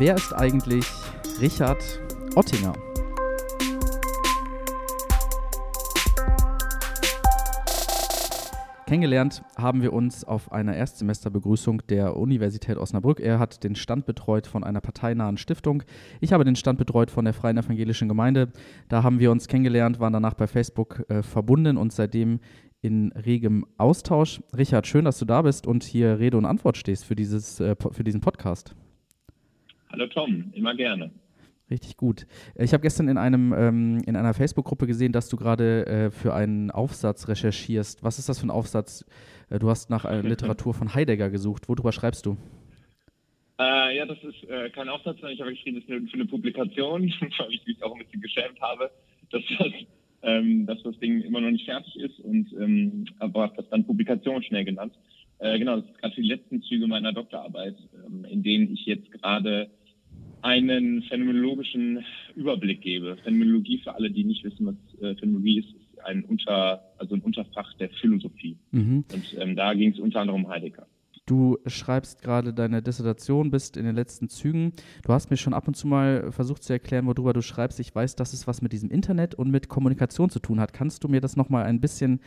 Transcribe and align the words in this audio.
wer 0.00 0.16
ist 0.16 0.32
eigentlich 0.32 0.86
Richard 1.42 2.00
Ottinger? 2.34 2.72
Kennengelernt 8.86 9.42
haben 9.56 9.82
wir 9.82 9.92
uns 9.92 10.24
auf 10.24 10.52
einer 10.52 10.74
Erstsemesterbegrüßung 10.74 11.82
der 11.88 12.16
Universität 12.16 12.78
Osnabrück. 12.78 13.20
Er 13.20 13.38
hat 13.38 13.62
den 13.62 13.76
Stand 13.76 14.06
betreut 14.06 14.46
von 14.46 14.64
einer 14.64 14.80
parteinahen 14.80 15.36
Stiftung. 15.36 15.82
Ich 16.20 16.32
habe 16.32 16.44
den 16.44 16.56
Stand 16.56 16.78
betreut 16.78 17.10
von 17.10 17.26
der 17.26 17.34
Freien 17.34 17.58
Evangelischen 17.58 18.08
Gemeinde. 18.08 18.50
Da 18.88 19.02
haben 19.02 19.20
wir 19.20 19.30
uns 19.30 19.48
kennengelernt, 19.48 20.00
waren 20.00 20.14
danach 20.14 20.34
bei 20.34 20.46
Facebook 20.46 21.04
äh, 21.10 21.22
verbunden 21.22 21.76
und 21.76 21.92
seitdem 21.92 22.40
in 22.80 23.12
regem 23.12 23.66
Austausch. 23.76 24.42
Richard, 24.56 24.86
schön, 24.86 25.04
dass 25.04 25.18
du 25.18 25.26
da 25.26 25.42
bist 25.42 25.66
und 25.66 25.84
hier 25.84 26.18
Rede 26.18 26.38
und 26.38 26.46
Antwort 26.46 26.78
stehst 26.78 27.04
für, 27.04 27.14
dieses, 27.14 27.60
äh, 27.60 27.76
für 27.92 28.02
diesen 28.02 28.22
Podcast. 28.22 28.74
Hallo 29.92 30.06
Tom, 30.06 30.52
immer 30.54 30.74
gerne. 30.74 31.10
Richtig 31.68 31.96
gut. 31.96 32.26
Ich 32.56 32.72
habe 32.72 32.82
gestern 32.82 33.08
in, 33.08 33.16
einem, 33.16 33.52
ähm, 33.52 34.02
in 34.06 34.16
einer 34.16 34.34
Facebook-Gruppe 34.34 34.86
gesehen, 34.86 35.12
dass 35.12 35.28
du 35.28 35.36
gerade 35.36 35.86
äh, 35.86 36.10
für 36.10 36.34
einen 36.34 36.70
Aufsatz 36.70 37.28
recherchierst. 37.28 38.02
Was 38.02 38.18
ist 38.18 38.28
das 38.28 38.40
für 38.40 38.46
ein 38.46 38.50
Aufsatz? 38.50 39.04
Äh, 39.50 39.58
du 39.58 39.68
hast 39.68 39.90
nach 39.90 40.04
äh, 40.04 40.20
Literatur 40.28 40.74
von 40.74 40.94
Heidegger 40.94 41.30
gesucht. 41.30 41.68
Worüber 41.68 41.92
schreibst 41.92 42.26
du? 42.26 42.36
Äh, 43.58 43.96
ja, 43.96 44.06
das 44.06 44.18
ist 44.22 44.48
äh, 44.48 44.70
kein 44.70 44.88
Aufsatz, 44.88 45.16
sondern 45.16 45.32
ich 45.32 45.40
habe 45.40 45.50
geschrieben, 45.50 45.76
das 45.76 45.84
ist 45.84 45.90
eine, 45.90 46.06
für 46.08 46.14
eine 46.14 46.26
Publikation, 46.26 47.02
weil 47.38 47.52
ich 47.52 47.66
mich 47.66 47.82
auch 47.82 47.94
ein 47.94 48.04
bisschen 48.04 48.20
geschämt 48.20 48.60
habe, 48.60 48.90
dass 49.30 49.42
das, 49.58 49.68
ähm, 50.22 50.66
dass 50.66 50.82
das 50.82 50.98
Ding 50.98 51.20
immer 51.22 51.40
noch 51.40 51.50
nicht 51.50 51.66
fertig 51.66 51.96
ist 51.96 52.18
und 52.20 52.52
ähm, 52.60 53.06
aber 53.18 53.42
habe 53.42 53.56
das 53.56 53.68
dann 53.70 53.84
Publikation 53.84 54.42
schnell 54.42 54.64
genannt. 54.64 54.94
Genau, 55.42 55.76
das 55.76 55.86
ist 55.86 55.98
gerade 55.98 56.14
die 56.16 56.28
letzten 56.28 56.60
Züge 56.60 56.86
meiner 56.86 57.14
Doktorarbeit, 57.14 57.74
ähm, 58.06 58.26
in 58.26 58.42
denen 58.42 58.74
ich 58.74 58.84
jetzt 58.84 59.10
gerade 59.10 59.70
einen 60.42 61.02
phänomenologischen 61.02 62.04
Überblick 62.34 62.80
gebe. 62.80 63.16
Phänomenologie 63.24 63.78
für 63.78 63.94
alle, 63.94 64.10
die 64.10 64.24
nicht 64.24 64.44
wissen, 64.44 64.66
was 64.66 65.00
äh, 65.00 65.14
Phänomenologie 65.16 65.60
ist, 65.60 65.68
ist 65.68 66.04
ein 66.04 66.24
Unter, 66.24 66.82
also 66.98 67.14
ein 67.14 67.20
Unterfach 67.20 67.72
der 67.74 67.90
Philosophie. 67.90 68.56
Mhm. 68.70 69.04
Und 69.12 69.36
ähm, 69.38 69.56
da 69.56 69.74
ging 69.74 69.92
es 69.92 69.98
unter 69.98 70.20
anderem 70.20 70.44
um 70.44 70.50
Heidegger. 70.50 70.86
Du 71.26 71.58
schreibst 71.66 72.22
gerade 72.22 72.52
deine 72.52 72.82
Dissertation, 72.82 73.52
bist 73.52 73.76
in 73.76 73.84
den 73.84 73.94
letzten 73.94 74.28
Zügen. 74.28 74.72
Du 75.04 75.12
hast 75.12 75.30
mir 75.30 75.36
schon 75.36 75.54
ab 75.54 75.68
und 75.68 75.74
zu 75.74 75.86
mal 75.86 76.32
versucht 76.32 76.64
zu 76.64 76.72
erklären, 76.72 77.06
worüber 77.06 77.32
du 77.32 77.40
schreibst. 77.40 77.78
Ich 77.78 77.94
weiß, 77.94 78.16
dass 78.16 78.32
es 78.32 78.48
was 78.48 78.62
mit 78.62 78.72
diesem 78.72 78.90
Internet 78.90 79.36
und 79.36 79.48
mit 79.48 79.68
Kommunikation 79.68 80.28
zu 80.28 80.40
tun 80.40 80.58
hat. 80.58 80.72
Kannst 80.72 81.04
du 81.04 81.08
mir 81.08 81.20
das 81.20 81.36
nochmal 81.36 81.66
ein 81.66 81.80
bisschen 81.80 82.20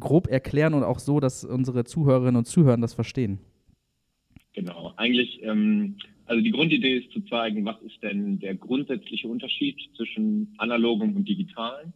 grob 0.00 0.26
erklären 0.26 0.74
und 0.74 0.82
auch 0.82 0.98
so, 0.98 1.20
dass 1.20 1.44
unsere 1.44 1.84
Zuhörerinnen 1.84 2.34
und 2.34 2.46
Zuhörer 2.46 2.78
das 2.78 2.94
verstehen? 2.94 3.38
Genau. 4.54 4.92
Eigentlich 4.96 5.40
ähm, 5.44 5.94
also 6.28 6.42
die 6.42 6.50
Grundidee 6.50 6.98
ist 6.98 7.10
zu 7.12 7.20
zeigen, 7.22 7.64
was 7.64 7.80
ist 7.82 8.02
denn 8.02 8.38
der 8.38 8.54
grundsätzliche 8.54 9.28
Unterschied 9.28 9.76
zwischen 9.96 10.54
analogem 10.58 11.16
und 11.16 11.28
digitalem. 11.28 11.92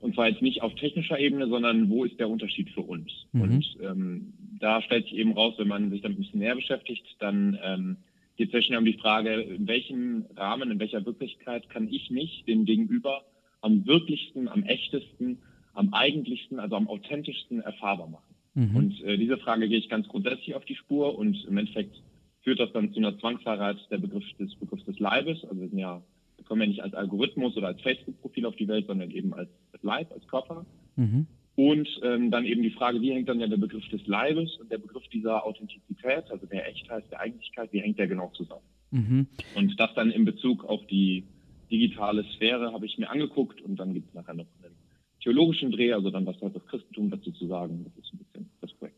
Und 0.00 0.14
zwar 0.14 0.28
jetzt 0.28 0.42
nicht 0.42 0.62
auf 0.62 0.74
technischer 0.76 1.18
Ebene, 1.18 1.48
sondern 1.48 1.90
wo 1.90 2.04
ist 2.04 2.18
der 2.18 2.30
Unterschied 2.30 2.70
für 2.70 2.82
uns? 2.82 3.10
Mhm. 3.32 3.40
Und 3.42 3.76
ähm, 3.82 4.32
da 4.58 4.80
stellt 4.80 5.04
sich 5.04 5.14
eben 5.14 5.32
raus, 5.32 5.54
wenn 5.58 5.68
man 5.68 5.90
sich 5.90 6.00
damit 6.00 6.18
ein 6.18 6.22
bisschen 6.22 6.40
näher 6.40 6.54
beschäftigt, 6.54 7.04
dann 7.18 7.58
ähm, 7.62 7.96
geht 8.36 8.48
es 8.48 8.52
sehr 8.52 8.62
schnell 8.62 8.78
um 8.78 8.84
die 8.84 8.94
Frage, 8.94 9.34
in 9.34 9.66
welchem 9.66 10.24
Rahmen, 10.36 10.70
in 10.70 10.78
welcher 10.78 11.04
Wirklichkeit 11.04 11.68
kann 11.68 11.88
ich 11.92 12.10
mich 12.10 12.44
dem 12.46 12.64
Gegenüber 12.64 13.24
am 13.60 13.86
wirklichsten, 13.86 14.48
am 14.48 14.62
echtesten, 14.62 15.38
am 15.74 15.92
eigentlichsten, 15.92 16.60
also 16.60 16.76
am 16.76 16.88
authentischsten 16.88 17.60
erfahrbar 17.60 18.08
machen. 18.08 18.34
Mhm. 18.54 18.76
Und 18.76 19.02
äh, 19.02 19.18
diese 19.18 19.36
Frage 19.36 19.68
gehe 19.68 19.78
ich 19.78 19.88
ganz 19.88 20.08
grundsätzlich 20.08 20.54
auf 20.54 20.64
die 20.64 20.76
Spur 20.76 21.18
und 21.18 21.44
im 21.48 21.58
Endeffekt 21.58 22.00
führt 22.42 22.60
das 22.60 22.72
dann 22.72 22.92
zu 22.92 22.98
einer 22.98 23.18
Zwangsheirat 23.18 23.76
der 23.90 23.98
Begriff 23.98 24.24
des 24.38 24.54
Begriffs 24.56 24.84
des 24.84 24.98
Leibes. 24.98 25.44
Also 25.44 25.60
wir, 25.60 25.68
sind 25.68 25.78
ja, 25.78 26.02
wir 26.36 26.44
kommen 26.44 26.62
ja 26.62 26.66
nicht 26.68 26.82
als 26.82 26.94
Algorithmus 26.94 27.56
oder 27.56 27.68
als 27.68 27.80
Facebook-Profil 27.82 28.46
auf 28.46 28.56
die 28.56 28.68
Welt, 28.68 28.86
sondern 28.86 29.10
eben 29.10 29.34
als, 29.34 29.50
als 29.72 29.82
Leib, 29.82 30.12
als 30.12 30.26
Körper. 30.28 30.64
Mhm. 30.96 31.26
Und 31.56 31.88
ähm, 32.04 32.30
dann 32.30 32.44
eben 32.44 32.62
die 32.62 32.70
Frage, 32.70 33.00
wie 33.00 33.12
hängt 33.12 33.28
dann 33.28 33.40
ja 33.40 33.48
der 33.48 33.56
Begriff 33.56 33.86
des 33.88 34.06
Leibes 34.06 34.56
und 34.58 34.70
der 34.70 34.78
Begriff 34.78 35.02
dieser 35.08 35.44
Authentizität, 35.44 36.30
also 36.30 36.46
der 36.46 36.68
Echtheit, 36.68 37.10
der 37.10 37.20
Eigentlichkeit, 37.20 37.72
wie 37.72 37.80
hängt 37.80 37.98
der 37.98 38.06
genau 38.06 38.30
zusammen? 38.34 38.62
Mhm. 38.92 39.26
Und 39.56 39.78
das 39.80 39.92
dann 39.94 40.12
in 40.12 40.24
Bezug 40.24 40.64
auf 40.64 40.86
die 40.86 41.24
digitale 41.70 42.24
Sphäre 42.34 42.72
habe 42.72 42.86
ich 42.86 42.96
mir 42.96 43.10
angeguckt 43.10 43.60
und 43.60 43.76
dann 43.76 43.92
gibt 43.92 44.08
es 44.08 44.14
nachher 44.14 44.34
noch 44.34 44.46
einen 44.62 44.74
theologischen 45.20 45.72
Dreh, 45.72 45.92
also 45.92 46.10
dann 46.10 46.26
was 46.26 46.40
hat 46.40 46.54
das 46.54 46.64
Christentum 46.66 47.10
dazu 47.10 47.32
zu 47.32 47.46
sagen. 47.46 47.84
Das 47.84 48.04
ist 48.04 48.12
ein 48.12 48.18
bisschen 48.18 48.50
das 48.60 48.72
Projekt. 48.74 48.97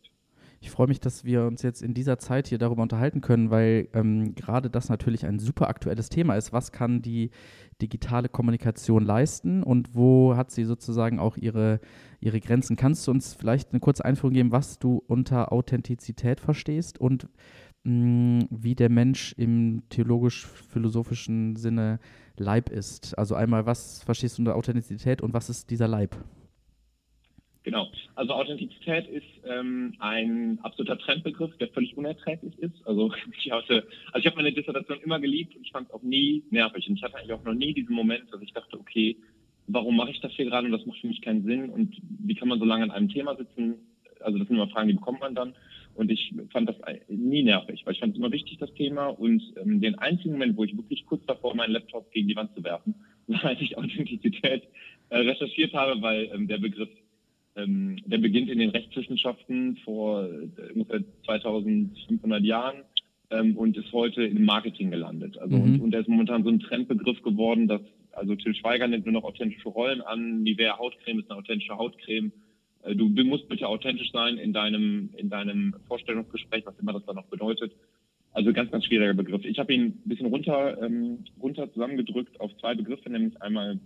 Ich 0.63 0.71
freue 0.71 0.89
mich, 0.89 1.01
dass 1.01 1.25
wir 1.25 1.47
uns 1.47 1.63
jetzt 1.63 1.81
in 1.81 1.95
dieser 1.95 2.19
Zeit 2.19 2.47
hier 2.47 2.59
darüber 2.59 2.83
unterhalten 2.83 3.23
können, 3.23 3.51
weil 3.51 3.89
ähm, 3.95 4.35
gerade 4.35 4.69
das 4.69 4.91
natürlich 4.91 5.25
ein 5.25 5.39
super 5.39 5.69
aktuelles 5.69 6.11
Thema 6.11 6.35
ist. 6.35 6.53
Was 6.53 6.71
kann 6.71 7.01
die 7.01 7.31
digitale 7.81 8.29
Kommunikation 8.29 9.03
leisten 9.03 9.63
und 9.63 9.95
wo 9.95 10.37
hat 10.37 10.51
sie 10.51 10.65
sozusagen 10.65 11.19
auch 11.19 11.39
ihre, 11.39 11.81
ihre 12.21 12.41
Grenzen? 12.41 12.77
Kannst 12.77 13.07
du 13.07 13.11
uns 13.11 13.33
vielleicht 13.33 13.73
eine 13.73 13.81
kurze 13.81 14.05
Einführung 14.05 14.35
geben, 14.35 14.53
was 14.53 14.79
du 14.79 15.03
unter 15.07 15.51
Authentizität 15.51 16.41
verstehst 16.41 17.01
und 17.01 17.27
mh, 17.85 18.41
mm, 18.43 18.49
wie 18.51 18.75
der 18.75 18.91
Mensch 18.91 19.33
im 19.39 19.85
theologisch-philosophischen 19.89 21.57
Sinne 21.57 22.01
Leib 22.37 22.69
ist? 22.69 23.17
Also 23.17 23.35
einmal, 23.35 23.65
was 23.65 24.03
verstehst 24.03 24.37
du 24.37 24.43
unter 24.43 24.57
Authentizität 24.57 25.23
und 25.23 25.33
was 25.33 25.49
ist 25.49 25.71
dieser 25.71 25.89
Leib? 25.89 26.17
Genau. 27.71 27.87
Also 28.17 28.33
Authentizität 28.33 29.07
ist 29.07 29.23
ähm, 29.45 29.95
ein 30.01 30.59
absoluter 30.65 30.99
Trendbegriff, 30.99 31.57
der 31.59 31.69
völlig 31.69 31.97
unerträglich 31.97 32.59
ist. 32.59 32.85
Also 32.85 33.13
ich 33.45 33.53
hatte, 33.53 33.87
also 34.11 34.19
ich 34.19 34.27
habe 34.27 34.43
meine 34.43 34.53
Dissertation 34.53 34.99
immer 35.05 35.21
geliebt 35.21 35.55
und 35.55 35.65
ich 35.65 35.71
fand 35.71 35.87
es 35.87 35.95
auch 35.95 36.03
nie 36.03 36.43
nervig. 36.51 36.89
Und 36.89 36.97
ich 36.97 37.03
hatte 37.05 37.17
eigentlich 37.17 37.33
auch 37.33 37.45
noch 37.45 37.55
nie 37.55 37.73
diesen 37.73 37.95
Moment, 37.95 38.25
dass 38.33 38.43
ich 38.43 38.53
dachte, 38.53 38.77
okay, 38.77 39.17
warum 39.69 39.97
mache 39.97 40.11
ich 40.11 40.21
das 40.21 40.33
hier 40.33 40.47
gerade 40.47 40.67
und 40.67 40.73
das 40.73 40.85
macht 40.85 40.99
für 40.99 41.07
mich 41.07 41.23
keinen 41.23 41.45
Sinn 41.45 41.71
und 41.71 41.97
wie 42.19 42.35
kann 42.35 42.49
man 42.49 42.59
so 42.59 42.65
lange 42.65 42.83
an 42.83 42.91
einem 42.91 43.09
Thema 43.09 43.37
sitzen? 43.37 43.77
Also 44.19 44.37
das 44.37 44.49
sind 44.49 44.57
immer 44.57 44.67
Fragen, 44.67 44.89
die 44.89 44.95
bekommt 44.95 45.21
man 45.21 45.37
dann. 45.37 45.55
Und 45.95 46.11
ich 46.11 46.35
fand 46.51 46.69
das 46.69 46.77
nie 47.09 47.45
nervig, 47.45 47.83
weil 47.85 47.95
ich 47.95 48.01
fand 48.01 48.15
es 48.15 48.19
immer 48.19 48.33
wichtig, 48.33 48.59
das 48.59 48.75
Thema. 48.75 49.07
Und 49.09 49.43
ähm, 49.63 49.81
den 49.81 49.95
einzigen 49.97 50.33
Moment, 50.33 50.57
wo 50.57 50.65
ich 50.65 50.77
wirklich 50.77 51.07
kurz 51.07 51.25
davor 51.27 51.55
meinen 51.55 51.73
Laptop 51.73 52.11
gegen 52.11 52.27
die 52.27 52.35
Wand 52.35 52.53
zu 52.53 52.65
werfen, 52.65 52.97
war, 53.29 53.45
als 53.45 53.61
ich 53.61 53.79
Authentizität 53.79 54.65
äh, 55.11 55.19
recherchiert 55.19 55.73
habe, 55.73 56.03
weil 56.03 56.31
ähm, 56.35 56.49
der 56.49 56.59
Begriff 56.59 56.89
ähm, 57.57 57.99
der 58.07 58.19
beginnt 58.19 58.49
in 58.49 58.59
den 58.59 58.71
Rechtswissenschaften 58.71 59.77
vor 59.85 60.25
äh, 60.25 60.73
ungefähr 60.73 61.01
2500 61.25 62.43
Jahren 62.43 62.85
ähm, 63.31 63.57
und 63.57 63.77
ist 63.77 63.93
heute 63.93 64.25
im 64.25 64.45
Marketing 64.45 64.91
gelandet. 64.91 65.39
Also 65.39 65.57
mhm. 65.57 65.63
und, 65.63 65.81
und 65.81 65.91
der 65.91 66.01
ist 66.01 66.09
momentan 66.09 66.45
so 66.45 66.51
ein 66.51 66.61
Trendbegriff 66.61 67.23
geworden, 67.23 67.69
dass 67.69 67.83
also 68.13 68.35
Till 68.35 68.55
Schweiger 68.55 68.89
nimmt 68.89 69.07
nur 69.07 69.13
noch 69.13 69.25
authentische 69.25 69.69
Rollen 69.69 70.01
an. 70.01 70.43
Nivea 70.43 70.79
Hautcreme 70.79 71.21
ist 71.21 71.31
eine 71.31 71.39
authentische 71.39 71.77
Hautcreme. 71.77 72.33
Äh, 72.83 72.95
du 72.95 73.09
musst 73.25 73.49
bitte 73.49 73.69
authentisch 73.69 74.11
sein 74.13 74.39
in 74.39 74.53
deinem 74.53 75.11
in 75.17 75.31
deinem 75.31 75.75
Vorstellungsgespräch, 75.87 76.65
was 76.67 76.79
immer 76.79 76.93
das 76.93 77.05
dann 77.07 77.17
noch 77.17 77.27
bedeutet. 77.27 77.73
Also 78.33 78.53
ganz, 78.53 78.71
ganz 78.71 78.85
schwieriger 78.85 79.15
Begriff. 79.15 79.45
Ich 79.45 79.59
habe 79.59 79.75
ihn 79.75 79.87
ein 79.87 80.03
bisschen 80.05 80.27
runter, 80.27 80.81
ähm, 80.81 81.25
runter 81.43 81.73
zusammengedrückt 81.73 82.41
auf 82.41 82.57
zwei 82.59 82.75
Begriffe, 82.75 83.11
nämlich 83.11 83.41
einmal 83.43 83.81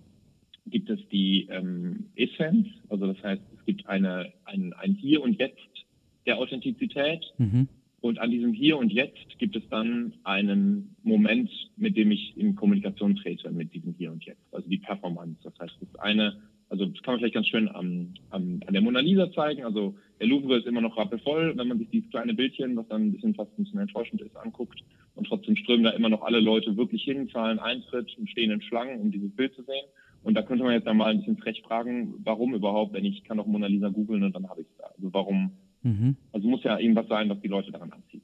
gibt 0.67 0.91
es 0.91 1.01
die 1.11 1.47
ähm, 1.51 2.07
Essenz, 2.17 2.69
also 2.89 3.07
das 3.07 3.23
heißt, 3.23 3.43
es 3.59 3.65
gibt 3.67 3.87
eine, 3.87 4.33
ein, 4.45 4.73
ein 4.75 4.95
Hier 4.95 5.23
und 5.23 5.39
Jetzt 5.39 5.85
der 6.27 6.39
Authentizität. 6.39 7.25
Mhm. 7.39 7.69
Und 8.01 8.19
an 8.19 8.31
diesem 8.31 8.53
Hier 8.53 8.77
und 8.77 8.93
Jetzt 8.93 9.39
gibt 9.39 9.57
es 9.57 9.63
dann 9.71 10.13
einen 10.25 10.95
Moment, 11.05 11.51
mit 11.79 11.97
dem 11.97 12.11
ich 12.11 12.37
in 12.37 12.55
Kommunikation 12.55 13.17
trete 13.17 13.51
mit 13.51 13.73
diesem 13.73 13.95
Hier 13.95 14.13
und 14.13 14.23
Jetzt, 14.25 14.43
also 14.53 14.69
die 14.69 14.77
Performance. 14.77 15.41
Das 15.43 15.59
heißt, 15.59 15.75
das 15.81 16.01
eine, 16.01 16.37
also 16.69 16.85
das 16.85 17.03
kann 17.03 17.15
man 17.15 17.21
vielleicht 17.21 17.35
ganz 17.35 17.49
schön 17.49 17.67
am, 17.69 18.13
am, 18.29 18.61
an 18.67 18.75
der 18.75 18.83
Mona 18.83 19.01
Lisa 19.01 19.33
zeigen. 19.33 19.65
Also 19.65 19.95
der 20.21 20.27
Louvre 20.27 20.59
ist 20.59 20.67
immer 20.67 20.83
noch 20.83 20.99
rappelvoll, 20.99 21.57
wenn 21.57 21.69
man 21.69 21.79
sich 21.79 21.89
dieses 21.89 22.11
kleine 22.11 22.35
Bildchen, 22.35 22.77
was 22.77 22.87
dann 22.89 23.07
ein 23.07 23.13
bisschen 23.13 23.35
fast 23.35 23.59
ein 23.59 23.65
bisschen 23.65 23.81
enttäuschend 23.81 24.21
ist, 24.21 24.37
anguckt. 24.37 24.85
Und 25.15 25.27
trotzdem 25.27 25.57
strömen 25.57 25.85
da 25.85 25.91
immer 25.91 26.11
noch 26.11 26.23
alle 26.23 26.41
Leute 26.41 26.77
wirklich 26.77 27.05
hin, 27.05 27.31
zahlen 27.31 27.59
Eintritt 27.59 28.15
und 28.19 28.29
stehen 28.29 28.51
in 28.51 28.61
Schlangen, 28.61 29.01
um 29.01 29.13
dieses 29.13 29.35
Bild 29.35 29.55
zu 29.55 29.63
sehen. 29.63 29.87
Und 30.25 30.35
da 30.35 30.43
könnte 30.43 30.65
man 30.65 30.73
jetzt 30.73 30.89
einmal 30.89 31.11
ein 31.11 31.19
bisschen 31.19 31.37
frech 31.37 31.63
fragen, 31.63 32.15
warum 32.25 32.55
überhaupt, 32.55 32.95
wenn 32.95 33.05
ich 33.05 33.25
kann 33.25 33.37
doch 33.37 33.47
Mona 33.47 33.67
Lisa 33.67 33.91
googeln 33.91 34.23
und 34.25 34.35
dann 34.35 34.49
habe 34.49 34.63
ich 34.63 34.67
es 34.67 34.77
da. 34.79 34.85
Also 34.97 35.13
warum? 35.13 35.53
Mhm. 35.83 36.17
Also 36.33 36.49
muss 36.49 36.65
ja 36.65 36.79
irgendwas 36.79 37.07
sein, 37.09 37.29
was 37.29 37.41
die 37.41 37.49
Leute 37.49 37.71
daran 37.71 37.93
anzieht. 37.93 38.23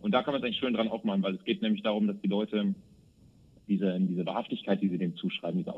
Und 0.00 0.12
da 0.12 0.22
kann 0.22 0.32
man 0.32 0.40
es 0.40 0.46
eigentlich 0.46 0.60
schön 0.60 0.74
dran 0.74 0.88
aufmachen, 0.88 1.22
weil 1.22 1.34
es 1.34 1.44
geht 1.44 1.60
nämlich 1.60 1.82
darum, 1.82 2.06
dass 2.06 2.20
die 2.20 2.28
Leute 2.28 2.74
diese, 3.68 3.98
diese 4.00 4.24
Wahrhaftigkeit, 4.26 4.80
die 4.80 4.88
sie 4.88 4.98
dem 4.98 5.16
zuschreiben, 5.16 5.58
diese 5.58 5.74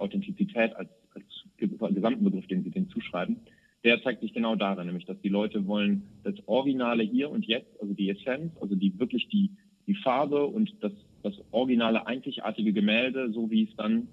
Authentizität 0.00 0.74
als, 0.76 0.88
als 1.14 1.94
gesamten 1.94 2.24
Begriff, 2.24 2.46
den 2.46 2.62
sie 2.62 2.70
dem 2.70 2.88
zuschreiben, 2.88 3.36
der 3.84 4.02
zeigt 4.02 4.20
sich 4.20 4.32
genau 4.32 4.56
darin, 4.56 4.86
nämlich 4.86 5.06
dass 5.06 5.20
die 5.20 5.28
Leute 5.28 5.66
wollen 5.66 6.02
das 6.24 6.34
Originale 6.46 7.02
hier 7.02 7.30
und 7.30 7.44
jetzt, 7.46 7.80
also 7.80 7.94
die 7.94 8.10
Essenz, 8.10 8.52
also 8.60 8.74
die 8.74 8.98
wirklich 8.98 9.28
die, 9.28 9.50
die 9.86 9.94
Farbe 9.94 10.46
und 10.46 10.74
das, 10.80 10.92
das 11.22 11.34
originale, 11.50 12.06
einzigartige 12.06 12.72
Gemälde, 12.72 13.30
so 13.32 13.50
wie 13.50 13.64
es 13.64 13.76
dann 13.76 14.08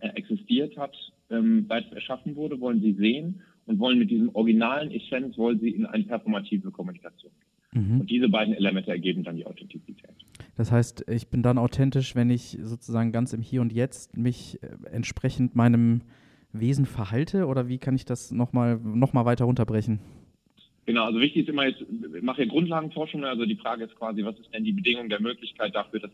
existiert 0.00 0.76
hat, 0.76 0.94
ähm, 1.30 1.66
seit 1.68 1.86
es 1.86 1.92
erschaffen 1.92 2.36
wurde, 2.36 2.60
wollen 2.60 2.80
sie 2.80 2.92
sehen 2.94 3.42
und 3.66 3.78
wollen 3.78 3.98
mit 3.98 4.10
diesem 4.10 4.34
originalen 4.34 4.90
Essenz, 4.90 5.36
wollen 5.38 5.60
sie 5.60 5.70
in 5.70 5.86
eine 5.86 6.04
performative 6.04 6.70
Kommunikation 6.70 7.32
gehen. 7.38 7.50
Mhm. 7.72 8.00
Und 8.00 8.10
diese 8.10 8.28
beiden 8.28 8.54
Elemente 8.54 8.90
ergeben 8.90 9.22
dann 9.22 9.36
die 9.36 9.46
Authentizität. 9.46 10.10
Das 10.56 10.72
heißt, 10.72 11.04
ich 11.08 11.28
bin 11.28 11.42
dann 11.42 11.58
authentisch, 11.58 12.16
wenn 12.16 12.30
ich 12.30 12.58
sozusagen 12.62 13.12
ganz 13.12 13.32
im 13.32 13.42
Hier 13.42 13.60
und 13.60 13.72
Jetzt 13.72 14.16
mich 14.16 14.62
äh, 14.62 14.68
entsprechend 14.90 15.54
meinem 15.54 16.02
Wesen 16.52 16.84
verhalte 16.84 17.46
oder 17.46 17.68
wie 17.68 17.78
kann 17.78 17.94
ich 17.94 18.04
das 18.04 18.32
nochmal 18.32 18.80
noch 18.82 19.12
mal 19.12 19.24
weiter 19.24 19.44
runterbrechen? 19.44 20.00
Genau, 20.86 21.04
also 21.04 21.20
wichtig 21.20 21.42
ist 21.42 21.48
immer 21.48 21.66
jetzt, 21.66 21.80
ich 21.82 22.22
mache 22.22 22.42
ja 22.42 22.48
Grundlagenforschung, 22.48 23.24
also 23.24 23.44
die 23.44 23.54
Frage 23.54 23.84
ist 23.84 23.94
quasi, 23.94 24.24
was 24.24 24.36
ist 24.40 24.52
denn 24.52 24.64
die 24.64 24.72
Bedingung 24.72 25.08
der 25.08 25.20
Möglichkeit 25.20 25.74
dafür, 25.74 26.00
dass 26.00 26.10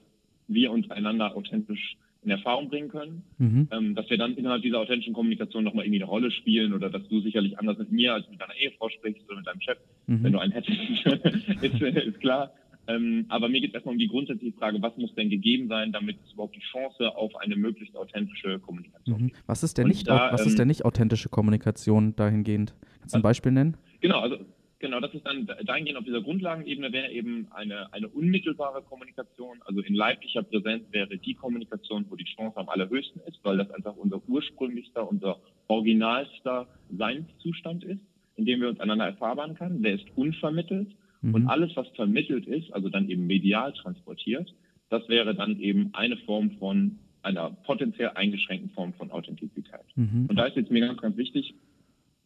wir 0.48 0.70
uns 0.70 0.90
einander 0.90 1.34
authentisch 1.34 1.96
in 2.26 2.32
Erfahrung 2.32 2.68
bringen 2.68 2.88
können, 2.88 3.22
mhm. 3.38 3.68
ähm, 3.70 3.94
dass 3.94 4.10
wir 4.10 4.18
dann 4.18 4.34
innerhalb 4.34 4.60
dieser 4.62 4.80
authentischen 4.80 5.14
Kommunikation 5.14 5.62
nochmal 5.64 5.84
irgendwie 5.84 6.02
eine 6.02 6.10
Rolle 6.10 6.30
spielen 6.32 6.74
oder 6.74 6.90
dass 6.90 7.06
du 7.08 7.20
sicherlich 7.20 7.58
anders 7.58 7.78
mit 7.78 7.92
mir 7.92 8.14
als 8.14 8.28
mit 8.28 8.40
deiner 8.40 8.56
Ehefrau 8.56 8.88
sprichst 8.88 9.24
oder 9.28 9.38
mit 9.38 9.46
deinem 9.46 9.60
Chef, 9.60 9.78
mhm. 10.06 10.24
wenn 10.24 10.32
du 10.32 10.38
einen 10.40 10.52
hättest, 10.52 10.76
ist, 11.62 11.80
ist 11.80 12.20
klar. 12.20 12.52
Ähm, 12.88 13.26
aber 13.28 13.48
mir 13.48 13.60
geht 13.60 13.70
es 13.70 13.74
erstmal 13.74 13.94
um 13.94 13.98
die 13.98 14.08
grundsätzliche 14.08 14.56
Frage, 14.56 14.80
was 14.82 14.96
muss 14.96 15.14
denn 15.14 15.30
gegeben 15.30 15.68
sein, 15.68 15.92
damit 15.92 16.18
es 16.24 16.32
überhaupt 16.32 16.54
die 16.54 16.60
Chance 16.60 17.16
auf 17.16 17.34
eine 17.36 17.56
möglichst 17.56 17.96
authentische 17.96 18.58
Kommunikation 18.58 19.22
mhm. 19.22 19.32
Was 19.46 19.62
ist 19.62 19.78
denn 19.78 19.88
nicht, 19.88 20.08
da, 20.08 20.32
was 20.32 20.42
ist 20.42 20.52
ähm, 20.52 20.56
denn 20.58 20.68
nicht 20.68 20.84
authentische 20.84 21.28
Kommunikation 21.28 22.14
dahingehend? 22.16 22.74
Kannst 23.00 23.14
du 23.14 23.18
ein 23.18 23.22
Beispiel 23.22 23.52
nennen? 23.52 23.76
Genau, 24.00 24.20
also 24.20 24.38
Genau, 24.86 25.00
das 25.00 25.12
ist 25.14 25.26
dann 25.26 25.48
dahingehend 25.64 25.98
auf 25.98 26.04
dieser 26.04 26.22
Grundlagenebene 26.22 26.92
wäre 26.92 27.10
eben 27.10 27.48
eine, 27.50 27.92
eine 27.92 28.06
unmittelbare 28.06 28.82
Kommunikation. 28.82 29.60
Also 29.64 29.80
in 29.80 29.96
leiblicher 29.96 30.44
Präsenz 30.44 30.84
wäre 30.92 31.18
die 31.18 31.34
Kommunikation, 31.34 32.06
wo 32.08 32.14
die 32.14 32.24
Chance 32.24 32.56
am 32.56 32.68
allerhöchsten 32.68 33.20
ist, 33.26 33.40
weil 33.42 33.56
das 33.56 33.68
einfach 33.72 33.96
unser 33.96 34.22
ursprünglichster, 34.28 35.08
unser 35.08 35.40
originalster 35.66 36.68
Seinszustand 36.96 37.82
ist, 37.82 38.00
in 38.36 38.44
dem 38.44 38.60
wir 38.60 38.68
uns 38.68 38.78
einander 38.78 39.06
erfahren 39.06 39.56
können. 39.56 39.82
Der 39.82 39.94
ist 39.94 40.06
unvermittelt. 40.14 40.94
Mhm. 41.20 41.34
Und 41.34 41.48
alles, 41.48 41.74
was 41.74 41.88
vermittelt 41.96 42.46
ist, 42.46 42.72
also 42.72 42.88
dann 42.88 43.10
eben 43.10 43.26
medial 43.26 43.72
transportiert, 43.72 44.54
das 44.88 45.08
wäre 45.08 45.34
dann 45.34 45.58
eben 45.58 45.90
eine 45.94 46.16
Form 46.18 46.52
von 46.60 47.00
einer 47.22 47.50
potenziell 47.64 48.10
eingeschränkten 48.10 48.70
Form 48.70 48.92
von 48.92 49.10
Authentizität. 49.10 49.80
Mhm. 49.96 50.26
Und 50.28 50.36
da 50.36 50.46
ist 50.46 50.56
jetzt 50.56 50.70
mir 50.70 50.86
ganz, 50.86 51.00
ganz 51.00 51.16
wichtig, 51.16 51.54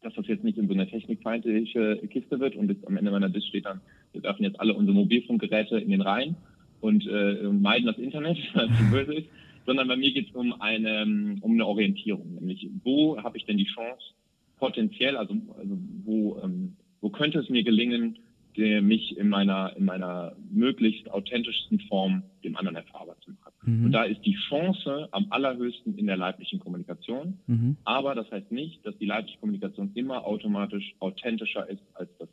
dass 0.02 0.14
das 0.14 0.26
jetzt 0.26 0.44
nicht 0.44 0.58
in 0.58 0.66
so 0.66 0.74
eine 0.74 0.88
technikfeindliche 0.88 2.00
Kiste 2.08 2.40
wird. 2.40 2.56
Und 2.56 2.70
jetzt 2.70 2.86
am 2.86 2.96
Ende 2.96 3.10
meiner 3.10 3.28
Liste 3.28 3.48
steht 3.48 3.66
dann, 3.66 3.80
wir 4.12 4.22
werfen 4.22 4.44
jetzt 4.44 4.58
alle 4.58 4.74
unsere 4.74 4.96
Mobilfunkgeräte 4.96 5.78
in 5.78 5.90
den 5.90 6.00
Rhein 6.00 6.36
und, 6.80 7.06
äh, 7.06 7.42
meiden 7.44 7.86
das 7.86 7.98
Internet, 7.98 8.38
weil 8.54 8.70
es 8.70 8.90
böse 8.90 9.14
ist, 9.14 9.28
sondern 9.66 9.88
bei 9.88 9.96
mir 9.96 10.12
geht 10.12 10.28
es 10.28 10.34
um 10.34 10.60
eine, 10.60 11.36
um 11.40 11.52
eine 11.52 11.66
Orientierung, 11.66 12.34
nämlich 12.34 12.68
wo 12.82 13.22
habe 13.22 13.36
ich 13.36 13.44
denn 13.44 13.58
die 13.58 13.66
Chance, 13.66 14.02
potenziell, 14.58 15.16
also, 15.16 15.34
also 15.58 15.78
wo, 16.04 16.40
ähm, 16.42 16.76
wo 17.00 17.10
könnte 17.10 17.38
es 17.38 17.48
mir 17.48 17.62
gelingen, 17.62 18.18
mich 18.56 19.16
in 19.16 19.28
meiner, 19.28 19.74
in 19.76 19.84
meiner 19.84 20.36
möglichst 20.50 21.10
authentischsten 21.10 21.80
Form 21.80 22.24
dem 22.44 22.56
anderen 22.56 22.76
erfahrbar 22.76 23.16
zu 23.20 23.30
machen. 23.30 23.49
Mhm. 23.62 23.86
Und 23.86 23.92
da 23.92 24.04
ist 24.04 24.24
die 24.24 24.36
Chance 24.48 25.08
am 25.10 25.26
allerhöchsten 25.30 25.96
in 25.98 26.06
der 26.06 26.16
leiblichen 26.16 26.60
Kommunikation. 26.60 27.38
Mhm. 27.46 27.76
Aber 27.84 28.14
das 28.14 28.30
heißt 28.30 28.50
nicht, 28.50 28.84
dass 28.86 28.96
die 28.98 29.06
leibliche 29.06 29.38
Kommunikation 29.38 29.90
immer 29.94 30.24
automatisch 30.26 30.94
authentischer 31.00 31.68
ist 31.68 31.82
als 31.94 32.10
das 32.18 32.28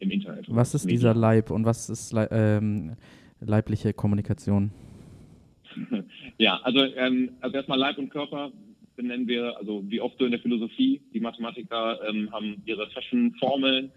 im 0.00 0.10
Internet. 0.10 0.46
Was 0.48 0.74
ist 0.74 0.90
dieser 0.90 1.14
Leib 1.14 1.50
und 1.50 1.64
was 1.64 1.88
ist 1.88 2.14
ähm, 2.30 2.96
leibliche 3.40 3.92
Kommunikation? 3.92 4.72
ja, 6.38 6.60
also, 6.62 6.80
ähm, 6.80 7.30
also 7.40 7.56
erstmal 7.56 7.78
Leib 7.78 7.98
und 7.98 8.10
Körper 8.10 8.52
benennen 8.96 9.26
wir, 9.26 9.56
also 9.58 9.82
wie 9.88 10.00
oft 10.00 10.18
so 10.18 10.24
in 10.24 10.30
der 10.30 10.40
Philosophie, 10.40 11.00
die 11.12 11.20
Mathematiker 11.20 11.98
ähm, 12.08 12.30
haben 12.32 12.62
ihre 12.64 12.88
festen 12.90 13.34
Formeln, 13.34 13.90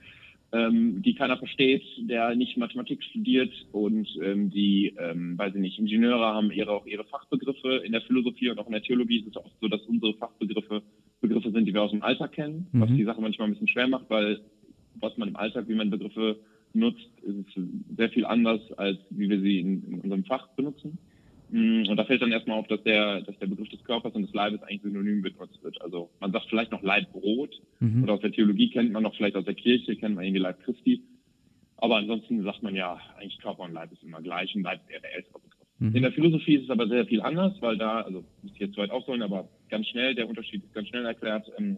ähm, 0.54 1.02
die 1.02 1.14
keiner 1.14 1.38
versteht, 1.38 1.84
der 1.98 2.36
nicht 2.36 2.58
Mathematik 2.58 3.04
studiert 3.04 3.52
und 3.72 4.08
ähm, 4.24 4.50
die, 4.50 4.96
ähm, 4.98 5.38
weiß 5.38 5.54
ich 5.56 5.62
nicht, 5.62 5.80
Ingenieure 5.80 6.26
haben 6.26 6.52
ihre, 6.52 6.72
auch 6.72 6.86
ihre 6.86 7.04
Fachbegriffe. 7.04 7.82
In 7.86 7.92
der 7.92 8.02
Philosophie 8.02 8.50
und 8.50 8.60
auch 8.60 8.68
in 8.68 8.72
der 8.72 8.82
Theologie 8.82 9.20
ist 9.20 9.28
es 9.28 9.38
oft 9.38 9.52
so, 9.60 9.68
dass 9.68 9.82
unsere 9.82 10.14
Fachbegriffe 10.16 10.84
Begriffe 11.20 11.52
sind, 11.52 11.66
die 11.66 11.74
wir 11.74 11.82
aus 11.82 11.92
dem 11.92 12.04
Alltag 12.04 12.34
kennen, 12.34 12.68
mhm. 12.72 12.82
was 12.82 12.90
die 12.90 13.04
Sache 13.04 13.22
manchmal 13.22 13.48
ein 13.48 13.52
bisschen 13.52 13.68
schwer 13.68 13.88
macht, 13.88 14.10
weil 14.10 14.40
was 15.00 15.18
man 15.18 15.30
im 15.30 15.36
Alltag, 15.36 15.68
wie 15.68 15.76
man 15.76 15.90
Begriffe 15.90 16.40
nutzt, 16.74 17.10
ist 17.24 17.60
sehr 17.96 18.10
viel 18.10 18.26
anders, 18.26 18.62
als 18.78 18.98
wie 19.10 19.30
wir 19.30 19.42
sie 19.42 19.60
in, 19.60 19.84
in 19.84 20.00
unserem 20.02 20.24
Fach 20.26 20.48
benutzen. 20.50 20.98
Mm, 21.50 21.88
und 21.88 21.98
da 21.98 22.04
fällt 22.06 22.22
dann 22.22 22.32
erstmal 22.32 22.58
auf, 22.60 22.68
dass 22.68 22.84
der, 22.84 23.22
dass 23.22 23.38
der 23.40 23.48
Begriff 23.48 23.70
des 23.70 23.84
Körpers 23.84 24.14
und 24.14 24.24
des 24.24 24.34
Leibes 24.34 24.62
eigentlich 24.64 24.82
synonym 24.82 25.22
benutzt 25.22 25.64
wird. 25.64 25.82
Also 25.82 26.10
man 26.20 26.32
sagt 26.32 26.48
vielleicht 26.50 26.72
noch 26.72 26.84
Leibbrot 26.84 27.62
mhm. 27.80 28.04
oder 28.04 28.14
aus 28.14 28.22
der 28.22 28.32
Theologie 28.32 28.70
kennt 28.70 28.92
man 28.92 29.04
noch 29.04 29.16
vielleicht 29.16 29.36
aus 29.36 29.46
der 29.46 29.54
Kirche, 29.54 29.96
kennt 29.96 30.16
man 30.16 30.26
irgendwie 30.26 30.42
Leib 30.42 30.62
Christi. 30.64 31.04
Aber 31.78 31.98
ansonsten 31.98 32.44
sagt 32.44 32.64
man 32.64 32.76
ja, 32.76 33.00
eigentlich 33.18 33.40
Körper 33.40 33.64
und 33.64 33.74
Leib 33.74 33.92
ist 33.92 34.04
immer 34.04 34.22
gleich 34.22 34.54
und 34.56 34.64
Leib 34.64 34.82
ist 34.82 34.92
eher 34.92 35.00
der 35.00 35.16
ältere 35.16 35.40
Begriff. 35.40 35.68
Mhm. 35.80 35.96
In 35.96 36.02
der 36.02 36.12
Philosophie 36.12 36.56
ist 36.56 36.64
es 36.64 36.70
aber 36.70 36.88
sehr 36.88 37.06
viel 37.06 37.22
anders, 37.22 37.54
weil 37.62 37.78
da, 37.78 38.02
also 38.02 38.26
muss 38.42 38.54
ich 38.54 38.60
jetzt 38.60 38.74
zu 38.74 38.82
weit 38.82 38.92
ausholen, 38.92 39.22
aber 39.22 39.48
ganz 39.70 39.88
schnell, 39.88 40.16
der 40.16 40.28
Unterschied 40.28 40.64
ist 40.64 40.74
ganz 40.74 40.88
schnell 40.88 41.06
erklärt. 41.06 41.50
Ähm, 41.58 41.78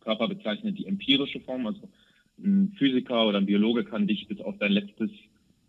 Körper 0.00 0.28
bezeichnet 0.28 0.78
die 0.78 0.86
empirische 0.86 1.40
Form, 1.40 1.66
also 1.66 1.88
ein 2.38 2.74
Physiker 2.78 3.26
oder 3.26 3.38
ein 3.38 3.46
Biologe 3.46 3.84
kann 3.84 4.06
dich 4.06 4.26
bis 4.28 4.40
auf 4.40 4.56
dein 4.58 4.72
letztes 4.72 5.10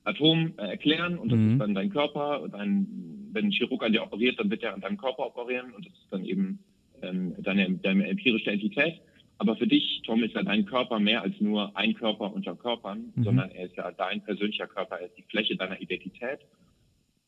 Atom 0.08 0.54
äh, 0.58 0.68
erklären 0.68 1.18
und 1.18 1.32
das 1.32 1.40
mhm. 1.40 1.52
ist 1.54 1.60
dann 1.60 1.76
dein 1.76 1.90
Körper. 1.90 2.48
Dein, 2.52 2.88
wenn 3.34 3.46
ein 3.46 3.52
Chirurg 3.52 3.84
an 3.84 3.92
dir 3.92 4.04
operiert, 4.04 4.40
dann 4.40 4.50
wird 4.50 4.64
er 4.64 4.74
an 4.74 4.82
deinem 4.82 4.98
Körper 4.98 5.28
operieren 5.28 5.72
und 5.74 5.86
das 5.86 5.94
ist 5.94 6.08
dann 6.12 6.26
eben 6.26 6.60
ähm, 7.02 7.34
deine, 7.40 7.70
deine 7.72 8.08
empirische 8.08 8.52
Entität. 8.52 9.02
Aber 9.40 9.56
für 9.56 9.68
dich, 9.68 10.02
Tom, 10.06 10.24
ist 10.24 10.34
ja 10.34 10.42
dein 10.42 10.66
Körper 10.66 11.00
mehr 11.00 11.22
als 11.22 11.40
nur 11.40 11.76
ein 11.78 11.94
Körper 11.94 12.34
unter 12.34 12.56
Körpern, 12.56 13.14
mhm. 13.16 13.24
sondern 13.24 13.52
er 13.52 13.66
ist 13.66 13.76
ja 13.76 13.92
dein 13.92 14.22
persönlicher 14.24 14.68
Körper, 14.68 14.96
er 14.96 15.08
ist 15.08 15.18
die 15.18 15.24
Fläche 15.24 15.56
deiner 15.56 15.80
Identität 15.80 16.40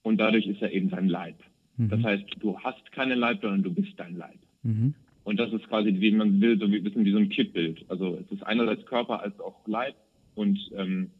und 0.02 0.18
dadurch 0.18 0.48
ist 0.48 0.62
er 0.62 0.72
eben 0.72 0.90
dein 0.90 1.08
Leib. 1.08 1.36
Mhm. 1.78 1.90
Das 1.90 2.04
heißt, 2.04 2.26
du 2.40 2.58
hast 2.60 2.92
keinen 2.92 3.20
Leib, 3.20 3.42
sondern 3.42 3.64
du 3.64 3.74
bist 3.74 3.94
dein 3.98 4.18
Leib. 4.18 4.40
Mhm. 4.64 4.96
Und 5.24 5.40
das 5.40 5.54
ist 5.54 5.68
quasi, 5.68 5.94
wie 6.00 6.12
man 6.12 6.42
will, 6.42 6.58
so 6.58 6.72
wie, 6.72 6.80
bisschen 6.80 7.06
wie 7.06 7.12
so 7.12 7.20
ein 7.20 7.30
Kippbild. 7.30 7.86
Also 7.90 8.16
es 8.16 8.32
ist 8.32 8.42
einerseits 8.44 8.86
Körper 8.86 9.22
als 9.22 9.40
auch 9.40 9.56
Leib 9.68 9.96
und 10.34 10.58
ähm, 10.76 11.12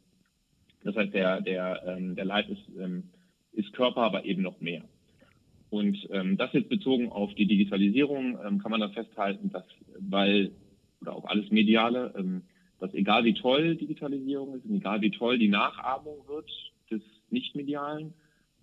das 0.84 0.96
heißt, 0.96 1.14
der, 1.14 1.42
der, 1.42 1.84
ähm, 1.86 2.16
der 2.16 2.26
Leib 2.26 2.50
ist, 2.50 2.64
ähm, 2.80 3.04
ist 3.52 3.74
Körper, 3.74 4.02
aber 4.02 4.26
eben 4.26 4.42
noch 4.42 4.62
mehr. 4.62 4.84
Und 5.70 5.98
ähm, 6.12 6.38
das 6.38 6.52
jetzt 6.54 6.70
bezogen 6.70 7.10
auf 7.10 7.34
die 7.36 7.46
Digitalisierung 7.46 8.40
ähm, 8.46 8.60
kann 8.60 8.72
man 8.72 8.80
dann 8.80 8.94
festhalten, 8.94 9.52
dass, 9.52 9.66
weil, 10.00 10.52
oder 11.02 11.16
auch 11.16 11.26
alles 11.26 11.52
Mediale, 11.52 12.14
ähm, 12.18 12.42
dass 12.80 12.94
egal 12.94 13.24
wie 13.26 13.34
toll 13.34 13.76
Digitalisierung 13.76 14.56
ist, 14.56 14.66
und 14.66 14.76
egal 14.76 15.02
wie 15.02 15.12
toll 15.12 15.38
die 15.38 15.50
Nachahmung 15.50 16.18
wird 16.28 16.50
des 16.90 17.02
Nicht-Medialen, 17.30 18.14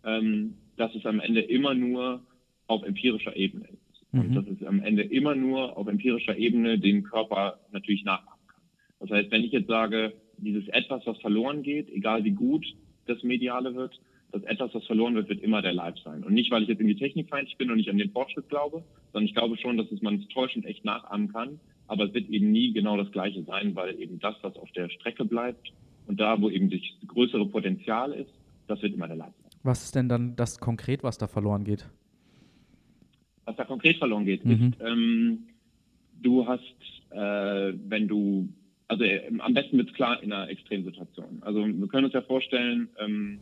ähm, 0.05 0.55
dass 0.77 0.95
es 0.95 1.07
am 1.07 1.21
Ende 1.21 1.43
immer 1.43 1.75
nur 1.75 2.23
auf 2.67 2.83
empirischer 2.83 3.37
Ebene 3.37 3.67
ist. 3.69 4.13
Mhm. 4.13 4.21
Und 4.21 4.35
dass 4.35 4.47
es 4.49 4.67
am 4.67 4.81
Ende 4.81 5.03
immer 5.03 5.35
nur 5.35 5.77
auf 5.77 5.87
empirischer 5.87 6.37
Ebene 6.37 6.79
den 6.79 7.05
Körper 7.05 7.61
natürlich 7.71 8.05
nachahmen 8.05 8.47
kann. 8.49 8.63
Das 9.01 9.11
heißt, 9.11 9.31
wenn 9.31 9.45
ich 9.45 9.53
jetzt 9.53 9.69
sage, 9.69 10.13
dieses 10.39 10.69
Etwas, 10.69 11.07
was 11.07 11.19
verloren 11.19 11.63
geht, 11.63 11.89
egal 11.91 12.25
wie 12.25 12.33
gut 12.33 12.67
das 13.07 13.23
Mediale 13.23 13.75
wird, 13.75 14.01
das 14.33 14.43
Etwas, 14.45 14.75
was 14.75 14.85
verloren 14.85 15.15
wird, 15.15 15.29
wird 15.29 15.43
immer 15.43 15.63
der 15.63 15.73
Leib 15.73 15.99
sein. 16.01 16.25
Und 16.25 16.35
nicht, 16.35 16.51
weil 16.51 16.63
ich 16.63 16.69
jetzt 16.69 16.81
in 16.81 16.89
die 16.89 16.97
Technik 16.97 17.29
feindlich 17.29 17.57
bin 17.57 17.71
und 17.71 17.77
nicht 17.77 17.89
an 17.89 17.99
den 17.99 18.11
Fortschritt 18.11 18.49
glaube, 18.49 18.83
sondern 19.13 19.27
ich 19.27 19.35
glaube 19.35 19.57
schon, 19.57 19.77
dass 19.77 19.91
es 19.93 20.03
man 20.03 20.17
es 20.17 20.29
täuschend 20.29 20.67
echt 20.67 20.85
nachahmen 20.85 21.33
kann. 21.33 21.61
Aber 21.89 22.05
es 22.05 22.15
wird 22.15 22.29
eben 22.29 22.51
nie 22.51 22.73
genau 22.73 22.97
das 22.97 23.11
Gleiche 23.13 23.45
sein, 23.45 23.75
weil 23.77 23.99
eben 24.01 24.19
das, 24.19 24.35
was 24.43 24.57
auf 24.57 24.71
der 24.73 24.89
Strecke 24.89 25.25
bleibt 25.25 25.73
und 26.07 26.21
da, 26.21 26.41
wo 26.41 26.51
eben 26.51 26.71
das 26.71 26.81
größere 27.07 27.47
Potenzial 27.47 28.13
ist, 28.13 28.33
das 28.67 28.83
wird 28.83 28.95
immer 28.95 29.07
der 29.07 29.17
Leib 29.17 29.33
sein. 29.41 29.51
Was 29.63 29.85
ist 29.85 29.95
denn 29.95 30.09
dann 30.09 30.37
das 30.37 30.59
konkret, 30.59 31.03
was 31.03 31.19
da 31.19 31.29
verloren 31.29 31.65
geht? 31.65 31.89
Was 33.45 33.57
da 33.57 33.65
konkret 33.65 33.99
verloren 33.99 34.25
geht, 34.25 34.45
mhm. 34.45 34.51
ist, 34.51 34.81
ähm, 34.81 35.47
du 36.21 36.47
hast, 36.47 36.63
äh, 37.11 37.73
wenn 37.89 38.09
du 38.09 38.49
also 38.89 39.05
äh, 39.05 39.31
am 39.39 39.55
besten 39.55 39.79
wird 39.79 39.89
es 39.89 39.95
klar 39.95 40.23
in 40.23 40.33
einer 40.33 40.49
Extremsituation. 40.49 41.39
Also 41.43 41.67
wir 41.67 41.89
können 41.89 42.05
uns 42.05 42.15
ja 42.15 42.23
vorstellen, 42.23 42.89
ähm, 42.99 43.41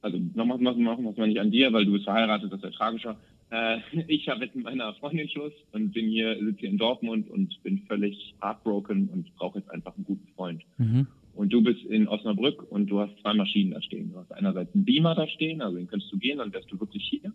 also 0.00 0.18
nochmal 0.34 0.58
machen, 0.58 0.82
machen 0.82 1.04
wir 1.04 1.10
es 1.10 1.16
mal 1.16 1.28
nicht 1.28 1.40
an 1.40 1.50
dir, 1.50 1.72
weil 1.72 1.84
du 1.84 1.92
bist 1.92 2.04
verheiratet, 2.04 2.52
das 2.52 2.58
ist 2.58 2.64
ja 2.64 2.70
tragischer. 2.70 3.16
Äh, 3.50 3.78
ich 4.08 4.28
habe 4.28 4.44
jetzt 4.44 4.56
mit 4.56 4.64
meiner 4.64 4.94
Freundin 4.94 5.28
Schluss 5.28 5.52
und 5.72 5.92
bin 5.92 6.08
hier, 6.08 6.34
sitze 6.38 6.60
hier 6.60 6.70
in 6.70 6.78
Dortmund 6.78 7.28
und 7.30 7.62
bin 7.62 7.78
völlig 7.86 8.34
heartbroken 8.40 9.08
und 9.08 9.34
brauche 9.36 9.58
jetzt 9.58 9.70
einfach 9.70 9.94
einen 9.94 10.04
guten 10.04 10.26
Freund. 10.34 10.62
Mhm. 10.78 11.06
Und 11.34 11.52
du 11.52 11.62
bist 11.62 11.84
in 11.84 12.08
Osnabrück 12.08 12.70
und 12.70 12.88
du 12.88 13.00
hast 13.00 13.18
zwei 13.20 13.32
Maschinen 13.32 13.70
da 13.70 13.80
stehen. 13.80 14.12
Du 14.12 14.18
hast 14.18 14.32
einerseits 14.32 14.74
einen 14.74 14.84
Beamer 14.84 15.14
da 15.14 15.26
stehen, 15.28 15.62
also 15.62 15.76
den 15.76 15.86
könntest 15.86 16.12
du 16.12 16.18
gehen, 16.18 16.38
dann 16.38 16.52
wärst 16.52 16.70
du 16.70 16.78
wirklich 16.78 17.04
hier. 17.04 17.32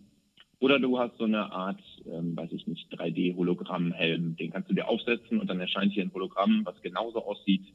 Oder 0.60 0.78
du 0.80 0.98
hast 0.98 1.16
so 1.18 1.24
eine 1.24 1.52
Art, 1.52 1.80
ähm, 2.12 2.36
weiß 2.36 2.52
ich 2.52 2.66
nicht, 2.66 2.92
3D-Hologramm-Helm. 2.92 4.36
Den 4.36 4.50
kannst 4.50 4.70
du 4.70 4.74
dir 4.74 4.88
aufsetzen 4.88 5.40
und 5.40 5.48
dann 5.48 5.60
erscheint 5.60 5.92
hier 5.92 6.04
ein 6.04 6.12
Hologramm, 6.12 6.62
was 6.64 6.80
genauso 6.82 7.24
aussieht, 7.24 7.66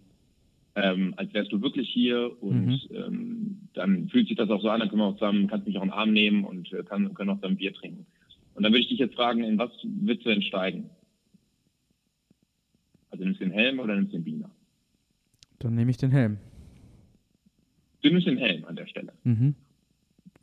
ähm, 0.76 1.14
als 1.18 1.34
wärst 1.34 1.52
du 1.52 1.62
wirklich 1.62 1.90
hier. 1.90 2.42
Und 2.42 2.68
mhm. 2.68 2.96
ähm, 2.96 3.58
dann 3.74 4.10
fühlt 4.10 4.28
sich 4.28 4.38
das 4.38 4.50
auch 4.50 4.62
so 4.62 4.70
an, 4.70 4.80
dann 4.80 4.90
können 4.90 5.02
wir 5.02 5.08
auch 5.08 5.18
zusammen, 5.18 5.48
kannst 5.48 5.68
mich 5.68 5.78
auch 5.78 5.84
in 5.84 5.90
den 5.90 5.98
Arm 5.98 6.14
nehmen 6.14 6.44
und 6.44 6.72
äh, 6.74 6.84
kann, 6.84 7.14
können 7.14 7.30
auch 7.30 7.42
dann 7.42 7.58
Bier 7.58 7.74
trinken. 7.74 8.06
Und 8.56 8.64
dann 8.64 8.72
würde 8.72 8.82
ich 8.82 8.90
dich 8.90 9.00
jetzt 9.00 9.16
fragen, 9.16 9.44
in 9.44 9.58
was 9.58 9.72
willst 9.84 10.26
du 10.26 10.30
denn 10.30 10.42
steigen? 10.42 10.90
Also 13.10 13.24
nimmst 13.24 13.42
du 13.42 13.46
den 13.46 13.54
Helm 13.54 13.80
oder 13.80 13.96
nimmst 13.96 14.14
du 14.14 14.18
den 14.18 14.24
Beamer? 14.24 14.52
Dann 15.60 15.76
nehme 15.76 15.92
ich 15.92 15.98
den 15.98 16.12
Helm. 16.12 16.38
Du 18.02 18.10
nimmst 18.10 18.28
den 18.28 18.38
Helm 18.38 18.66
an 18.66 18.76
der 18.76 18.88
Stelle. 18.88 19.14
Mhm. 19.24 19.56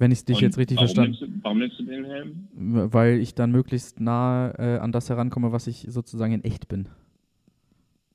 Wenn 0.00 0.12
ich 0.12 0.25
dich 0.25 0.37
Und 0.37 0.42
jetzt 0.42 0.57
richtig 0.57 0.78
verstanden 0.78 1.19
du, 1.21 1.26
warum 1.42 1.59
nimmst 1.59 1.78
du 1.78 1.85
den 1.85 2.07
Helm? 2.07 2.49
Weil 2.54 3.21
ich 3.21 3.35
dann 3.35 3.52
möglichst 3.52 4.00
nah 4.00 4.50
äh, 4.59 4.78
an 4.78 4.92
das 4.92 5.11
herankomme, 5.11 5.52
was 5.52 5.66
ich 5.66 5.85
sozusagen 5.88 6.33
in 6.33 6.42
echt 6.42 6.69
bin. 6.69 6.88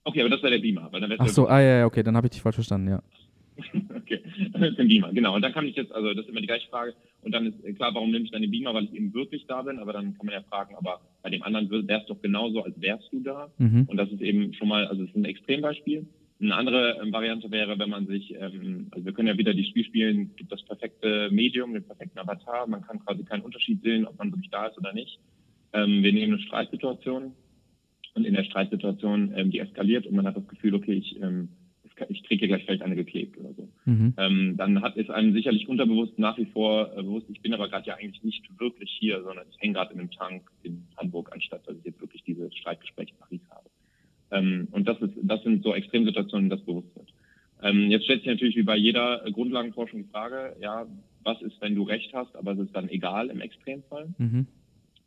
Okay, 0.03 0.21
aber 0.21 0.31
das 0.31 0.41
wäre 0.41 0.53
der 0.53 0.59
Beamer. 0.59 0.91
Weil 0.91 1.01
dann 1.01 1.13
Ach 1.19 1.27
so, 1.27 1.47
ah 1.47 1.61
ja, 1.61 1.79
ja, 1.79 1.85
okay, 1.85 2.01
dann 2.01 2.17
habe 2.17 2.25
ich 2.25 2.31
dich 2.31 2.41
falsch 2.41 2.55
verstanden, 2.55 2.89
ja. 2.89 3.03
okay, 3.95 4.19
dann 4.51 4.63
ist 4.63 4.79
ein 4.79 4.87
Beamer, 4.87 5.13
genau. 5.13 5.35
Und 5.35 5.43
dann 5.43 5.53
kann 5.53 5.67
ich 5.67 5.75
jetzt, 5.75 5.91
also 5.91 6.11
das 6.15 6.25
ist 6.25 6.31
immer 6.31 6.41
die 6.41 6.47
gleiche 6.47 6.67
Frage. 6.69 6.95
Und 7.21 7.31
dann 7.31 7.45
ist 7.45 7.63
äh, 7.63 7.73
klar, 7.73 7.93
warum 7.93 8.09
nehme 8.09 8.25
ich 8.25 8.31
dann 8.31 8.41
den 8.41 8.49
Beamer? 8.49 8.73
Weil 8.73 8.85
ich 8.85 8.93
eben 8.95 9.13
wirklich 9.13 9.45
da 9.45 9.61
bin. 9.61 9.77
Aber 9.77 9.93
dann 9.93 10.17
kann 10.17 10.25
man 10.25 10.33
ja 10.33 10.41
fragen, 10.41 10.73
aber 10.75 11.01
bei 11.21 11.29
dem 11.29 11.43
anderen 11.43 11.69
wäre 11.69 12.01
es 12.01 12.07
doch 12.07 12.19
genauso, 12.19 12.63
als 12.63 12.81
wärst 12.81 13.13
du 13.13 13.19
da. 13.19 13.51
Mhm. 13.59 13.85
Und 13.87 13.97
das 13.97 14.09
ist 14.09 14.21
eben 14.21 14.55
schon 14.55 14.69
mal, 14.69 14.87
also 14.87 15.03
es 15.03 15.09
ist 15.09 15.15
ein 15.15 15.25
Extrembeispiel. 15.25 16.07
Eine 16.41 16.55
andere 16.55 16.99
ähm, 17.01 17.13
Variante 17.13 17.49
wäre, 17.49 17.79
wenn 17.79 17.89
man 17.89 18.07
sich, 18.07 18.33
ähm, 18.37 18.87
also 18.91 19.05
wir 19.05 19.13
können 19.13 19.29
ja 19.29 19.37
wieder 19.37 19.53
die 19.53 19.65
Spiel 19.65 19.85
spielen, 19.85 20.35
gibt 20.35 20.51
das 20.51 20.63
perfekte 20.63 21.29
Medium, 21.31 21.73
den 21.73 21.85
perfekten 21.85 22.19
Avatar. 22.19 22.67
Man 22.67 22.81
kann 22.81 22.99
quasi 22.99 23.23
keinen 23.23 23.43
Unterschied 23.43 23.81
sehen, 23.81 24.05
ob 24.05 24.17
man 24.17 24.31
wirklich 24.31 24.51
da 24.51 24.67
ist 24.67 24.77
oder 24.77 24.93
nicht. 24.93 25.19
Ähm, 25.71 26.03
wir 26.03 26.11
nehmen 26.11 26.33
eine 26.33 26.41
Streitsituation 26.41 27.33
und 28.15 28.25
in 28.25 28.33
der 28.33 28.43
Streitsituation, 28.43 29.33
ähm, 29.35 29.51
die 29.51 29.59
eskaliert 29.59 30.07
und 30.07 30.15
man 30.15 30.25
hat 30.25 30.35
das 30.35 30.47
Gefühl, 30.47 30.75
okay, 30.75 30.93
ich, 30.93 31.21
ähm, 31.21 31.49
ich 32.09 32.23
kriege 32.23 32.39
hier 32.39 32.47
gleich 32.49 32.65
vielleicht 32.65 32.81
eine 32.81 32.95
geklebt 32.95 33.37
oder 33.37 33.53
so. 33.53 33.69
Mhm. 33.85 34.13
Ähm, 34.17 34.57
dann 34.57 34.81
hat 34.81 34.97
es 34.97 35.09
einem 35.09 35.33
sicherlich 35.33 35.69
unterbewusst 35.69 36.19
nach 36.19 36.37
wie 36.37 36.45
vor 36.45 36.91
äh, 36.97 37.03
bewusst, 37.03 37.27
ich 37.29 37.41
bin 37.41 37.53
aber 37.53 37.69
gerade 37.69 37.87
ja 37.87 37.95
eigentlich 37.95 38.23
nicht 38.23 38.59
wirklich 38.59 38.91
hier, 38.99 39.23
sondern 39.23 39.45
ich 39.49 39.59
hänge 39.59 39.73
gerade 39.73 39.93
in 39.93 39.99
einem 39.99 40.11
Tank 40.11 40.49
in 40.63 40.85
Hamburg, 40.97 41.31
anstatt 41.33 41.67
dass 41.67 41.77
ich 41.77 41.85
jetzt 41.85 42.01
wirklich 42.01 42.23
dieses 42.23 42.53
Streitgespräch 42.55 43.11
in 43.11 43.17
Paris 43.17 43.41
habe. 43.49 43.69
Ähm, 44.35 44.67
und 44.71 44.87
das 44.87 44.99
ist, 45.01 45.13
das 45.21 45.41
sind 45.43 45.63
so 45.63 45.73
Extremsituationen, 45.73 46.49
das 46.49 46.61
bewusst 46.61 46.95
wird. 46.95 47.13
Ähm, 47.61 47.89
jetzt 47.89 48.03
stellt 48.03 48.21
sich 48.21 48.29
natürlich 48.29 48.55
wie 48.55 48.63
bei 48.63 48.75
jeder 48.75 49.25
äh, 49.25 49.31
Grundlagenforschung 49.31 50.03
die 50.03 50.09
Frage, 50.09 50.55
ja, 50.61 50.85
was 51.23 51.41
ist, 51.41 51.59
wenn 51.61 51.75
du 51.75 51.83
recht 51.83 52.13
hast, 52.13 52.35
aber 52.35 52.51
es 52.51 52.59
ist 52.59 52.75
dann 52.75 52.89
egal 52.89 53.29
im 53.29 53.41
Extremfall? 53.41 54.13
Mhm. 54.17 54.47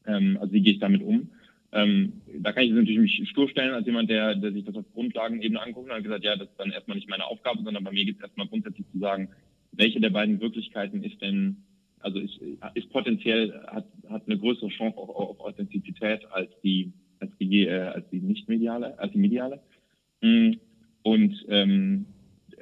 Ähm, 0.07 0.39
also 0.41 0.53
wie 0.53 0.63
gehe 0.63 0.73
ich 0.73 0.81
damit 0.81 1.03
um? 1.03 1.31
Ähm, 1.71 2.15
da 2.41 2.53
kann 2.53 2.65
ich 2.65 2.73
natürlich 2.73 2.99
mich 2.99 3.29
stur 3.29 3.49
stellen 3.49 3.75
als 3.75 3.87
jemand, 3.87 4.09
der, 4.09 4.35
der 4.35 4.53
sich 4.53 4.65
das 4.65 4.75
auf 4.75 4.91
Grundlagenebene 4.95 5.61
anguckt 5.61 5.91
und 5.91 5.95
hat 5.95 6.03
gesagt, 6.03 6.25
ja, 6.25 6.35
das 6.35 6.49
ist 6.49 6.59
dann 6.59 6.71
erstmal 6.71 6.97
nicht 6.97 7.11
meine 7.11 7.27
Aufgabe, 7.27 7.63
sondern 7.63 7.85
bei 7.85 7.93
mir 7.93 8.07
geht 8.07 8.17
es 8.17 8.23
erstmal 8.23 8.49
grundsätzlich 8.49 8.87
zu 8.91 8.99
sagen, 8.99 9.29
welche 9.73 10.01
der 10.01 10.11
beiden 10.11 10.41
Wirklichkeiten 10.41 11.05
ist 11.05 11.21
denn, 11.21 11.59
also 12.01 12.19
ist, 12.19 12.41
ist 12.75 12.91
potenziell, 12.91 13.53
hat, 13.67 13.87
hat 14.09 14.23
eine 14.27 14.39
größere 14.39 14.71
Chance 14.71 14.97
auf, 14.97 15.11
auf 15.11 15.41
Authentizität 15.41 16.25
als 16.33 16.51
die, 16.65 16.93
als 17.21 17.31
die, 17.39 17.67
äh, 17.67 17.81
als 17.81 18.09
die 18.11 18.21
nicht 18.21 18.49
mediale, 18.49 18.99
als 18.99 19.13
die 19.13 19.19
mediale. 19.19 19.61
Mm, 20.21 20.53
Und 21.03 21.47
ähm, 21.49 22.07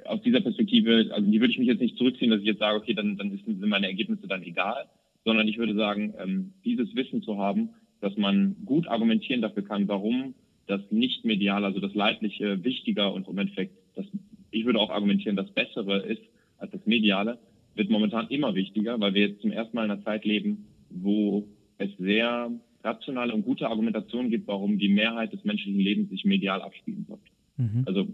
aus 0.04 0.22
dieser 0.22 0.40
Perspektive, 0.40 1.10
also 1.10 1.30
die 1.30 1.40
würde 1.40 1.52
ich 1.52 1.58
mich 1.58 1.68
jetzt 1.68 1.80
nicht 1.80 1.96
zurückziehen, 1.96 2.30
dass 2.30 2.40
ich 2.40 2.46
jetzt 2.46 2.60
sage, 2.60 2.78
okay, 2.78 2.94
dann, 2.94 3.16
dann 3.16 3.30
sind 3.30 3.60
meine 3.66 3.86
Ergebnisse 3.86 4.26
dann 4.28 4.42
egal, 4.42 4.86
sondern 5.24 5.48
ich 5.48 5.58
würde 5.58 5.74
sagen, 5.74 6.14
ähm, 6.18 6.52
dieses 6.64 6.94
Wissen 6.94 7.22
zu 7.22 7.38
haben, 7.38 7.70
dass 8.00 8.16
man 8.16 8.56
gut 8.64 8.86
argumentieren 8.86 9.42
dafür 9.42 9.64
kann, 9.64 9.88
warum 9.88 10.34
das 10.66 10.80
nicht-mediale, 10.90 11.66
also 11.66 11.80
das 11.80 11.94
Leibliche, 11.94 12.62
wichtiger 12.64 13.12
und 13.12 13.28
im 13.28 13.38
Endeffekt, 13.38 13.72
das, 13.94 14.06
ich 14.50 14.64
würde 14.64 14.78
auch 14.78 14.90
argumentieren, 14.90 15.36
das 15.36 15.50
Bessere 15.50 15.98
ist 16.00 16.22
als 16.58 16.70
das 16.72 16.84
Mediale, 16.86 17.38
wird 17.74 17.90
momentan 17.90 18.28
immer 18.28 18.54
wichtiger, 18.54 18.98
weil 19.00 19.14
wir 19.14 19.28
jetzt 19.28 19.42
zum 19.42 19.52
ersten 19.52 19.76
Mal 19.76 19.84
in 19.84 19.90
einer 19.90 20.04
Zeit 20.04 20.24
leben, 20.24 20.66
wo 20.90 21.46
es 21.78 21.90
sehr 21.98 22.50
rationale 22.86 23.34
und 23.34 23.44
gute 23.44 23.68
Argumentationen 23.68 24.30
gibt, 24.30 24.46
warum 24.48 24.78
die 24.78 24.88
Mehrheit 24.88 25.32
des 25.32 25.44
menschlichen 25.44 25.80
Lebens 25.80 26.10
sich 26.10 26.24
medial 26.24 26.62
abspielen 26.62 27.04
sollte. 27.06 27.30
Mhm. 27.56 27.82
Also, 27.86 28.08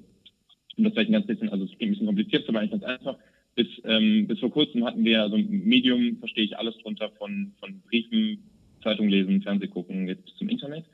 um 0.76 0.84
das 0.84 0.92
vielleicht 0.94 1.10
ein 1.10 1.12
ganz 1.12 1.26
bisschen, 1.26 1.50
also 1.50 1.64
es 1.64 1.70
klingt 1.70 1.90
ein 1.90 1.92
bisschen 1.92 2.06
kompliziert, 2.06 2.48
aber 2.48 2.60
eigentlich 2.60 2.80
ganz 2.80 2.84
einfach. 2.84 3.16
Bis, 3.54 3.68
ähm, 3.84 4.26
bis 4.26 4.40
vor 4.40 4.50
kurzem 4.50 4.84
hatten 4.84 5.04
wir, 5.04 5.22
also 5.22 5.36
Medium 5.36 6.16
verstehe 6.18 6.44
ich 6.44 6.56
alles 6.56 6.76
drunter 6.78 7.10
von, 7.18 7.52
von 7.60 7.82
Briefen, 7.82 8.38
Zeitung 8.82 9.08
lesen, 9.08 9.42
Fernseh 9.42 9.68
gucken, 9.68 10.08
jetzt 10.08 10.24
bis 10.24 10.34
zum 10.36 10.48
Internet. 10.48 10.86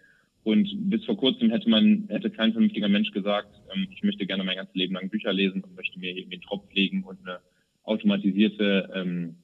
Und 0.45 0.69
bis 0.91 1.05
vor 1.05 1.17
kurzem 1.17 1.51
hätte 1.51 1.69
man, 1.69 2.07
hätte 2.09 2.31
kein 2.31 2.53
vernünftiger 2.53 2.89
Mensch 2.89 3.13
gesagt, 3.13 3.51
ähm, 3.75 3.87
ich 3.95 4.03
möchte 4.03 4.27
gerne 4.27 4.45
mein 4.45 4.57
ganzes 4.57 4.75
Leben 4.75 4.95
lang 4.95 5.09
Bücher 5.09 5.33
lesen 5.33 5.63
und 5.63 5.77
möchte 5.77 5.99
mir 5.99 6.17
irgendwie 6.17 6.37
einen 6.37 6.43
Tropf 6.43 6.73
legen 6.73 7.05
und 7.05 7.19
eine 7.23 7.39
automatisierte, 7.85 8.91
ähm, 8.95 9.37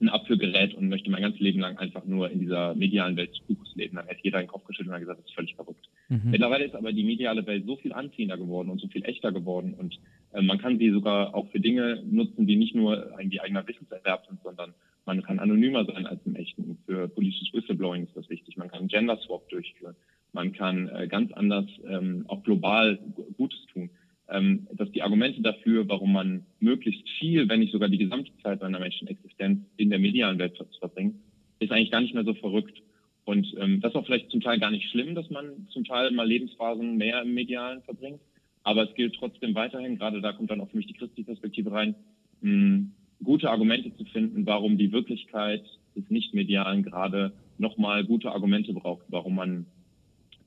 ein 0.00 0.08
Abführgerät 0.08 0.74
und 0.74 0.88
möchte 0.88 1.10
mein 1.10 1.22
ganzes 1.22 1.40
Leben 1.40 1.60
lang 1.60 1.78
einfach 1.78 2.04
nur 2.04 2.30
in 2.30 2.40
dieser 2.40 2.74
medialen 2.74 3.16
Welt 3.16 3.30
des 3.30 3.40
Buches 3.46 3.74
leben. 3.74 3.96
Dann 3.96 4.06
hätte 4.06 4.20
jeder 4.22 4.38
den 4.40 4.48
Kopf 4.48 4.64
geschüttelt 4.64 4.88
und 4.88 4.94
hat 4.94 5.00
gesagt, 5.00 5.20
das 5.20 5.26
ist 5.26 5.34
völlig 5.34 5.54
verrückt. 5.54 5.88
Mhm. 6.08 6.30
Mittlerweile 6.30 6.64
ist 6.64 6.74
aber 6.74 6.92
die 6.92 7.04
mediale 7.04 7.46
Welt 7.46 7.64
so 7.66 7.76
viel 7.76 7.92
anziehender 7.92 8.36
geworden 8.36 8.70
und 8.70 8.80
so 8.80 8.88
viel 8.88 9.04
echter 9.04 9.32
geworden 9.32 9.74
und 9.74 9.98
äh, 10.32 10.42
man 10.42 10.58
kann 10.58 10.78
sie 10.78 10.90
sogar 10.90 11.34
auch 11.34 11.48
für 11.50 11.60
Dinge 11.60 12.02
nutzen, 12.10 12.46
die 12.46 12.56
nicht 12.56 12.74
nur 12.74 13.10
irgendwie 13.18 13.40
eigener 13.40 13.66
Wissenserwerb 13.66 14.26
sind, 14.26 14.40
sondern 14.42 14.74
man 15.04 15.22
kann 15.22 15.38
anonymer 15.38 15.84
sein 15.84 16.06
als 16.06 16.20
im 16.26 16.34
echten. 16.34 16.78
Für 16.84 17.08
politisches 17.08 17.52
Whistleblowing 17.54 18.04
ist 18.04 18.16
das 18.16 18.28
wichtig. 18.28 18.56
Man 18.56 18.68
kann 18.68 18.88
Gender 18.88 19.16
Swap 19.18 19.48
durchführen. 19.48 19.94
Man 20.32 20.52
kann 20.52 20.88
äh, 20.88 21.06
ganz 21.08 21.32
anders 21.32 21.66
ähm, 21.88 22.24
auch 22.28 22.42
global 22.42 22.98
Gu- 23.14 23.32
Gutes 23.36 23.64
tun. 23.72 23.88
Ähm, 24.28 24.66
dass 24.72 24.90
die 24.90 25.02
Argumente 25.02 25.40
dafür, 25.40 25.88
warum 25.88 26.12
man 26.12 26.46
möglichst 26.58 27.08
viel, 27.18 27.48
wenn 27.48 27.60
nicht 27.60 27.72
sogar 27.72 27.88
die 27.88 27.98
gesamte 27.98 28.32
Zeit 28.42 28.60
seiner 28.60 28.80
Menschenexistenz 28.80 29.60
in 29.76 29.90
der 29.90 30.00
medialen 30.00 30.38
Welt 30.38 30.56
ver- 30.56 30.66
verbringt, 30.80 31.14
ist 31.60 31.70
eigentlich 31.70 31.92
gar 31.92 32.00
nicht 32.00 32.14
mehr 32.14 32.24
so 32.24 32.34
verrückt. 32.34 32.82
Und 33.24 33.54
ähm, 33.58 33.80
das 33.80 33.92
ist 33.92 33.96
auch 33.96 34.06
vielleicht 34.06 34.30
zum 34.30 34.40
Teil 34.40 34.58
gar 34.58 34.70
nicht 34.70 34.90
schlimm, 34.90 35.14
dass 35.14 35.30
man 35.30 35.68
zum 35.70 35.84
Teil 35.84 36.10
mal 36.10 36.26
Lebensphasen 36.26 36.96
mehr 36.96 37.22
im 37.22 37.34
Medialen 37.34 37.82
verbringt. 37.82 38.20
Aber 38.62 38.88
es 38.88 38.94
gilt 38.96 39.14
trotzdem 39.14 39.54
weiterhin, 39.54 39.96
gerade 39.96 40.20
da 40.20 40.32
kommt 40.32 40.50
dann 40.50 40.60
auch 40.60 40.70
für 40.70 40.76
mich 40.76 40.86
die 40.86 40.94
christliche 40.94 41.26
Perspektive 41.26 41.70
rein, 41.70 41.94
mh, 42.40 42.86
gute 43.22 43.48
Argumente 43.48 43.94
zu 43.96 44.04
finden, 44.06 44.44
warum 44.44 44.76
die 44.76 44.92
Wirklichkeit 44.92 45.64
des 45.94 46.10
Nicht-Medialen 46.10 46.82
gerade 46.82 47.32
nochmal 47.58 48.04
gute 48.04 48.30
Argumente 48.30 48.72
braucht, 48.72 49.06
warum 49.08 49.36
man, 49.36 49.66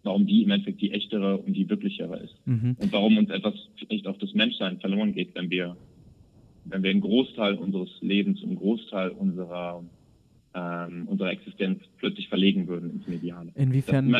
warum 0.04 0.26
die 0.26 0.44
im 0.44 0.52
Endeffekt 0.52 0.82
die 0.82 0.92
echtere 0.92 1.38
und 1.38 1.54
die 1.54 1.70
wirklichere 1.70 2.18
ist. 2.18 2.36
Mhm. 2.46 2.76
Und 2.80 2.92
warum 2.92 3.18
uns 3.18 3.30
etwas 3.30 3.54
vielleicht 3.78 4.08
auf 4.08 4.18
das 4.18 4.34
Menschsein 4.34 4.80
verloren 4.80 5.14
geht, 5.14 5.36
wenn 5.36 5.50
wir, 5.50 5.76
wenn 6.66 6.84
wir 6.84 6.92
einen 6.92 7.02
Großteil 7.02 7.56
unseres 7.56 7.90
Lebens, 8.02 8.42
einen 8.44 8.56
Großteil 8.56 9.10
unserer, 9.10 9.84
ähm, 10.54 11.08
unserer 11.08 11.32
Existenz 11.32 11.82
plötzlich 11.98 12.30
verlegen 12.30 12.68
würden 12.68 12.92
ins 12.92 13.08
Mediale. 13.08 13.52
Inwiefern, 13.56 14.14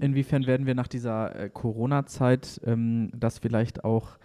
inwiefern 0.00 0.46
werden 0.46 0.66
wir 0.66 0.74
nach 0.74 0.88
dieser 0.88 1.34
äh, 1.38 1.50
Corona-Zeit 1.50 2.60
ähm, 2.64 3.10
das 3.18 3.38
vielleicht 3.38 3.84
auch 3.84 4.18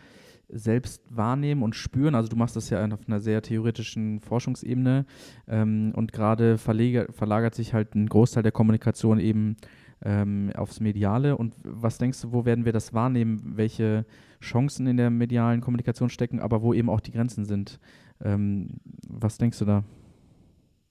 selbst 0.52 1.04
wahrnehmen 1.16 1.64
und 1.64 1.76
spüren? 1.76 2.16
Also 2.16 2.30
du 2.30 2.36
machst 2.36 2.56
das 2.56 2.70
ja 2.70 2.84
auf 2.86 3.08
einer 3.08 3.20
sehr 3.20 3.42
theoretischen 3.42 4.20
Forschungsebene 4.20 5.06
ähm, 5.48 5.94
und 5.96 6.12
gerade 6.12 6.58
verlagert 6.58 7.56
sich 7.56 7.74
halt 7.74 7.96
ein 7.96 8.08
Großteil 8.08 8.44
der 8.44 8.52
Kommunikation 8.52 9.20
eben 9.20 9.58
ähm, 10.04 10.52
aufs 10.56 10.80
Mediale. 10.80 11.38
Und 11.38 11.56
was 11.64 11.98
denkst 11.98 12.22
du, 12.22 12.32
wo 12.32 12.46
werden 12.46 12.66
wir 12.66 12.74
das 12.74 12.94
wahrnehmen? 12.94 13.42
Welche 13.56 14.06
Chancen 14.42 14.88
in 14.88 14.98
der 14.98 15.10
medialen 15.10 15.62
Kommunikation 15.62 16.10
stecken, 16.10 16.40
aber 16.40 16.62
wo 16.62 16.74
eben 16.74 16.90
auch 16.90 17.02
die 17.02 17.12
Grenzen 17.12 17.46
sind? 17.46 17.80
Ähm, 18.24 18.80
was 19.08 19.38
denkst 19.38 19.60
du 19.60 19.66
da? 19.66 19.84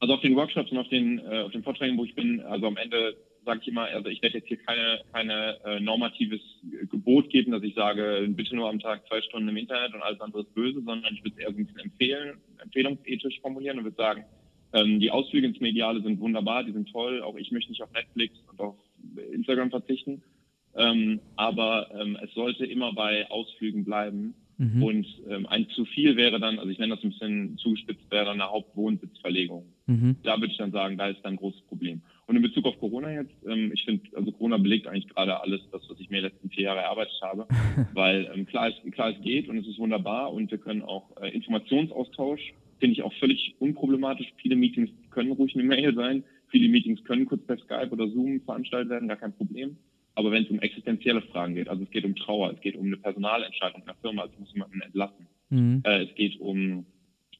Also 0.00 0.14
auf 0.14 0.20
den 0.20 0.36
Workshops 0.36 0.70
und 0.70 0.78
auf 0.78 0.88
den, 0.88 1.18
äh, 1.18 1.42
auf 1.42 1.52
den 1.52 1.62
Vorträgen, 1.62 1.98
wo 1.98 2.04
ich 2.04 2.14
bin, 2.14 2.40
also 2.40 2.66
am 2.66 2.76
Ende 2.76 3.16
sage 3.44 3.60
ich 3.62 3.68
immer, 3.68 3.84
also 3.84 4.08
ich 4.08 4.22
werde 4.22 4.38
jetzt 4.38 4.48
hier 4.48 4.58
keine, 4.58 5.00
keine 5.12 5.56
äh, 5.64 5.80
normatives 5.80 6.40
Gebot 6.90 7.30
geben, 7.30 7.52
dass 7.52 7.62
ich 7.62 7.74
sage, 7.74 8.26
bitte 8.28 8.54
nur 8.54 8.68
am 8.68 8.78
Tag 8.78 9.06
zwei 9.08 9.22
Stunden 9.22 9.48
im 9.48 9.56
Internet 9.56 9.94
und 9.94 10.02
alles 10.02 10.20
andere 10.20 10.42
ist 10.42 10.54
böse, 10.54 10.82
sondern 10.82 11.14
ich 11.14 11.24
würde 11.24 11.36
es 11.36 11.42
eher 11.42 11.50
so 11.50 11.56
ein 11.56 11.66
bisschen 11.66 11.80
empfehlen, 11.80 12.38
empfehlungsethisch 12.62 13.40
formulieren 13.40 13.78
und 13.78 13.84
würde 13.84 13.96
sagen, 13.96 14.24
ähm, 14.74 15.00
die 15.00 15.10
Ausflüge 15.10 15.46
ins 15.46 15.60
Mediale 15.60 16.02
sind 16.02 16.20
wunderbar, 16.20 16.62
die 16.62 16.72
sind 16.72 16.92
toll, 16.92 17.22
auch 17.22 17.36
ich 17.36 17.50
möchte 17.50 17.70
nicht 17.70 17.82
auf 17.82 17.92
Netflix 17.92 18.38
und 18.50 18.60
auf 18.60 18.76
Instagram 19.32 19.70
verzichten, 19.70 20.22
ähm, 20.76 21.20
aber 21.36 21.88
ähm, 21.98 22.16
es 22.22 22.32
sollte 22.34 22.64
immer 22.66 22.92
bei 22.92 23.30
Ausflügen 23.30 23.84
bleiben 23.84 24.34
Mhm. 24.60 24.82
und 24.82 25.06
ähm, 25.30 25.46
ein 25.46 25.68
zu 25.68 25.84
viel 25.84 26.16
wäre 26.16 26.40
dann, 26.40 26.58
also 26.58 26.68
ich 26.68 26.80
nenne 26.80 26.96
das 26.96 27.04
ein 27.04 27.10
bisschen 27.10 27.56
zugespitzt, 27.58 28.10
wäre 28.10 28.24
dann 28.24 28.40
eine 28.40 28.50
Hauptwohnsitzverlegung 28.50 29.64
Mhm. 29.86 30.16
da 30.24 30.36
würde 30.40 30.50
ich 30.50 30.58
dann 30.58 30.72
sagen, 30.72 30.98
da 30.98 31.08
ist 31.08 31.20
dann 31.22 31.34
ein 31.34 31.36
großes 31.36 31.62
Problem. 31.62 32.02
Und 32.26 32.34
in 32.36 32.42
Bezug 32.42 32.66
auf 32.66 32.76
Corona 32.80 33.10
jetzt, 33.12 33.32
ähm, 33.48 33.70
ich 33.72 33.84
finde, 33.84 34.02
also 34.16 34.32
Corona 34.32 34.56
belegt 34.58 34.86
eigentlich 34.88 35.06
gerade 35.08 35.40
alles, 35.40 35.60
das, 35.70 35.88
was 35.88 35.98
ich 36.00 36.10
mir 36.10 36.16
die 36.22 36.26
letzten 36.26 36.50
vier 36.50 36.64
Jahre 36.64 36.80
erarbeitet 36.80 37.18
habe, 37.22 37.46
weil 37.94 38.28
ähm, 38.34 38.46
klar, 38.46 38.68
es, 38.68 38.92
klar, 38.92 39.10
es 39.10 39.22
geht 39.22 39.48
und 39.48 39.58
es 39.58 39.66
ist 39.68 39.78
wunderbar 39.78 40.32
und 40.32 40.50
wir 40.50 40.58
können 40.58 40.82
auch 40.82 41.08
äh, 41.22 41.28
Informationsaustausch, 41.30 42.52
finde 42.80 42.92
ich 42.94 43.02
auch 43.02 43.12
völlig 43.14 43.54
unproblematisch. 43.60 44.26
Viele 44.42 44.56
Meetings 44.56 44.90
können 45.10 45.32
ruhig 45.32 45.54
eine 45.54 45.64
Mail 45.64 45.94
sein, 45.94 46.24
viele 46.50 46.68
Meetings 46.68 47.02
können 47.04 47.26
kurz 47.26 47.44
per 47.46 47.58
Skype 47.58 47.90
oder 47.90 48.08
Zoom 48.08 48.40
veranstaltet 48.42 48.90
werden, 48.90 49.08
gar 49.08 49.16
kein 49.16 49.34
Problem. 49.34 49.76
Aber 50.14 50.32
wenn 50.32 50.44
es 50.44 50.50
um 50.50 50.58
existenzielle 50.58 51.22
Fragen 51.22 51.54
geht, 51.54 51.68
also 51.68 51.84
es 51.84 51.90
geht 51.90 52.04
um 52.04 52.16
Trauer, 52.16 52.52
es 52.52 52.60
geht 52.60 52.76
um 52.76 52.86
eine 52.86 52.96
Personalentscheidung 52.96 53.80
in 53.80 53.86
der 53.86 53.94
Firma, 53.96 54.22
also 54.22 54.34
ich 54.34 54.40
muss 54.40 54.52
jemanden 54.52 54.80
entlassen, 54.80 55.26
Mhm. 55.50 55.82
äh, 55.84 56.02
es 56.04 56.14
geht 56.14 56.38
um, 56.40 56.84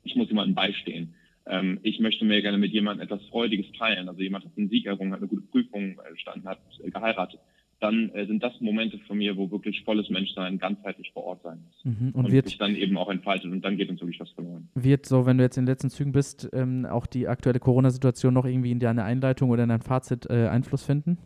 ich 0.05 0.17
muss 0.17 0.29
jemandem 0.29 0.55
beistehen. 0.55 1.15
Ähm, 1.47 1.81
ich 1.83 1.99
möchte 1.99 2.25
mir 2.25 2.41
gerne 2.43 2.59
mit 2.59 2.73
jemandem 2.73 3.05
etwas 3.05 3.25
Freudiges 3.27 3.71
teilen. 3.73 4.09
Also 4.09 4.23
jemand 4.23 4.45
hat 4.45 4.53
einen 4.57 4.69
Sieg 4.69 4.87
errungen, 4.87 5.13
hat 5.13 5.21
eine 5.21 5.29
gute 5.29 5.47
Prüfung 5.47 5.99
äh, 5.99 6.13
bestanden, 6.13 6.47
hat 6.47 6.61
äh, 6.83 6.91
geheiratet. 6.91 7.41
Dann 7.81 8.11
äh, 8.11 8.27
sind 8.27 8.43
das 8.43 8.61
Momente 8.61 8.99
von 9.07 9.19
mir, 9.19 9.37
wo 9.37 9.51
wirklich 9.51 9.83
volles 9.85 10.09
Menschsein 10.11 10.59
ganzheitlich 10.59 11.11
vor 11.13 11.25
Ort 11.25 11.43
sein 11.43 11.63
muss. 11.65 11.85
Mhm. 11.85 12.09
Und, 12.13 12.25
und 12.27 12.33
wird 12.33 12.49
sich 12.49 12.59
dann 12.59 12.75
eben 12.75 12.97
auch 12.97 13.09
entfaltet 13.09 13.51
und 13.51 13.65
dann 13.65 13.77
geht 13.77 13.89
uns 13.89 14.01
wirklich 14.01 14.21
was 14.21 14.31
verloren. 14.31 14.69
Wird 14.75 15.07
so, 15.07 15.27
wenn 15.27 15.39
du 15.39 15.45
jetzt 15.45 15.57
in 15.57 15.65
den 15.65 15.73
letzten 15.73 15.91
Zügen 15.91 16.13
bist, 16.13 16.49
ähm, 16.53 16.87
auch 16.87 17.07
die 17.07 17.29
aktuelle 17.29 17.61
Corona-Situation 17.61 18.35
noch 18.35 18.45
irgendwie 18.45 18.73
in 18.73 18.81
deine 18.81 19.05
Einleitung 19.05 19.51
oder 19.51 19.63
in 19.63 19.69
dein 19.69 19.83
Fazit 19.83 20.27
äh, 20.29 20.49
Einfluss 20.49 20.85
finden? 20.85 21.19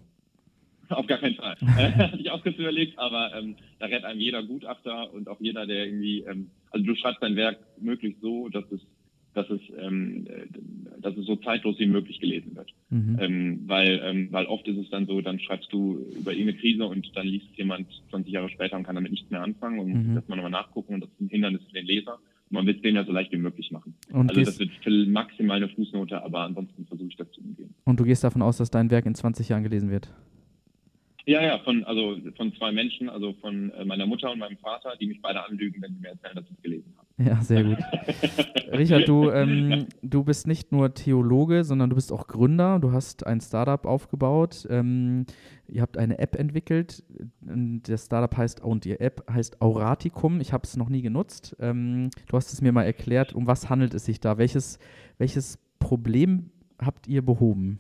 Auf 0.91 1.07
gar 1.07 1.19
keinen 1.19 1.37
Fall. 1.37 1.57
Hatte 1.61 2.19
ich 2.19 2.31
auch 2.31 2.43
kurz 2.43 2.59
überlegt, 2.59 2.99
aber 2.99 3.35
ähm, 3.35 3.57
da 3.79 3.87
rät 3.87 4.05
einem 4.05 4.21
jeder 4.21 4.43
Gutachter 4.43 5.13
und 5.13 5.29
auch 5.29 5.41
jeder, 5.41 5.67
der 5.67 5.87
irgendwie, 5.87 6.21
ähm, 6.21 6.51
also 6.71 6.85
du 6.85 6.95
schreibst 6.95 7.23
dein 7.23 7.37
Werk 7.37 7.59
möglichst 7.81 8.21
so, 8.21 8.49
dass 8.49 8.71
es 8.73 8.81
dass 9.35 9.49
es, 9.51 9.61
ähm, 9.79 10.27
dass 11.01 11.17
es 11.17 11.27
so 11.27 11.37
zeitlos 11.37 11.79
wie 11.79 11.87
möglich 11.87 12.21
gelesen 12.21 12.55
wird. 12.55 12.73
Mhm. 12.91 13.19
Ähm, 13.21 13.63
weil, 13.67 14.01
ähm, 14.05 14.29
weil 14.31 14.47
oft 14.47 14.67
ist 14.69 14.79
es 14.79 14.91
dann 14.91 15.07
so, 15.07 15.21
dann 15.21 15.41
schreibst 15.41 15.73
du 15.73 15.99
über 16.19 16.33
irgendeine 16.33 16.59
Krise 16.59 16.87
und 16.87 17.11
dann 17.17 17.27
liest 17.27 17.47
jemand 17.57 17.87
20 18.11 18.33
Jahre 18.33 18.51
später 18.51 18.77
und 18.77 18.85
kann 18.85 18.95
damit 18.95 19.11
nichts 19.11 19.31
mehr 19.31 19.43
anfangen 19.43 19.79
und 19.79 19.89
mhm. 19.89 20.07
muss 20.07 20.17
erstmal 20.17 20.37
nochmal 20.37 20.51
nachgucken 20.51 20.95
und 20.95 21.01
das 21.01 21.11
ist 21.11 21.21
ein 21.21 21.29
Hindernis 21.29 21.63
für 21.67 21.75
den 21.75 21.87
Leser. 21.87 22.19
Und 22.51 22.57
man 22.57 22.67
will 22.67 22.77
es 22.77 22.83
denen 22.83 22.97
ja 22.97 23.05
so 23.05 23.13
leicht 23.13 23.33
wie 23.33 23.39
möglich 23.39 23.71
machen. 23.71 23.95
Und 24.13 24.29
also 24.31 24.43
das 24.43 24.59
wird 24.59 24.71
für 24.83 24.91
maximal 25.07 25.57
eine 25.57 25.69
Fußnote, 25.69 26.23
aber 26.23 26.41
ansonsten 26.41 26.85
versuche 26.87 27.09
ich 27.09 27.17
das 27.17 27.31
zu 27.33 27.41
umgehen. 27.41 27.75
Und 27.85 27.99
du 27.99 28.05
gehst 28.05 28.25
davon 28.25 28.43
aus, 28.43 28.59
dass 28.59 28.71
dein 28.71 28.91
Werk 28.91 29.07
in 29.07 29.15
20 29.15 29.49
Jahren 29.49 29.63
gelesen 29.63 29.91
wird? 29.91 30.13
Ja, 31.25 31.41
ja, 31.41 31.59
von, 31.61 31.85
also 31.85 32.19
von 32.37 32.53
zwei 32.55 32.73
Menschen, 32.73 33.09
also 33.09 33.33
von 33.35 33.71
äh, 33.71 33.85
meiner 33.85 34.07
Mutter 34.07 34.33
und 34.33 34.41
meinem 34.41 34.57
Vater, 34.59 34.95
die 35.01 35.07
mich 35.07 35.23
beide 35.23 35.45
anlügen, 35.45 35.81
wenn 35.81 35.95
sie 35.95 36.01
mir 36.01 36.09
erzählen, 36.09 36.35
dass 36.35 36.45
ich 36.47 36.57
es 36.57 36.63
gelesen 36.63 36.93
habe. 36.97 37.02
Ja, 37.19 37.41
sehr 37.43 37.65
gut. 37.65 37.79
Richard, 38.73 39.07
du, 39.07 39.31
ähm, 39.31 39.87
du 40.03 40.25
bist 40.25 40.47
nicht 40.47 40.73
nur 40.73 40.95
Theologe, 40.95 41.65
sondern 41.65 41.91
du 41.91 41.97
bist 41.97 42.13
auch 42.13 42.27
Gründer. 42.27 42.79
Du 42.79 42.93
hast 42.93 43.27
ein 43.27 43.41
Startup 43.41 43.85
aufgebaut. 43.85 44.67
Ähm, 44.71 45.27
ihr 45.69 45.83
habt 45.83 45.99
eine 45.99 46.19
App 46.19 46.37
entwickelt. 46.37 47.05
Das 47.41 48.07
Startup 48.07 48.35
heißt, 48.37 48.63
und 48.63 48.85
die 48.85 48.99
App 48.99 49.25
heißt 49.31 49.61
Auraticum. 49.61 50.41
Ich 50.41 50.53
habe 50.53 50.65
es 50.65 50.77
noch 50.77 50.89
nie 50.89 51.03
genutzt. 51.03 51.57
Ähm, 51.61 52.11
du 52.29 52.37
hast 52.37 52.53
es 52.53 52.63
mir 52.63 52.73
mal 52.73 52.85
erklärt. 52.85 53.35
Um 53.35 53.47
was 53.47 53.69
handelt 53.69 53.95
es 53.95 54.07
sich 54.07 54.21
da? 54.21 54.39
Welches, 54.39 54.79
welches 55.19 55.59
Problem 55.79 56.51
habt 56.79 57.07
ihr 57.09 57.23
behoben? 57.23 57.79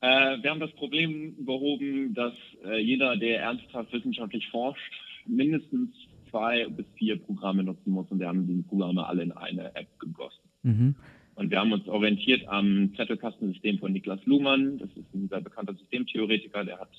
Äh, 0.00 0.42
wir 0.42 0.50
haben 0.50 0.60
das 0.60 0.72
Problem 0.72 1.34
behoben, 1.44 2.14
dass 2.14 2.34
äh, 2.64 2.80
jeder, 2.80 3.16
der 3.16 3.40
ernsthaft 3.40 3.92
wissenschaftlich 3.92 4.46
forscht, 4.48 4.92
mindestens 5.26 5.90
zwei 6.36 6.66
bis 6.68 6.86
vier 6.96 7.16
Programme 7.16 7.64
nutzen 7.64 7.90
muss 7.90 8.10
und 8.10 8.20
wir 8.20 8.28
haben 8.28 8.46
diese 8.46 8.62
Programme 8.62 9.06
alle 9.06 9.22
in 9.22 9.32
eine 9.32 9.74
App 9.74 9.98
gegossen. 9.98 10.42
Mhm. 10.62 10.94
Und 11.34 11.50
wir 11.50 11.60
haben 11.60 11.72
uns 11.72 11.86
orientiert 11.88 12.46
am 12.48 12.92
Zettelkastensystem 12.96 13.78
von 13.78 13.92
Niklas 13.92 14.24
Luhmann. 14.24 14.78
Das 14.78 14.88
ist 14.90 15.14
ein 15.14 15.28
sehr 15.28 15.40
bekannter 15.40 15.74
Systemtheoretiker, 15.74 16.64
der 16.64 16.78
hat 16.78 16.90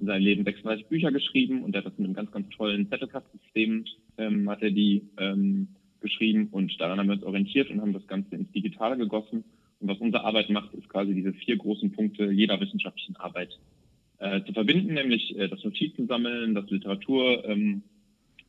in 0.00 0.06
seinem 0.06 0.22
Leben 0.22 0.44
36 0.44 0.86
Bücher 0.86 1.12
geschrieben 1.12 1.62
und 1.62 1.72
der 1.72 1.80
hat 1.82 1.92
das 1.92 1.98
mit 1.98 2.06
einem 2.06 2.14
ganz, 2.14 2.30
ganz 2.30 2.48
tollen 2.50 2.88
Zettelkastensystem 2.88 3.84
ähm, 4.18 4.48
hat 4.48 4.62
er 4.62 4.70
die 4.70 5.02
ähm, 5.18 5.68
geschrieben 6.00 6.48
und 6.50 6.80
daran 6.80 6.98
haben 6.98 7.08
wir 7.08 7.14
uns 7.14 7.24
orientiert 7.24 7.70
und 7.70 7.80
haben 7.80 7.92
das 7.92 8.06
Ganze 8.06 8.34
ins 8.34 8.50
Digitale 8.52 8.96
gegossen 8.96 9.44
und 9.80 9.88
was 9.88 9.98
unsere 9.98 10.24
Arbeit 10.24 10.48
macht, 10.50 10.72
ist 10.74 10.88
quasi 10.88 11.14
diese 11.14 11.32
vier 11.34 11.56
großen 11.56 11.92
Punkte 11.92 12.30
jeder 12.30 12.60
wissenschaftlichen 12.60 13.16
Arbeit 13.16 13.58
äh, 14.18 14.42
zu 14.44 14.52
verbinden, 14.52 14.94
nämlich 14.94 15.36
äh, 15.38 15.48
das 15.48 15.62
Notizen 15.64 16.06
sammeln, 16.06 16.54
das 16.54 16.70
Literatur, 16.70 17.44
ähm, 17.46 17.82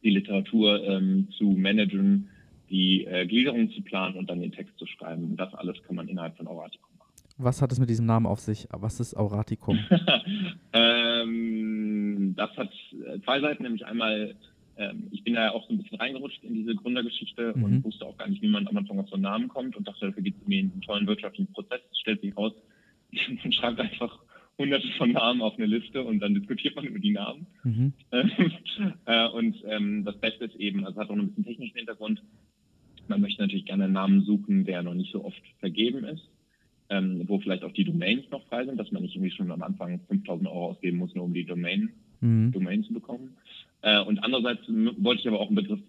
die 0.04 0.10
Literatur 0.10 0.84
ähm, 0.84 1.28
zu 1.38 1.46
managen, 1.46 2.30
die 2.70 3.06
äh, 3.06 3.26
Gliederung 3.26 3.72
zu 3.72 3.82
planen 3.82 4.16
und 4.16 4.30
dann 4.30 4.42
den 4.42 4.52
Text 4.52 4.78
zu 4.78 4.86
schreiben. 4.86 5.24
Und 5.24 5.38
das 5.38 5.54
alles 5.54 5.82
kann 5.84 5.96
man 5.96 6.08
innerhalb 6.08 6.38
von 6.38 6.48
Auraticum 6.48 6.90
machen. 6.98 7.12
Was 7.38 7.62
hat 7.62 7.72
es 7.72 7.80
mit 7.80 7.90
diesem 7.90 8.06
Namen 8.06 8.26
auf 8.26 8.40
sich? 8.40 8.68
Was 8.72 9.00
ist 9.00 9.16
Auraticum? 9.16 9.80
ähm, 10.74 12.34
das 12.36 12.56
hat 12.58 12.72
äh, 13.06 13.20
zwei 13.22 13.42
Seiten, 13.42 13.64
nämlich 13.64 13.86
einmal 13.86 14.36
ähm, 14.78 15.08
ich 15.12 15.24
bin 15.24 15.36
da 15.36 15.46
ja 15.46 15.52
auch 15.52 15.68
so 15.68 15.74
ein 15.74 15.78
bisschen 15.78 16.00
reingerutscht 16.00 16.44
in 16.44 16.54
diese 16.56 16.76
Gründergeschichte 16.76 17.54
mhm. 17.56 17.64
und 17.64 17.84
wusste 17.84 18.06
auch 18.06 18.18
gar 18.18 18.28
nicht, 18.28 18.42
wie 18.42 18.48
man 18.48 18.68
am 18.68 18.78
Anfang 18.78 19.00
auf 19.00 19.10
so 19.10 19.16
einen 19.16 19.24
Namen 19.24 19.48
kommt 19.48 19.76
und 19.76 19.88
dachte, 19.88 20.08
dafür 20.08 20.24
geht 20.24 20.36
es 20.36 20.46
einen 20.48 20.82
tollen 20.82 21.08
wirtschaftlichen 21.08 21.52
Prozess. 21.54 21.82
Es 21.92 22.00
stellt 22.00 22.22
sich 22.22 22.36
raus, 22.36 22.54
man 23.44 23.52
schreibt 23.52 23.80
einfach 23.80 24.20
hunderte 24.58 24.88
von 24.98 25.12
Namen 25.12 25.42
auf 25.42 25.58
eine 25.58 25.66
Liste 25.66 26.04
und 26.04 26.20
dann 26.20 26.34
diskutiert 26.34 26.76
man 26.76 26.86
über 26.86 27.00
die 27.00 27.12
Namen. 27.12 27.48
Mhm. 27.64 27.94
äh, 29.06 29.28
und 29.30 29.56
ähm, 29.66 30.06
das 30.06 30.18
Beste 30.18 30.46
ist 30.46 30.56
eben, 30.56 30.86
also 30.86 31.00
hat 31.00 31.10
auch 31.10 31.16
ein 31.16 31.28
bisschen 31.28 31.46
technischen 31.46 31.78
Hintergrund, 31.78 32.22
man 33.08 33.22
möchte 33.22 33.42
natürlich 33.42 33.66
gerne 33.66 33.86
einen 33.86 33.94
Namen 33.94 34.22
suchen, 34.24 34.66
der 34.66 34.84
noch 34.84 34.94
nicht 34.94 35.12
so 35.12 35.26
oft 35.26 35.42
vergeben 35.60 36.04
ist. 36.06 36.30
Ähm, 36.90 37.24
wo 37.28 37.40
vielleicht 37.40 37.64
auch 37.64 37.72
die 37.72 37.86
Domains 37.86 38.30
noch 38.32 38.46
frei 38.48 38.66
sind, 38.66 38.78
dass 38.78 38.92
man 38.92 39.02
nicht 39.02 39.16
irgendwie 39.16 39.32
schon 39.32 39.50
am 39.50 39.62
Anfang 39.62 40.02
5000 40.10 40.50
Euro 40.50 40.72
ausgeben 40.72 40.98
muss, 40.98 41.16
nur 41.16 41.24
um 41.24 41.34
die 41.34 41.46
Domain, 41.46 41.92
mhm. 42.20 42.52
Domain 42.52 42.84
zu 42.84 42.92
bekommen. 42.92 43.38
Äh, 43.82 44.02
und 44.02 44.20
andererseits 44.20 44.68
wollte 44.68 45.22
ich 45.22 45.28
aber 45.30 45.40
auch 45.40 45.48
einen 45.48 45.56
Begriff, 45.56 45.80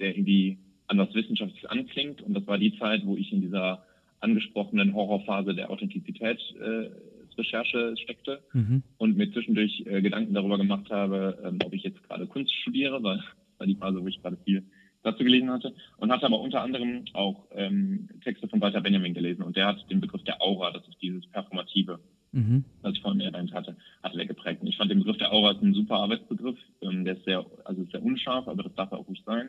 der 0.00 0.16
irgendwie 0.16 0.58
anders 0.88 1.14
wissenschaftlich 1.14 1.70
anklingt. 1.70 2.20
Und 2.20 2.34
das 2.34 2.46
war 2.48 2.58
die 2.58 2.76
Zeit, 2.78 3.06
wo 3.06 3.16
ich 3.16 3.32
in 3.32 3.42
dieser 3.42 3.84
angesprochenen 4.18 4.94
Horrorphase 4.94 5.54
der 5.54 5.70
Authentizitätsrecherche 5.70 6.90
äh, 6.90 7.13
steckte 7.42 8.42
mhm. 8.52 8.82
und 8.98 9.16
mir 9.16 9.32
zwischendurch 9.32 9.82
äh, 9.86 10.02
Gedanken 10.02 10.34
darüber 10.34 10.58
gemacht 10.58 10.90
habe, 10.90 11.38
ähm, 11.44 11.58
ob 11.64 11.72
ich 11.72 11.82
jetzt 11.82 12.02
gerade 12.04 12.26
Kunst 12.26 12.54
studiere, 12.54 13.02
weil 13.02 13.16
das 13.48 13.58
war 13.58 13.66
die 13.66 13.74
Phase, 13.74 14.02
wo 14.02 14.06
ich 14.06 14.22
gerade 14.22 14.36
viel 14.44 14.62
dazu 15.02 15.24
gelesen 15.24 15.50
hatte 15.50 15.74
und 15.98 16.10
hatte 16.10 16.26
aber 16.26 16.40
unter 16.40 16.62
anderem 16.62 17.04
auch 17.12 17.46
ähm, 17.52 18.08
Texte 18.22 18.48
von 18.48 18.60
Walter 18.60 18.80
Benjamin 18.80 19.12
gelesen 19.14 19.42
und 19.42 19.56
der 19.56 19.66
hat 19.66 19.90
den 19.90 20.00
Begriff 20.00 20.22
der 20.24 20.40
Aura, 20.40 20.70
das 20.70 20.86
ist 20.88 21.02
dieses 21.02 21.26
performative 21.26 21.98
mhm. 22.34 22.64
was 22.82 22.94
ich 22.94 23.00
vorhin 23.00 23.20
erwähnt 23.20 23.54
hatte, 23.54 23.76
hat 24.02 24.14
er 24.14 24.26
geprägt. 24.26 24.60
Und 24.60 24.66
ich 24.66 24.76
fand 24.76 24.90
den 24.90 24.98
Begriff 24.98 25.16
der 25.18 25.32
Aura 25.32 25.52
ein 25.52 25.72
super 25.72 25.96
Arbeitsbegriff. 25.96 26.58
Ähm, 26.82 27.04
der 27.04 27.16
ist 27.16 27.24
sehr, 27.24 27.46
also 27.64 27.84
sehr 27.84 28.02
unscharf, 28.02 28.48
aber 28.48 28.64
das 28.64 28.74
darf 28.74 28.92
er 28.92 28.98
auch 28.98 29.08
nicht 29.08 29.24
sein, 29.24 29.48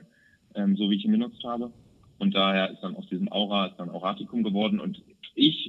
ähm, 0.54 0.78
so 0.78 0.90
wie 0.90 0.96
ich 0.96 1.06
ihn 1.06 1.12
benutzt 1.12 1.44
habe. 1.44 1.72
Und 2.18 2.34
daher 2.34 2.72
ist 2.72 2.82
dann 2.82 2.96
aus 2.96 3.08
diesem 3.10 3.30
Aura 3.32 3.68
ist 3.68 3.78
dann 3.78 3.90
Auraticum 3.90 4.44
geworden 4.44 4.80
und 4.80 5.02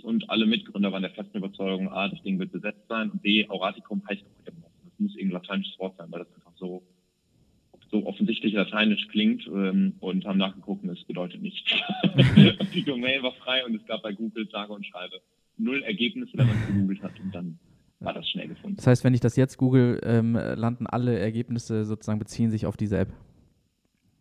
und 0.07 0.31
alle 0.31 0.47
Mitgründer 0.47 0.93
waren 0.93 1.03
der 1.03 1.11
festen 1.11 1.39
Überzeugung, 1.39 1.89
A, 1.89 2.09
das 2.09 2.23
Ding 2.23 2.39
wird 2.39 2.53
besetzt 2.53 2.87
sein 2.89 3.11
und 3.11 3.23
B, 3.23 3.47
Auraticum 3.49 4.03
heißt 4.09 4.23
auch 4.23 4.47
irgendwas. 4.47 4.71
Das 4.85 4.93
muss 4.99 5.17
irgendein 5.17 5.43
lateinisches 5.43 5.79
Wort 5.81 5.97
sein, 5.99 6.07
weil 6.11 6.21
das 6.21 6.33
einfach 6.33 6.53
so, 6.57 6.83
so 7.91 8.07
offensichtlich 8.07 8.55
lateinisch 8.55 9.09
klingt 9.09 9.47
ähm, 9.49 9.97
und 9.99 10.25
haben 10.25 10.39
nachgeguckt 10.39 10.85
und 10.85 10.91
es 10.91 11.03
bedeutet 11.05 11.43
nichts. 11.43 11.69
die 12.75 12.85
Domain 12.85 13.21
war 13.25 13.33
frei 13.33 13.67
und 13.67 13.75
es 13.75 13.85
gab 13.87 14.03
bei 14.03 14.13
Google 14.13 14.49
sage 14.49 14.73
und 14.73 14.87
schreibe 14.87 15.21
null 15.57 15.83
Ergebnisse, 15.83 16.33
wenn 16.35 16.47
man 16.47 16.57
es 16.57 16.67
gegoogelt 16.69 17.03
hat 17.03 17.19
und 17.19 17.35
dann 17.35 17.59
war 17.99 18.13
das 18.13 18.29
schnell 18.31 18.47
gefunden. 18.47 18.77
Das 18.77 18.87
heißt, 18.87 19.03
wenn 19.03 19.15
ich 19.15 19.21
das 19.21 19.35
jetzt 19.35 19.57
google, 19.57 20.01
ähm, 20.05 20.35
landen 20.35 20.87
alle 20.87 21.19
Ergebnisse 21.19 21.85
sozusagen, 21.85 22.21
beziehen 22.21 22.53
sich 22.53 22.67
auf 22.67 22.77
diese 22.77 22.99
App. 22.99 23.09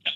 Ja. 0.03 0.11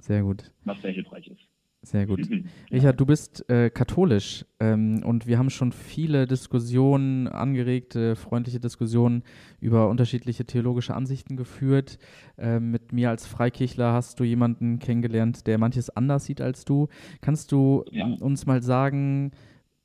Sehr 0.00 0.22
gut. 0.22 0.50
Was 0.64 0.82
sehr 0.82 0.90
hilfreich 0.90 1.28
ist. 1.28 1.51
Sehr 1.84 2.06
gut. 2.06 2.28
Richard, 2.70 3.00
du 3.00 3.06
bist 3.06 3.48
äh, 3.50 3.68
katholisch 3.68 4.44
ähm, 4.60 5.02
und 5.04 5.26
wir 5.26 5.38
haben 5.38 5.50
schon 5.50 5.72
viele 5.72 6.26
Diskussionen, 6.26 7.26
angeregte, 7.26 8.14
freundliche 8.14 8.60
Diskussionen 8.60 9.24
über 9.60 9.88
unterschiedliche 9.88 10.44
theologische 10.44 10.94
Ansichten 10.94 11.36
geführt. 11.36 11.98
Ähm, 12.38 12.70
mit 12.70 12.92
mir 12.92 13.10
als 13.10 13.26
Freikirchler 13.26 13.92
hast 13.92 14.20
du 14.20 14.24
jemanden 14.24 14.78
kennengelernt, 14.78 15.46
der 15.48 15.58
manches 15.58 15.90
anders 15.90 16.24
sieht 16.24 16.40
als 16.40 16.64
du. 16.64 16.86
Kannst 17.20 17.50
du 17.50 17.84
ja. 17.90 18.06
uns 18.20 18.46
mal 18.46 18.62
sagen, 18.62 19.32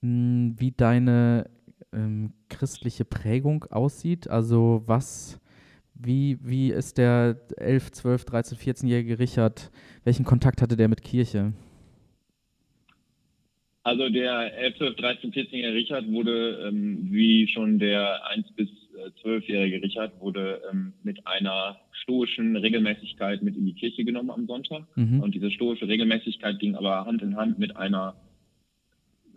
hm, 0.01 0.53
wie 0.57 0.71
deine 0.71 1.49
ähm, 1.93 2.33
christliche 2.49 3.05
Prägung 3.05 3.65
aussieht. 3.65 4.29
Also 4.29 4.83
was, 4.85 5.39
wie, 5.95 6.37
wie 6.43 6.71
ist 6.71 6.97
der 6.97 7.37
11, 7.57 7.91
12, 7.91 8.25
13, 8.25 8.57
14-jährige 8.57 9.19
Richard, 9.19 9.71
welchen 10.03 10.25
Kontakt 10.25 10.61
hatte 10.61 10.77
der 10.77 10.89
mit 10.89 11.01
Kirche? 11.01 11.53
Also 13.87 14.09
der 14.09 14.53
11, 14.57 14.79
12, 14.79 14.95
13, 14.97 15.31
14-jährige 15.31 15.73
Richard 15.73 16.11
wurde, 16.11 16.67
ähm, 16.67 17.07
wie 17.09 17.47
schon 17.47 17.79
der 17.79 18.27
1 18.27 18.51
bis 18.51 18.67
12-jährige 19.23 19.81
Richard, 19.81 20.19
wurde 20.19 20.61
ähm, 20.69 20.91
mit 21.03 21.25
einer 21.25 21.77
stoischen 21.93 22.57
Regelmäßigkeit 22.57 23.43
mit 23.43 23.55
in 23.55 23.65
die 23.65 23.75
Kirche 23.75 24.03
genommen 24.03 24.29
am 24.29 24.45
Sonntag. 24.45 24.83
Mhm. 24.97 25.21
Und 25.21 25.35
diese 25.35 25.51
stoische 25.51 25.87
Regelmäßigkeit 25.87 26.59
ging 26.59 26.75
aber 26.75 27.05
Hand 27.05 27.21
in 27.21 27.37
Hand 27.37 27.59
mit 27.59 27.77
einer 27.77 28.17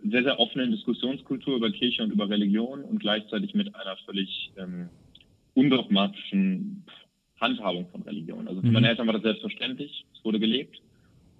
sehr, 0.03 0.23
sehr 0.23 0.37
offenen 0.37 0.71
Diskussionskultur 0.71 1.55
über 1.55 1.71
Kirche 1.71 2.03
und 2.03 2.11
über 2.11 2.29
Religion 2.29 2.81
und 2.81 2.99
gleichzeitig 2.99 3.53
mit 3.53 3.73
einer 3.73 3.95
völlig 4.05 4.51
ähm, 4.57 4.89
undogmatischen 5.53 6.83
Handhabung 7.39 7.87
von 7.89 8.01
Religion. 8.01 8.49
Also 8.49 8.59
für 8.59 8.67
mhm. 8.67 8.73
meine 8.73 8.89
Eltern 8.89 9.07
war 9.07 9.13
das 9.13 9.23
selbstverständlich, 9.23 10.03
es 10.13 10.25
wurde 10.25 10.41
gelebt. 10.41 10.81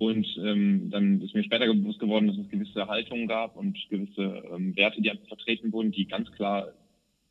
Und 0.02 0.26
ähm, 0.44 0.90
dann 0.90 1.22
ist 1.22 1.36
mir 1.36 1.44
später 1.44 1.68
bewusst 1.68 2.00
geworden, 2.00 2.26
dass 2.26 2.36
es 2.36 2.50
gewisse 2.50 2.88
Haltungen 2.88 3.28
gab 3.28 3.56
und 3.56 3.78
gewisse 3.88 4.42
ähm, 4.52 4.76
Werte, 4.76 5.00
die 5.00 5.12
einfach 5.12 5.28
vertreten 5.28 5.72
wurden, 5.72 5.92
die 5.92 6.08
ganz 6.08 6.32
klar 6.32 6.70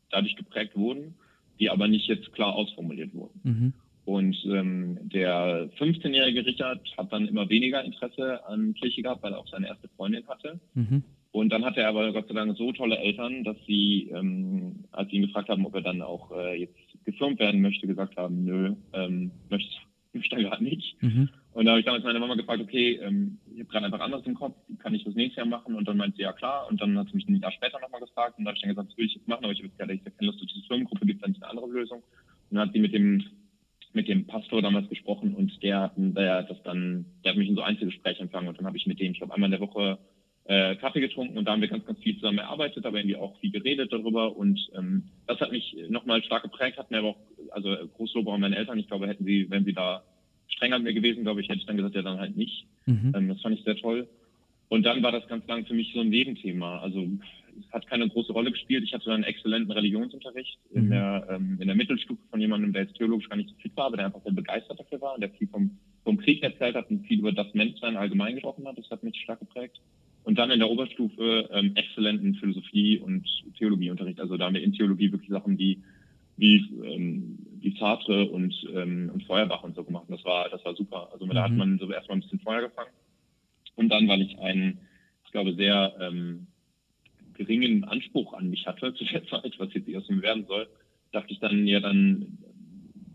dadurch 0.09 0.37
geprägt 0.37 0.77
wurden, 0.77 1.17
die 1.59 1.69
aber 1.69 1.89
nicht 1.89 2.07
jetzt 2.07 2.33
klar 2.33 2.55
ausformuliert 2.55 3.13
wurden. 3.13 3.41
Mhm. 3.43 3.73
Und 4.05 4.37
ähm, 4.45 5.01
der 5.03 5.69
15-jährige 5.81 6.47
Richard 6.47 6.81
hat 6.97 7.13
dann 7.13 7.27
immer 7.27 7.49
weniger 7.49 7.83
Interesse 7.83 8.47
an 8.47 8.73
Kirche 8.75 9.03
gehabt, 9.03 9.25
weil 9.25 9.33
er 9.33 9.41
auch 9.41 9.49
seine 9.49 9.67
erste 9.67 9.89
Freundin 9.97 10.29
hatte. 10.29 10.61
Mhm. 10.75 11.03
Und 11.33 11.49
dann 11.53 11.65
hatte 11.65 11.81
er 11.81 11.89
aber 11.89 12.13
Gott 12.13 12.29
sei 12.29 12.35
Dank 12.35 12.57
so 12.57 12.71
tolle 12.71 12.99
Eltern, 12.99 13.43
dass 13.43 13.57
sie, 13.67 14.13
ähm, 14.15 14.85
als 14.93 15.11
sie 15.11 15.17
ihn 15.17 15.23
gefragt 15.23 15.49
haben, 15.49 15.67
ob 15.67 15.75
er 15.75 15.83
dann 15.83 16.03
auch 16.03 16.31
äh, 16.31 16.61
jetzt 16.61 16.79
gefilmt 17.05 17.41
werden 17.41 17.63
möchte, 17.63 17.89
gesagt 17.89 18.17
haben, 18.17 18.45
nö, 18.45 18.77
ähm, 18.93 19.33
möchte, 19.49 19.75
möchte 20.13 20.37
er 20.37 20.43
gerade 20.45 20.63
nicht. 20.63 20.95
Mhm. 21.03 21.31
Und 21.53 21.65
da 21.65 21.73
habe 21.73 21.81
ich 21.81 21.87
damals 21.87 22.05
meine 22.05 22.21
Mama 22.21 22.37
gefragt, 22.37 22.63
okay, 22.63 23.01
ähm, 23.03 23.39
ich 23.53 23.61
habe 23.61 23.71
gerade 23.71 23.87
einfach 23.87 24.01
anderes 24.01 24.25
im 24.27 24.35
Kopf, 24.35 24.57
kann 24.79 24.95
ich 24.95 25.05
das 25.05 25.15
nächstes 25.15 25.37
Jahr 25.37 25.47
machen? 25.47 25.75
Und 25.75 25.89
dann 25.89 25.97
meinte 25.97 26.17
sie, 26.17 26.23
ja 26.23 26.33
klar. 26.33 26.69
Und 26.71 26.81
dann 26.81 26.97
hat 26.97 27.09
sie 27.09 27.17
mich 27.17 27.29
ein 27.29 27.41
Jahr 27.41 27.53
später 27.53 27.81
nochmal 27.81 28.01
gefragt 28.01 28.39
und 28.39 28.45
da 28.45 28.51
habe 28.51 28.57
ich 28.57 28.63
dann 28.63 28.71
gesagt, 28.71 28.91
das 28.91 28.97
will 28.97 29.07
ich 29.07 29.15
jetzt 29.15 29.29
machen, 29.29 29.45
aber 29.45 29.53
ich 29.53 29.59
habe 29.59 29.69
jetzt 29.69 29.79
gerade 29.79 29.99
keine 29.99 30.31
Lust 30.31 30.41
auf 30.41 30.49
diese 30.49 30.67
Firmengruppe, 30.67 31.07
gibt 31.07 31.21
es 31.21 31.33
dann 31.33 31.43
eine 31.43 31.51
andere 31.51 31.73
Lösung? 31.73 31.99
Und 32.51 32.57
dann 32.57 32.69
hat 32.69 32.73
sie 32.73 32.81
mit 32.81 32.95
dem 32.95 33.25
mit 33.93 34.09
dem 34.09 34.27
Pastor 34.27 34.63
damals 34.63 34.89
gesprochen 34.89 35.35
und 35.35 35.63
der 35.63 35.81
hat, 35.81 35.93
der 35.97 36.45
das 36.45 36.63
dann, 36.63 37.07
der 37.25 37.33
hat 37.33 37.39
mich 37.39 37.49
in 37.49 37.57
so 37.57 37.63
Einzelgespräche 37.63 38.23
empfangen 38.23 38.49
und 38.49 38.57
dann 38.57 38.67
habe 38.67 38.77
ich 38.77 38.87
mit 38.87 39.01
dem, 39.01 39.13
ich 39.13 39.19
glaube, 39.19 39.35
einmal 39.35 39.49
in 39.49 39.59
der 39.59 39.69
Woche 39.69 39.99
äh, 40.45 40.77
Kaffee 40.77 41.01
getrunken 41.01 41.37
und 41.37 41.45
da 41.45 41.53
haben 41.53 41.61
wir 41.61 41.69
ganz, 41.69 41.85
ganz 41.85 41.99
viel 41.99 42.15
zusammen 42.15 42.39
erarbeitet, 42.39 42.87
aber 42.87 42.99
irgendwie 42.99 43.17
auch 43.17 43.37
viel 43.41 43.51
geredet 43.51 43.93
darüber 43.93 44.37
und 44.37 44.61
ähm, 44.77 45.09
das 45.27 45.41
hat 45.41 45.51
mich 45.51 45.77
nochmal 45.89 46.23
stark 46.23 46.45
geprägt, 46.45 46.79
hat 46.79 46.91
mir 46.91 46.99
aber 46.99 47.09
auch, 47.09 47.19
also 47.51 47.77
Großlober 47.97 48.33
an 48.33 48.41
meine 48.41 48.57
Eltern, 48.57 48.79
ich 48.79 48.87
glaube, 48.87 49.09
hätten 49.09 49.25
sie, 49.25 49.51
wenn 49.51 49.65
sie 49.65 49.73
da 49.73 50.05
strenger 50.51 50.79
mit 50.79 50.95
mir 50.95 51.01
gewesen, 51.01 51.23
glaube 51.23 51.41
ich, 51.41 51.49
hätte 51.49 51.61
ich 51.61 51.67
dann 51.67 51.77
gesagt, 51.77 51.95
ja, 51.95 52.03
dann 52.03 52.19
halt 52.19 52.37
nicht. 52.37 52.67
Mhm. 52.87 53.13
Ähm, 53.15 53.29
das 53.29 53.41
fand 53.41 53.59
ich 53.59 53.65
sehr 53.65 53.77
toll. 53.77 54.09
Und 54.69 54.85
dann 54.85 55.03
war 55.03 55.13
das 55.13 55.27
ganz 55.27 55.47
lang 55.49 55.67
für 55.67 55.75
mich 55.75 55.93
so 55.93 56.01
ein 56.01 56.11
Nebenthema. 56.11 56.79
Also 56.79 57.09
es 57.59 57.73
hat 57.73 57.89
keine 57.89 58.09
große 58.09 58.33
Rolle 58.33 58.53
gespielt. 58.53 58.85
Ich 58.85 58.95
hatte 58.95 59.07
dann 59.07 59.17
einen 59.17 59.25
exzellenten 59.25 59.73
Religionsunterricht 59.73 60.59
mhm. 60.71 60.79
in, 60.79 60.91
der, 60.91 61.27
ähm, 61.31 61.59
in 61.61 61.67
der 61.67 61.77
Mittelstufe 61.77 62.23
von 62.31 62.41
jemandem, 62.41 62.73
der 62.73 62.83
jetzt 62.83 62.97
theologisch 62.97 63.29
gar 63.29 63.37
nicht 63.37 63.51
so 63.51 63.57
fit 63.57 63.77
war, 63.77 63.87
aber 63.87 63.97
der 63.97 64.07
einfach 64.07 64.23
sehr 64.23 64.33
begeistert 64.33 64.79
dafür 64.79 65.01
war 65.01 65.15
und 65.15 65.23
der 65.23 65.31
viel 65.31 65.49
vom, 65.49 65.79
vom 66.05 66.19
Krieg 66.19 66.43
erzählt 66.43 66.77
hat 66.77 66.91
und 66.91 67.07
viel 67.07 67.19
über 67.19 67.33
das 67.33 67.53
Menschsein 67.55 67.97
allgemein 67.97 68.35
gesprochen 68.35 68.67
hat. 68.67 68.79
Das 68.79 68.89
hat 68.91 69.03
mich 69.03 69.21
stark 69.21 69.41
geprägt. 69.41 69.81
Und 70.23 70.39
dann 70.39 70.51
in 70.51 70.59
der 70.59 70.71
Oberstufe 70.71 71.49
ähm, 71.51 71.73
exzellenten 71.75 72.35
Philosophie 72.35 72.99
und 72.99 73.27
Theologieunterricht. 73.59 74.21
Also 74.21 74.37
da 74.37 74.47
haben 74.47 74.55
wir 74.55 74.63
in 74.63 74.73
Theologie 74.73 75.11
wirklich 75.11 75.31
Sachen 75.31 75.59
wie 75.59 75.83
wie, 76.41 76.57
ähm, 76.85 77.39
wie 77.61 77.77
Sartre 77.79 78.29
und, 78.31 78.55
ähm, 78.75 79.11
und 79.13 79.25
Feuerbach 79.25 79.63
und 79.63 79.77
so 79.77 79.85
gemacht. 79.85 80.07
Und 80.09 80.17
das 80.17 80.25
war, 80.25 80.49
das 80.49 80.65
war 80.65 80.75
super. 80.75 81.11
Also 81.13 81.27
da 81.27 81.35
mhm. 81.35 81.39
hat 81.39 81.53
man 81.53 81.79
so 81.79 81.91
erstmal 81.91 82.17
ein 82.17 82.23
bisschen 82.23 82.41
Feuer 82.41 82.63
gefangen. 82.63 82.91
Und 83.77 83.91
dann, 83.91 84.09
weil 84.09 84.23
ich 84.23 84.39
einen, 84.39 84.81
ich 85.25 85.33
glaube, 85.33 85.55
sehr 85.55 85.95
ähm, 86.01 86.47
geringen 87.35 87.85
Anspruch 87.85 88.33
an 88.35 88.51
mich 88.51 88.67
hatte 88.67 88.95
zu 88.95 89.05
der 89.05 89.25
Zeit, 89.29 89.55
was 89.59 89.73
jetzt 89.75 89.89
erst 89.89 90.11
mir 90.11 90.23
werden 90.23 90.47
soll, 90.47 90.67
dachte 91.13 91.33
ich 91.33 91.41
dann, 91.41 91.67
ja, 91.67 91.81
dann 91.81 92.39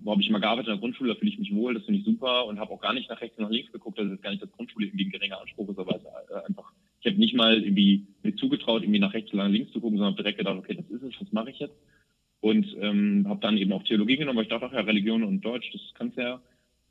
wo 0.05 0.11
habe 0.11 0.21
ich 0.21 0.29
immer 0.29 0.39
gearbeitet 0.39 0.67
in 0.67 0.73
der 0.73 0.79
Grundschule, 0.81 1.13
da 1.13 1.19
fühle 1.19 1.31
ich 1.31 1.39
mich 1.39 1.55
wohl, 1.55 1.73
das 1.73 1.83
finde 1.83 1.99
ich 1.99 2.05
super 2.05 2.45
und 2.45 2.59
habe 2.59 2.71
auch 2.71 2.79
gar 2.79 2.93
nicht 2.93 3.09
nach 3.09 3.19
rechts 3.21 3.39
und 3.39 3.45
nach 3.45 3.49
links 3.49 3.71
geguckt, 3.71 3.97
dass 3.97 4.05
es 4.05 4.21
gar 4.21 4.29
nicht 4.29 4.43
das 4.43 4.51
Grundschule 4.51 4.85
irgendwie 4.85 5.05
ein 5.05 5.09
geringer 5.09 5.41
Anspruch 5.41 5.67
ist, 5.69 5.79
aber 5.79 5.95
es 5.95 6.03
äh, 6.03 6.45
einfach, 6.45 6.71
ich 7.01 7.07
habe 7.07 7.17
nicht 7.17 7.33
mal 7.33 7.59
irgendwie 7.59 8.05
mir 8.21 8.35
zugetraut, 8.35 8.83
irgendwie 8.83 8.99
nach 8.99 9.15
rechts 9.15 9.33
und 9.33 9.39
nach 9.39 9.49
links 9.49 9.71
zu 9.71 9.81
gucken, 9.81 9.97
sondern 9.97 10.13
habe 10.13 10.21
direkt 10.21 10.37
gedacht, 10.37 10.57
okay, 10.57 10.75
das 10.75 10.87
ist 10.91 11.01
es, 11.01 11.19
was 11.19 11.31
mache 11.31 11.49
ich 11.49 11.57
jetzt? 11.57 11.73
Und 12.45 12.77
ähm, 12.79 13.25
habe 13.27 13.39
dann 13.41 13.57
eben 13.57 13.73
auch 13.73 13.81
Theologie 13.81 14.17
genommen, 14.17 14.37
weil 14.37 14.43
ich 14.43 14.51
dachte, 14.51 14.67
ach 14.67 14.71
ja, 14.71 14.81
Religion 14.81 15.23
und 15.23 15.43
Deutsch, 15.43 15.67
das 15.73 15.81
kannst 15.95 16.15
du 16.15 16.21
ja. 16.21 16.41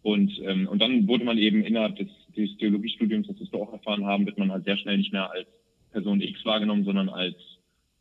Und, 0.02 0.32
ähm, 0.42 0.66
und 0.66 0.82
dann 0.82 1.06
wurde 1.06 1.24
man 1.24 1.38
eben 1.38 1.62
innerhalb 1.62 1.94
des, 1.94 2.08
des 2.36 2.56
Theologiestudiums, 2.56 3.28
das 3.28 3.52
wir 3.52 3.60
auch 3.60 3.72
erfahren 3.72 4.04
haben, 4.04 4.26
wird 4.26 4.36
man 4.36 4.50
halt 4.50 4.64
sehr 4.64 4.76
schnell 4.78 4.98
nicht 4.98 5.12
mehr 5.12 5.30
als 5.30 5.46
Person 5.92 6.20
X 6.20 6.44
wahrgenommen, 6.44 6.82
sondern 6.84 7.08
als 7.08 7.36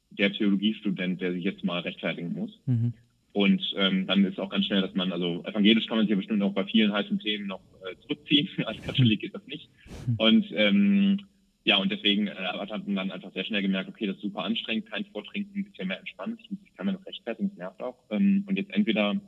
der 0.09 0.33
Theologiestudent, 0.33 1.21
der 1.21 1.33
sich 1.33 1.43
jetzt 1.43 1.63
mal 1.63 1.81
rechtfertigen 1.81 2.33
muss. 2.33 2.59
Mhm. 2.65 2.93
Und 3.33 3.61
ähm, 3.77 4.07
dann 4.07 4.25
ist 4.25 4.39
auch 4.39 4.49
ganz 4.49 4.65
schnell, 4.65 4.81
dass 4.81 4.95
man, 4.95 5.11
also 5.11 5.43
evangelisch 5.45 5.85
kann 5.85 5.97
man 5.97 6.07
sich 6.07 6.09
ja 6.11 6.15
bestimmt 6.15 6.41
auch 6.41 6.53
bei 6.53 6.65
vielen 6.65 6.91
heißen 6.91 7.19
Themen 7.19 7.45
noch 7.45 7.61
äh, 7.83 7.95
zurückziehen. 8.01 8.49
Als 8.65 8.81
Katholik 8.81 9.19
geht 9.19 9.35
das 9.35 9.45
nicht. 9.45 9.69
Mhm. 10.07 10.15
Und 10.17 10.45
ähm, 10.55 11.19
ja, 11.65 11.77
und 11.77 11.91
deswegen 11.91 12.27
äh, 12.27 12.35
hat 12.35 12.69
man 12.69 12.95
dann 12.95 13.11
einfach 13.11 13.31
sehr 13.33 13.45
schnell 13.45 13.61
gemerkt, 13.61 13.89
okay, 13.89 14.05
das 14.05 14.17
ist 14.17 14.23
super 14.23 14.43
anstrengend, 14.43 14.89
kein 14.89 15.05
Vortrinken 15.05 15.65
ist 15.65 15.77
ja 15.77 15.85
mehr 15.85 15.99
entspannt, 15.99 16.41
ich 16.49 16.75
kann 16.75 16.85
mir 16.85 16.93
das 16.93 17.05
rechtfertigen, 17.05 17.49
das 17.49 17.57
nervt 17.57 17.81
auch. 17.81 17.97
Ähm, 18.09 18.43
und 18.47 18.57
jetzt 18.57 18.73
entweder 18.73 19.19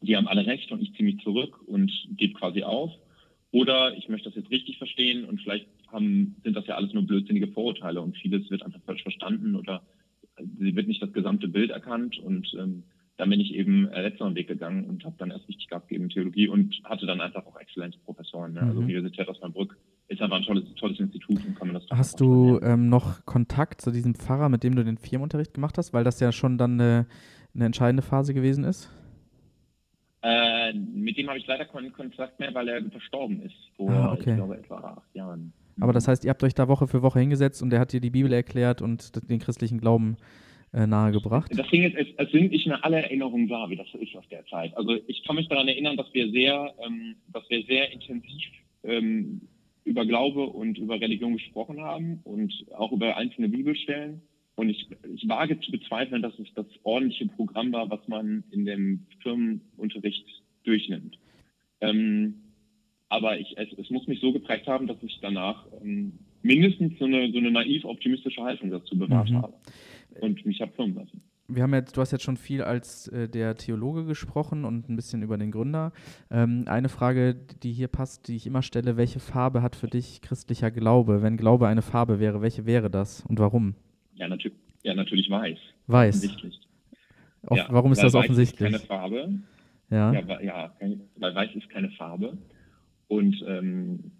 die 0.00 0.16
haben 0.16 0.28
alle 0.28 0.46
recht 0.46 0.70
und 0.70 0.82
ich 0.82 0.92
ziehe 0.94 1.04
mich 1.04 1.22
zurück 1.22 1.60
und 1.66 1.90
gebe 2.16 2.34
quasi 2.34 2.62
auf, 2.62 2.92
oder 3.50 3.96
ich 3.96 4.08
möchte 4.08 4.28
das 4.28 4.36
jetzt 4.36 4.50
richtig 4.50 4.78
verstehen 4.78 5.24
und 5.24 5.40
vielleicht 5.40 5.66
haben, 5.88 6.36
sind 6.44 6.56
das 6.56 6.66
ja 6.66 6.74
alles 6.74 6.92
nur 6.92 7.06
blödsinnige 7.06 7.48
Vorurteile 7.48 8.00
und 8.00 8.16
vieles 8.18 8.50
wird 8.50 8.62
einfach 8.62 8.82
falsch 8.82 9.02
verstanden 9.02 9.54
oder 9.54 9.82
sie 10.58 10.74
wird 10.74 10.88
nicht 10.88 11.02
das 11.02 11.12
gesamte 11.12 11.48
Bild 11.48 11.70
erkannt 11.70 12.18
und 12.18 12.52
ähm, 12.58 12.84
dann 13.16 13.30
bin 13.30 13.40
ich 13.40 13.54
eben 13.54 13.88
äh, 13.88 14.02
letzteren 14.02 14.34
Weg 14.34 14.48
gegangen 14.48 14.84
und 14.84 15.04
habe 15.04 15.14
dann 15.18 15.30
erst 15.30 15.48
richtig 15.48 15.68
Gas 15.68 15.86
gegeben 15.86 16.04
in 16.04 16.10
Theologie 16.10 16.48
und 16.48 16.80
hatte 16.84 17.06
dann 17.06 17.20
einfach 17.20 17.46
auch 17.46 17.56
exzellente 17.56 17.98
Professoren. 17.98 18.54
Ne? 18.54 18.62
Also 18.62 18.80
mhm. 18.80 18.86
Universität 18.86 19.28
Osnabrück 19.28 19.78
ist 20.08 20.20
einfach 20.20 20.36
ein 20.36 20.42
tolles, 20.42 20.64
tolles 20.74 21.00
Institut 21.00 21.44
und 21.44 21.56
kann 21.56 21.68
man 21.68 21.74
das 21.74 21.86
Hast 21.90 22.20
du 22.20 22.60
ähm, 22.62 22.88
noch 22.88 23.24
Kontakt 23.24 23.80
zu 23.80 23.90
diesem 23.90 24.14
Pfarrer, 24.14 24.48
mit 24.48 24.62
dem 24.62 24.76
du 24.76 24.84
den 24.84 24.98
Firmenunterricht 24.98 25.54
gemacht 25.54 25.78
hast, 25.78 25.92
weil 25.92 26.04
das 26.04 26.20
ja 26.20 26.32
schon 26.32 26.58
dann 26.58 26.80
eine, 26.80 27.06
eine 27.54 27.66
entscheidende 27.66 28.02
Phase 28.02 28.34
gewesen 28.34 28.64
ist? 28.64 28.90
Äh, 30.22 30.72
mit 30.72 31.18
dem 31.18 31.28
habe 31.28 31.38
ich 31.38 31.46
leider 31.46 31.66
keinen 31.66 31.92
Kontakt 31.92 32.38
mehr, 32.40 32.54
weil 32.54 32.68
er 32.68 32.82
verstorben 32.90 33.42
ist 33.42 33.54
vor, 33.76 33.90
ah, 33.90 34.12
okay. 34.12 34.30
ich 34.30 34.36
glaube, 34.36 34.56
etwa 34.56 34.76
acht 34.76 35.14
Jahren. 35.14 35.52
Aber 35.80 35.92
das 35.92 36.08
heißt, 36.08 36.24
ihr 36.24 36.30
habt 36.30 36.42
euch 36.44 36.54
da 36.54 36.68
Woche 36.68 36.86
für 36.86 37.02
Woche 37.02 37.20
hingesetzt 37.20 37.62
und 37.62 37.70
der 37.70 37.80
hat 37.80 37.92
dir 37.92 38.00
die 38.00 38.10
Bibel 38.10 38.32
erklärt 38.32 38.80
und 38.80 39.28
den 39.28 39.38
christlichen 39.38 39.80
Glauben 39.80 40.16
äh, 40.72 40.86
nahegebracht? 40.86 41.50
Das 41.56 41.68
Ding 41.68 41.82
ist, 41.82 41.96
es, 41.96 42.06
es, 42.16 42.30
sind 42.30 42.52
nicht 42.52 42.66
mehr 42.66 42.84
alle 42.84 43.02
Erinnerungen 43.02 43.48
da, 43.48 43.68
wie 43.68 43.76
das 43.76 43.86
so 43.92 43.98
ist 43.98 44.14
aus 44.16 44.28
der 44.30 44.46
Zeit. 44.46 44.76
Also 44.76 44.96
ich 45.06 45.24
kann 45.24 45.36
mich 45.36 45.48
daran 45.48 45.68
erinnern, 45.68 45.96
dass 45.96 46.12
wir 46.12 46.30
sehr, 46.30 46.72
ähm, 46.84 47.16
dass 47.32 47.48
wir 47.48 47.62
sehr 47.64 47.92
intensiv 47.92 48.44
ähm, 48.84 49.42
über 49.84 50.06
Glaube 50.06 50.46
und 50.46 50.78
über 50.78 51.00
Religion 51.00 51.34
gesprochen 51.34 51.80
haben 51.80 52.20
und 52.24 52.52
auch 52.74 52.92
über 52.92 53.16
einzelne 53.16 53.48
Bibelstellen. 53.48 54.22
Und 54.56 54.68
ich, 54.68 54.88
ich 55.14 55.28
wage 55.28 55.58
zu 55.60 55.72
bezweifeln, 55.72 56.22
dass 56.22 56.38
es 56.38 56.48
das 56.54 56.66
ordentliche 56.84 57.26
Programm 57.26 57.72
war, 57.72 57.90
was 57.90 58.06
man 58.08 58.44
in 58.50 58.64
dem 58.64 59.06
Firmenunterricht 59.20 60.26
durchnimmt. 60.62 61.18
Ähm, 61.80 62.34
aber 63.08 63.38
ich, 63.38 63.56
es, 63.58 63.68
es, 63.76 63.90
muss 63.90 64.06
mich 64.06 64.20
so 64.20 64.32
geprägt 64.32 64.66
haben, 64.66 64.86
dass 64.86 65.02
ich 65.02 65.18
danach 65.20 65.66
ähm, 65.82 66.12
mindestens 66.42 66.98
so 66.98 67.04
eine, 67.04 67.30
so 67.32 67.38
eine 67.38 67.50
naiv 67.50 67.84
optimistische 67.84 68.42
Haltung 68.42 68.70
dazu 68.70 68.98
bewahrt 68.98 69.30
mhm. 69.30 69.42
habe 69.42 69.54
und 70.20 70.46
mich 70.46 70.60
habe 70.60 70.72
firmen 70.72 70.94
lassen. 70.94 71.22
Wir 71.46 71.62
haben 71.62 71.74
jetzt, 71.74 71.96
du 71.96 72.00
hast 72.00 72.10
jetzt 72.10 72.24
schon 72.24 72.38
viel 72.38 72.62
als 72.62 73.08
äh, 73.08 73.28
der 73.28 73.56
Theologe 73.56 74.06
gesprochen 74.06 74.64
und 74.64 74.88
ein 74.88 74.96
bisschen 74.96 75.22
über 75.22 75.36
den 75.36 75.50
Gründer. 75.50 75.92
Ähm, 76.30 76.64
eine 76.66 76.88
Frage, 76.88 77.34
die 77.62 77.72
hier 77.72 77.88
passt, 77.88 78.28
die 78.28 78.36
ich 78.36 78.46
immer 78.46 78.62
stelle: 78.62 78.96
Welche 78.96 79.20
Farbe 79.20 79.60
hat 79.60 79.76
für 79.76 79.88
dich 79.88 80.22
christlicher 80.22 80.70
Glaube? 80.70 81.22
Wenn 81.22 81.36
Glaube 81.36 81.68
eine 81.68 81.82
Farbe 81.82 82.18
wäre, 82.18 82.40
welche 82.40 82.64
wäre 82.64 82.90
das 82.90 83.24
und 83.26 83.38
warum? 83.38 83.74
Ja, 84.14 84.26
natür 84.28 84.52
ja 84.84 84.94
natürlich 84.94 85.28
weiß. 85.28 85.58
Weiß. 85.86 86.16
Offensichtlich. 86.16 86.60
Auf, 87.46 87.58
ja, 87.58 87.66
warum 87.70 87.92
ist 87.92 88.02
das 88.02 88.14
offensichtlich? 88.14 88.72
Weiß 88.72 88.82
ist 88.82 88.88
keine 88.88 89.00
Farbe. 89.00 89.34
Ja. 89.90 90.12
Ja, 90.12 90.40
ja, 90.40 90.72
weil 91.16 91.34
weiß 91.34 91.54
ist 91.54 91.68
keine 91.68 91.90
Farbe. 91.90 92.38
Und 93.08 93.36
ähm, 93.46 94.12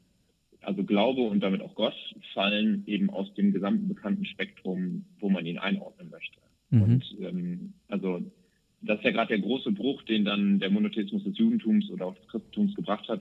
also 0.60 0.84
Glaube 0.84 1.22
und 1.22 1.40
damit 1.40 1.62
auch 1.62 1.74
Gott 1.74 1.94
fallen 2.32 2.84
eben 2.86 3.10
aus 3.10 3.32
dem 3.34 3.52
gesamten 3.52 3.88
bekannten 3.88 4.24
Spektrum, 4.24 5.04
wo 5.20 5.30
man 5.30 5.46
ihn 5.46 5.58
einordnen 5.58 6.10
möchte. 6.10 6.38
Mhm. 6.74 6.82
Und 6.82 7.16
ähm, 7.20 7.72
also 7.88 8.20
das 8.82 8.98
ist 8.98 9.04
ja 9.04 9.10
gerade 9.12 9.28
der 9.28 9.38
große 9.38 9.72
Bruch, 9.72 10.02
den 10.02 10.24
dann 10.24 10.58
der 10.58 10.70
Monotheismus 10.70 11.24
des 11.24 11.38
Judentums 11.38 11.90
oder 11.90 12.06
auch 12.06 12.14
des 12.14 12.26
Christentums 12.28 12.74
gebracht 12.74 13.08
hat, 13.08 13.20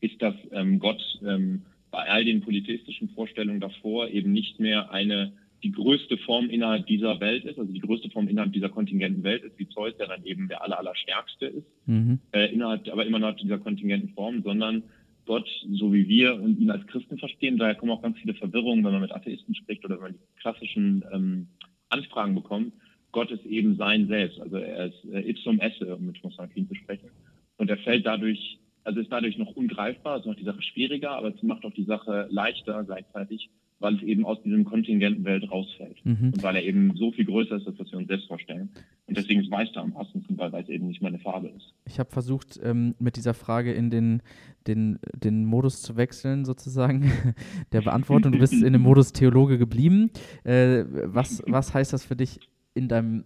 ist, 0.00 0.20
dass 0.22 0.34
ähm, 0.52 0.78
Gott 0.78 1.02
ähm, 1.26 1.62
bei 1.90 2.08
all 2.08 2.24
den 2.24 2.40
polytheistischen 2.40 3.10
Vorstellungen 3.10 3.60
davor 3.60 4.08
eben 4.08 4.32
nicht 4.32 4.58
mehr 4.60 4.90
eine 4.90 5.32
die 5.62 5.72
größte 5.72 6.16
Form 6.18 6.48
innerhalb 6.48 6.86
dieser 6.86 7.20
Welt 7.20 7.44
ist, 7.44 7.58
also 7.58 7.70
die 7.70 7.80
größte 7.80 8.08
Form 8.10 8.28
innerhalb 8.28 8.52
dieser 8.52 8.70
kontingenten 8.70 9.22
Welt 9.24 9.44
ist, 9.44 9.58
wie 9.58 9.68
Zeus, 9.68 9.94
der 9.98 10.06
dann 10.06 10.24
eben 10.24 10.48
der 10.48 10.62
aller, 10.62 10.78
allerstärkste 10.78 11.46
ist, 11.46 11.66
mhm. 11.86 12.18
äh, 12.32 12.50
innerhalb, 12.52 12.88
aber 12.88 13.04
immer 13.04 13.18
noch 13.18 13.36
dieser 13.36 13.58
kontingenten 13.58 14.10
Form, 14.10 14.42
sondern 14.42 14.84
Gott, 15.26 15.48
so 15.72 15.92
wie 15.92 16.08
wir 16.08 16.34
und 16.34 16.58
ihn 16.58 16.70
als 16.70 16.86
Christen 16.86 17.18
verstehen. 17.18 17.58
Daher 17.58 17.74
kommen 17.74 17.92
auch 17.92 18.02
ganz 18.02 18.18
viele 18.18 18.34
Verwirrungen, 18.34 18.84
wenn 18.84 18.92
man 18.92 19.02
mit 19.02 19.12
Atheisten 19.12 19.54
spricht 19.54 19.84
oder 19.84 19.96
wenn 19.96 20.02
man 20.02 20.12
die 20.14 20.40
klassischen 20.40 21.04
ähm, 21.12 21.48
Anfragen 21.90 22.34
bekommt. 22.34 22.72
Gott 23.12 23.30
ist 23.30 23.44
eben 23.44 23.76
sein 23.76 24.06
Selbst, 24.06 24.40
also 24.40 24.56
er 24.56 24.86
ist 24.86 25.04
äh, 25.12 25.28
ipsum 25.28 25.58
esse, 25.60 25.96
um 25.96 26.06
mit 26.06 26.18
Aquin 26.38 26.68
zu 26.68 26.74
sprechen. 26.76 27.10
Und 27.56 27.68
er 27.68 27.78
fällt 27.78 28.06
dadurch, 28.06 28.58
also 28.84 29.00
ist 29.00 29.10
dadurch 29.10 29.36
noch 29.36 29.56
ungreifbar, 29.56 30.20
es 30.20 30.26
macht 30.26 30.38
die 30.38 30.44
Sache 30.44 30.62
schwieriger, 30.62 31.10
aber 31.10 31.34
es 31.34 31.42
macht 31.42 31.64
auch 31.64 31.74
die 31.74 31.84
Sache 31.84 32.28
leichter 32.30 32.84
gleichzeitig, 32.84 33.50
weil 33.80 33.96
es 33.96 34.02
eben 34.02 34.26
aus 34.26 34.40
diesem 34.42 34.64
kontingenten 34.64 35.24
Welt 35.24 35.50
rausfällt. 35.50 36.04
Mhm. 36.04 36.32
Und 36.34 36.42
weil 36.42 36.54
er 36.56 36.62
eben 36.62 36.94
so 36.96 37.10
viel 37.12 37.24
größer 37.24 37.56
ist, 37.56 37.66
als 37.66 37.78
was 37.78 37.90
wir 37.90 37.98
uns 37.98 38.08
selbst 38.08 38.28
vorstellen. 38.28 38.68
Und 39.06 39.16
deswegen 39.16 39.40
ist 39.40 39.50
da 39.50 39.80
am 39.80 39.92
passendsten, 39.92 40.38
weil 40.38 40.52
Weiß 40.52 40.68
eben 40.68 40.88
nicht 40.88 41.00
meine 41.00 41.18
Farbe 41.18 41.48
ist. 41.48 41.74
Ich 41.86 41.98
habe 41.98 42.10
versucht, 42.10 42.60
ähm, 42.62 42.94
mit 42.98 43.16
dieser 43.16 43.34
Frage 43.34 43.72
in 43.72 43.90
den, 43.90 44.22
den, 44.66 44.98
den 45.14 45.44
Modus 45.46 45.80
zu 45.80 45.96
wechseln, 45.96 46.44
sozusagen, 46.44 47.10
der 47.72 47.80
Beantwortung. 47.80 48.32
Du 48.32 48.38
bist 48.38 48.52
in 48.52 48.72
dem 48.72 48.82
Modus 48.82 49.12
Theologe 49.12 49.58
geblieben. 49.58 50.10
Äh, 50.44 50.84
was, 51.04 51.42
was 51.46 51.72
heißt 51.72 51.92
das 51.92 52.04
für 52.04 52.16
dich 52.16 52.40
in 52.74 52.88
deinem 52.88 53.24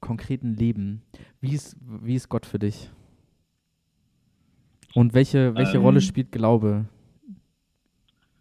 konkreten 0.00 0.54
Leben? 0.54 1.02
Wie 1.40 1.54
ist, 1.54 1.76
wie 2.02 2.14
ist 2.14 2.28
Gott 2.28 2.44
für 2.44 2.58
dich? 2.58 2.90
Und 4.94 5.14
welche, 5.14 5.54
welche 5.54 5.78
ähm, 5.78 5.82
Rolle 5.82 6.00
spielt 6.00 6.32
Glaube? 6.32 6.86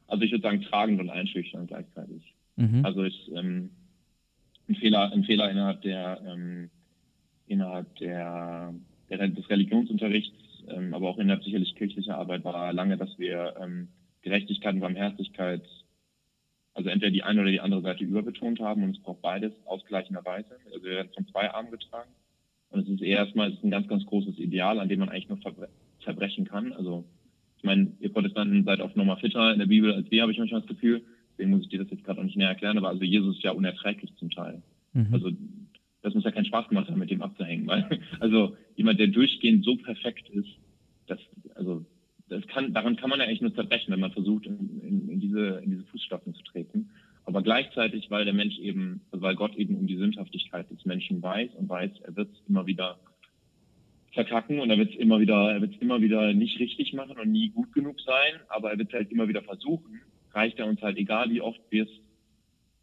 Also 0.09 0.23
ich 0.23 0.31
würde 0.31 0.41
sagen 0.41 0.61
tragend 0.61 0.99
und 0.99 1.09
einschüchternd 1.09 1.67
gleichzeitig. 1.67 2.33
Mhm. 2.55 2.85
Also 2.85 3.03
ist 3.03 3.29
ähm, 3.35 3.69
ein 4.67 4.75
Fehler, 4.75 5.11
ein 5.11 5.23
Fehler 5.23 5.49
innerhalb 5.49 5.81
der 5.81 6.21
ähm, 6.27 6.69
innerhalb 7.47 7.95
der, 7.95 8.73
der 9.09 9.27
des 9.27 9.49
Religionsunterrichts, 9.49 10.63
ähm, 10.69 10.93
aber 10.93 11.09
auch 11.09 11.17
innerhalb 11.17 11.43
sicherlich 11.43 11.75
kirchlicher 11.75 12.17
Arbeit 12.17 12.43
war 12.43 12.71
lange, 12.73 12.97
dass 12.97 13.17
wir 13.17 13.55
ähm, 13.59 13.89
Gerechtigkeit 14.21 14.75
und 14.75 14.81
Barmherzigkeit, 14.81 15.63
also 16.73 16.89
entweder 16.89 17.11
die 17.11 17.23
eine 17.23 17.41
oder 17.41 17.51
die 17.51 17.59
andere 17.59 17.81
Seite 17.81 18.03
überbetont 18.03 18.59
haben 18.59 18.83
und 18.83 18.95
es 18.95 19.01
braucht 19.01 19.21
beides 19.21 19.51
ausgleichenderweise. 19.65 20.57
Also 20.65 20.83
wir 20.83 20.91
werden 20.91 21.11
von 21.13 21.27
zwei 21.27 21.51
Armen 21.51 21.71
getragen. 21.71 22.11
Und 22.69 22.81
es 22.81 22.87
ist 22.87 23.01
erstmal 23.01 23.51
ein 23.51 23.71
ganz, 23.71 23.87
ganz 23.87 24.05
großes 24.05 24.37
Ideal, 24.37 24.79
an 24.79 24.89
dem 24.89 24.99
man 24.99 25.09
eigentlich 25.09 25.27
nur 25.29 25.39
zerbrechen 26.03 26.45
kann. 26.45 26.71
Also 26.73 27.03
ich 27.59 27.63
meine, 27.65 27.91
ihr 27.99 28.11
Protestanten 28.11 28.63
seid 28.63 28.79
oft 28.79 28.95
nochmal 28.95 29.17
fitter 29.17 29.51
in 29.51 29.59
der 29.59 29.65
Bibel 29.65 29.93
als 29.93 30.09
wir, 30.09 30.21
habe 30.21 30.31
ich 30.31 30.39
manchmal 30.39 30.61
das 30.61 30.69
Gefühl. 30.69 31.01
Deswegen 31.31 31.51
muss 31.51 31.63
ich 31.63 31.67
dir 31.67 31.79
das 31.79 31.91
jetzt 31.91 32.05
gerade 32.05 32.19
auch 32.19 32.23
nicht 32.23 32.37
näher 32.37 32.47
erklären, 32.47 32.77
aber 32.77 32.87
also 32.87 33.03
Jesus 33.03 33.35
ist 33.35 33.43
ja 33.43 33.51
unerträglich 33.51 34.15
zum 34.15 34.29
Teil. 34.29 34.61
Mhm. 34.93 35.13
Also 35.13 35.31
das 36.01 36.13
muss 36.13 36.23
ja 36.23 36.31
keinen 36.31 36.45
Spaß 36.45 36.69
gemacht 36.69 36.87
haben, 36.87 36.99
mit 36.99 37.11
dem 37.11 37.21
abzuhängen, 37.21 37.67
weil 37.67 37.99
also 38.21 38.55
jemand, 38.77 38.97
der 38.99 39.07
durchgehend 39.07 39.65
so 39.65 39.75
perfekt 39.75 40.29
ist, 40.29 40.47
das, 41.07 41.19
also 41.55 41.85
das 42.29 42.47
kann, 42.47 42.73
daran 42.73 42.95
kann 42.95 43.09
man 43.09 43.19
ja 43.19 43.25
eigentlich 43.25 43.41
nur 43.41 43.53
zerbrechen, 43.53 43.91
wenn 43.91 43.99
man 43.99 44.13
versucht, 44.13 44.45
in, 44.45 44.79
in, 44.81 45.09
in 45.09 45.19
diese, 45.19 45.61
in 45.61 45.71
diese 45.71 45.83
Fußstapfen 45.85 46.33
zu 46.33 46.43
treten. 46.43 46.91
Aber 47.25 47.41
gleichzeitig, 47.43 48.09
weil 48.09 48.23
der 48.23 48.33
Mensch 48.33 48.57
eben, 48.57 49.01
weil 49.11 49.35
Gott 49.35 49.55
eben 49.55 49.75
um 49.75 49.85
die 49.85 49.97
Sündhaftigkeit 49.97 50.71
des 50.71 50.85
Menschen 50.85 51.21
weiß 51.21 51.55
und 51.55 51.67
weiß, 51.67 51.91
er 52.03 52.15
wird 52.15 52.31
es 52.31 52.41
immer 52.47 52.65
wieder 52.67 52.99
verkacken 54.13 54.59
und 54.59 54.69
er 54.69 54.77
wird 54.77 54.91
es 54.91 54.99
immer 54.99 55.19
wieder, 55.19 55.51
er 55.51 55.61
wird 55.61 55.75
es 55.75 55.81
immer 55.81 56.01
wieder 56.01 56.33
nicht 56.33 56.59
richtig 56.59 56.93
machen 56.93 57.17
und 57.19 57.31
nie 57.31 57.49
gut 57.49 57.73
genug 57.73 57.99
sein, 58.01 58.39
aber 58.47 58.71
er 58.71 58.77
wird 58.77 58.89
es 58.89 58.93
halt 58.93 59.11
immer 59.11 59.27
wieder 59.27 59.43
versuchen, 59.43 60.01
reicht 60.31 60.59
er 60.59 60.67
uns 60.67 60.81
halt, 60.81 60.97
egal 60.97 61.29
wie 61.29 61.41
oft 61.41 61.59
wir 61.69 61.83
es 61.83 61.89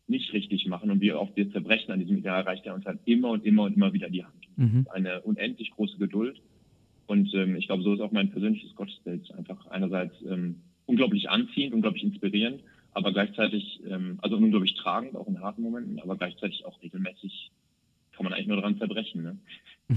nicht 0.08 0.32
richtig 0.32 0.66
machen 0.66 0.90
und 0.90 1.00
wie 1.00 1.12
oft 1.12 1.36
wir 1.36 1.50
zerbrechen 1.50 1.92
an 1.92 2.00
diesem 2.00 2.18
Ideal, 2.18 2.42
reicht 2.42 2.64
er 2.66 2.74
uns 2.74 2.84
halt 2.84 3.00
immer 3.06 3.30
und 3.30 3.44
immer 3.44 3.64
und 3.64 3.76
immer 3.76 3.92
wieder 3.92 4.08
die 4.08 4.24
Hand. 4.24 4.34
Mhm. 4.56 4.86
Eine 4.92 5.22
unendlich 5.22 5.70
große 5.72 5.98
Geduld. 5.98 6.40
Und 7.06 7.32
ähm, 7.34 7.56
ich 7.56 7.66
glaube, 7.66 7.82
so 7.82 7.94
ist 7.94 8.00
auch 8.00 8.12
mein 8.12 8.30
persönliches 8.30 8.74
Gottesbild 8.74 9.32
einfach 9.32 9.66
einerseits 9.66 10.14
ähm, 10.22 10.62
unglaublich 10.86 11.28
anziehend, 11.28 11.74
unglaublich 11.74 12.04
inspirierend, 12.04 12.62
aber 12.92 13.12
gleichzeitig, 13.12 13.80
ähm, 13.88 14.18
also 14.22 14.36
unglaublich 14.36 14.74
tragend, 14.74 15.16
auch 15.16 15.28
in 15.28 15.40
harten 15.40 15.62
Momenten, 15.62 16.00
aber 16.00 16.16
gleichzeitig 16.16 16.64
auch 16.64 16.80
regelmäßig 16.82 17.50
kann 18.12 18.24
man 18.24 18.32
eigentlich 18.32 18.46
nur 18.46 18.56
daran 18.56 18.78
zerbrechen. 18.78 19.22
Ne? 19.22 19.38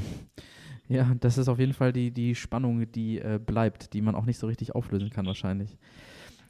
Ja, 0.89 1.15
das 1.19 1.37
ist 1.37 1.47
auf 1.47 1.59
jeden 1.59 1.73
Fall 1.73 1.93
die, 1.93 2.11
die 2.11 2.33
Spannung, 2.33 2.91
die 2.91 3.19
äh, 3.19 3.39
bleibt, 3.43 3.93
die 3.93 4.01
man 4.01 4.15
auch 4.15 4.25
nicht 4.25 4.39
so 4.39 4.47
richtig 4.47 4.73
auflösen 4.73 5.11
kann 5.11 5.27
wahrscheinlich. 5.27 5.77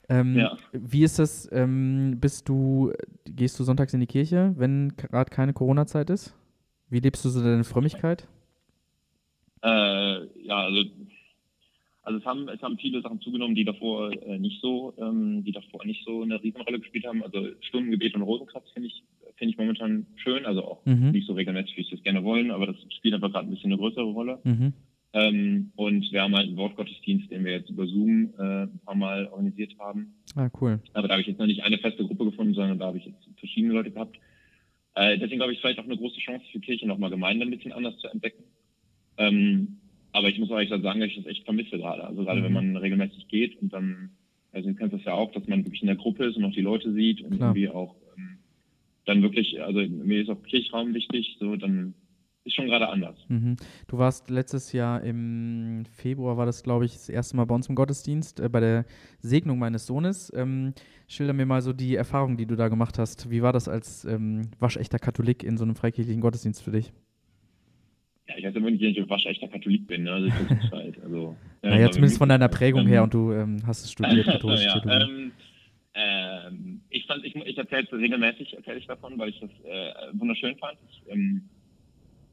Ähm, 0.08 0.38
ja. 0.38 0.58
Wie 0.72 1.04
ist 1.04 1.20
das, 1.20 1.48
ähm, 1.52 2.18
bist 2.20 2.48
du, 2.48 2.94
gehst 3.26 3.60
du 3.60 3.64
sonntags 3.64 3.94
in 3.94 4.00
die 4.00 4.08
Kirche, 4.08 4.54
wenn 4.58 4.96
gerade 4.96 5.30
keine 5.30 5.54
Corona-Zeit 5.54 6.10
ist? 6.10 6.34
Wie 6.90 7.00
lebst 7.00 7.24
du 7.26 7.30
so 7.30 7.44
deine 7.44 7.66
Frömmigkeit? 7.66 8.28
Äh, 9.62 10.26
ja, 10.42 10.64
also, 10.64 10.84
also 12.02 12.20
es 12.20 12.26
haben, 12.26 12.48
es 12.48 12.62
haben 12.62 12.78
viele 12.78 13.02
Sachen 13.02 13.20
zugenommen, 13.20 13.56
die 13.56 13.66
davor 13.66 14.12
äh, 14.24 14.40
nicht 14.40 14.62
so, 14.62 14.94
ähm, 14.98 15.44
die 15.44 15.52
davor 15.52 15.86
nicht 15.86 16.04
so 16.06 16.24
eine 16.24 16.42
Riesenrolle 16.42 16.80
gespielt 16.80 17.06
haben. 17.06 17.22
Also 17.24 17.50
Stundengebet 17.60 18.16
und 18.16 18.22
Rosenkratz 18.22 18.72
finde 18.72 18.88
ich, 18.88 19.04
finde 19.40 19.54
ich 19.54 19.58
momentan 19.58 20.06
schön, 20.18 20.46
also 20.46 20.64
auch 20.64 20.86
mhm. 20.86 21.12
nicht 21.12 21.26
so 21.26 21.34
regelmäßig, 21.34 21.78
wie 21.78 21.82
ich 21.82 21.90
das 21.90 22.04
gerne 22.04 22.24
wollen, 22.24 22.52
aber 22.52 22.68
das 22.68 22.76
spielt 22.96 23.16
einfach 23.16 23.32
gerade 23.32 23.48
ein 23.48 23.52
bisschen 23.52 23.72
eine 23.72 23.80
größere 23.80 24.04
Rolle. 24.04 24.40
Mhm. 24.44 24.74
Ähm, 25.14 25.72
und 25.76 26.12
wir 26.12 26.22
haben 26.22 26.36
halt 26.36 26.48
einen 26.48 26.58
Wortgottesdienst, 26.58 27.32
den 27.32 27.44
wir 27.44 27.54
jetzt 27.54 27.70
über 27.72 27.88
Zoom 27.88 28.34
äh, 28.38 28.64
ein 28.64 28.80
paar 28.86 28.96
Mal 28.96 29.26
organisiert 29.28 29.74
haben. 29.80 30.14
Ah, 30.36 30.50
cool. 30.62 30.80
Aber 30.94 31.08
da 31.08 31.14
habe 31.14 31.22
ich 31.22 31.28
jetzt 31.28 31.40
noch 31.40 31.48
nicht 31.48 31.64
eine 31.64 31.80
feste 31.80 32.06
Gruppe 32.06 32.26
gefunden, 32.26 32.54
sondern 32.54 32.78
da 32.78 32.88
habe 32.88 33.00
ich 33.00 33.06
jetzt 33.06 33.28
verschiedene 33.38 33.74
Leute 33.74 33.90
gehabt. 33.90 34.20
Äh, 34.94 35.18
deswegen 35.18 35.38
glaube 35.38 35.54
ich, 35.54 35.60
vielleicht 35.60 35.80
auch 35.80 35.86
eine 35.86 35.98
große 35.98 36.20
Chance 36.20 36.46
für 36.52 36.60
Kirche, 36.60 36.86
nochmal 36.86 37.10
Gemeinde 37.10 37.46
ein 37.46 37.50
bisschen 37.50 37.72
anders 37.72 37.98
zu 37.98 38.08
entdecken. 38.08 38.44
Ähm, 39.18 39.78
aber 40.12 40.30
ich 40.30 40.38
muss 40.38 40.52
auch 40.52 40.56
ehrlich 40.56 40.70
sagen, 40.70 41.00
dass 41.00 41.10
ich 41.10 41.18
das 41.18 41.26
echt 41.26 41.46
vermisse 41.46 41.78
gerade. 41.78 42.04
Also 42.04 42.24
gerade 42.24 42.42
mhm. 42.42 42.46
wenn 42.46 42.54
man 42.54 42.78
regelmäßig 42.78 43.28
geht 43.30 43.60
und 43.62 43.74
dann, 43.74 44.12
also 44.52 44.70
du 44.70 44.76
kennst 44.76 44.94
das 44.94 45.06
ja 45.06 45.14
auch, 45.14 45.32
dass 45.32 45.48
man 45.48 45.66
wirklich 45.66 45.82
in 45.82 45.88
der 45.88 45.96
Gruppe 45.96 46.26
ist 46.26 46.38
und 46.38 46.46
auch 46.46 46.54
die 46.54 46.62
Leute 46.62 46.92
sieht 46.94 47.22
und 47.22 47.38
Klar. 47.38 47.50
irgendwie 47.50 47.70
auch 47.70 47.96
dann 49.10 49.24
wirklich, 49.24 49.62
also 49.62 49.80
mir 49.80 50.22
ist 50.22 50.30
auch 50.30 50.42
Kirchraum 50.44 50.94
wichtig, 50.94 51.36
so 51.40 51.56
dann 51.56 51.96
ist 52.46 52.56
schon 52.56 52.68
gerade 52.68 52.88
anders. 52.88 53.18
Mhm. 53.28 53.58
Du 53.88 53.98
warst 53.98 54.30
letztes 54.30 54.72
Jahr 54.72 55.04
im 55.04 55.84
Februar, 55.92 56.38
war 56.38 56.46
das, 56.46 56.64
glaube 56.64 56.86
ich, 56.86 56.94
das 56.94 57.10
erste 57.10 57.36
Mal 57.36 57.46
bei 57.46 57.56
uns 57.56 57.68
im 57.68 57.76
Gottesdienst, 57.76 58.40
äh, 58.40 58.50
bei 58.50 58.60
der 58.60 58.86
Segnung 59.20 59.60
meines 59.60 59.86
Sohnes. 59.86 60.32
Ähm, 60.36 60.74
schilder 61.08 61.34
mir 61.34 61.46
mal 61.46 61.62
so 61.62 61.74
die 61.74 61.96
Erfahrung, 61.96 62.38
die 62.38 62.46
du 62.46 62.56
da 62.56 62.68
gemacht 62.68 63.00
hast. 63.00 63.30
Wie 63.30 63.42
war 63.42 63.52
das 63.52 63.68
als 63.68 64.06
ähm, 64.06 64.52
waschechter 64.60 65.00
Katholik 65.00 65.44
in 65.44 65.58
so 65.58 65.64
einem 65.64 65.76
freikirchlichen 65.76 66.22
Gottesdienst 66.22 66.64
für 66.64 66.72
dich? 66.72 66.94
Ja, 68.28 68.38
ich 68.38 68.46
weiß 68.46 68.56
immer 68.56 68.70
nicht, 68.70 68.84
ich 68.84 69.10
waschechter 69.10 69.48
Katholik 69.48 69.88
bin. 69.88 70.04
Ne? 70.04 70.12
Also 70.12 70.28
ich 70.28 70.72
halt. 70.72 71.04
Also, 71.04 71.36
ja, 71.64 71.70
naja, 71.72 71.92
zumindest 71.92 72.20
von 72.20 72.30
deiner 72.30 72.48
Prägung 72.48 72.86
her 72.86 73.04
und 73.04 73.14
du 73.14 73.32
ähm, 73.32 73.58
hast 73.66 73.84
es 73.86 73.92
studiert, 73.92 74.26
katholisch 74.28 74.66
ja, 74.66 74.82
ähm, 74.86 75.32
ähm, 75.94 76.82
ich 76.90 77.06
fand, 77.06 77.26
ich, 77.26 77.36
ich 77.36 77.58
erzähle 77.58 77.84
es 77.84 77.92
regelmäßig, 77.92 78.54
erzähle 78.54 78.78
ich 78.78 78.88
davon, 78.88 79.18
weil 79.18 79.30
ich 79.30 79.40
das 79.40 79.50
äh, 79.64 79.94
wunderschön 80.14 80.58
fand. 80.58 80.78
Ich, 80.90 81.02
ähm, 81.12 81.50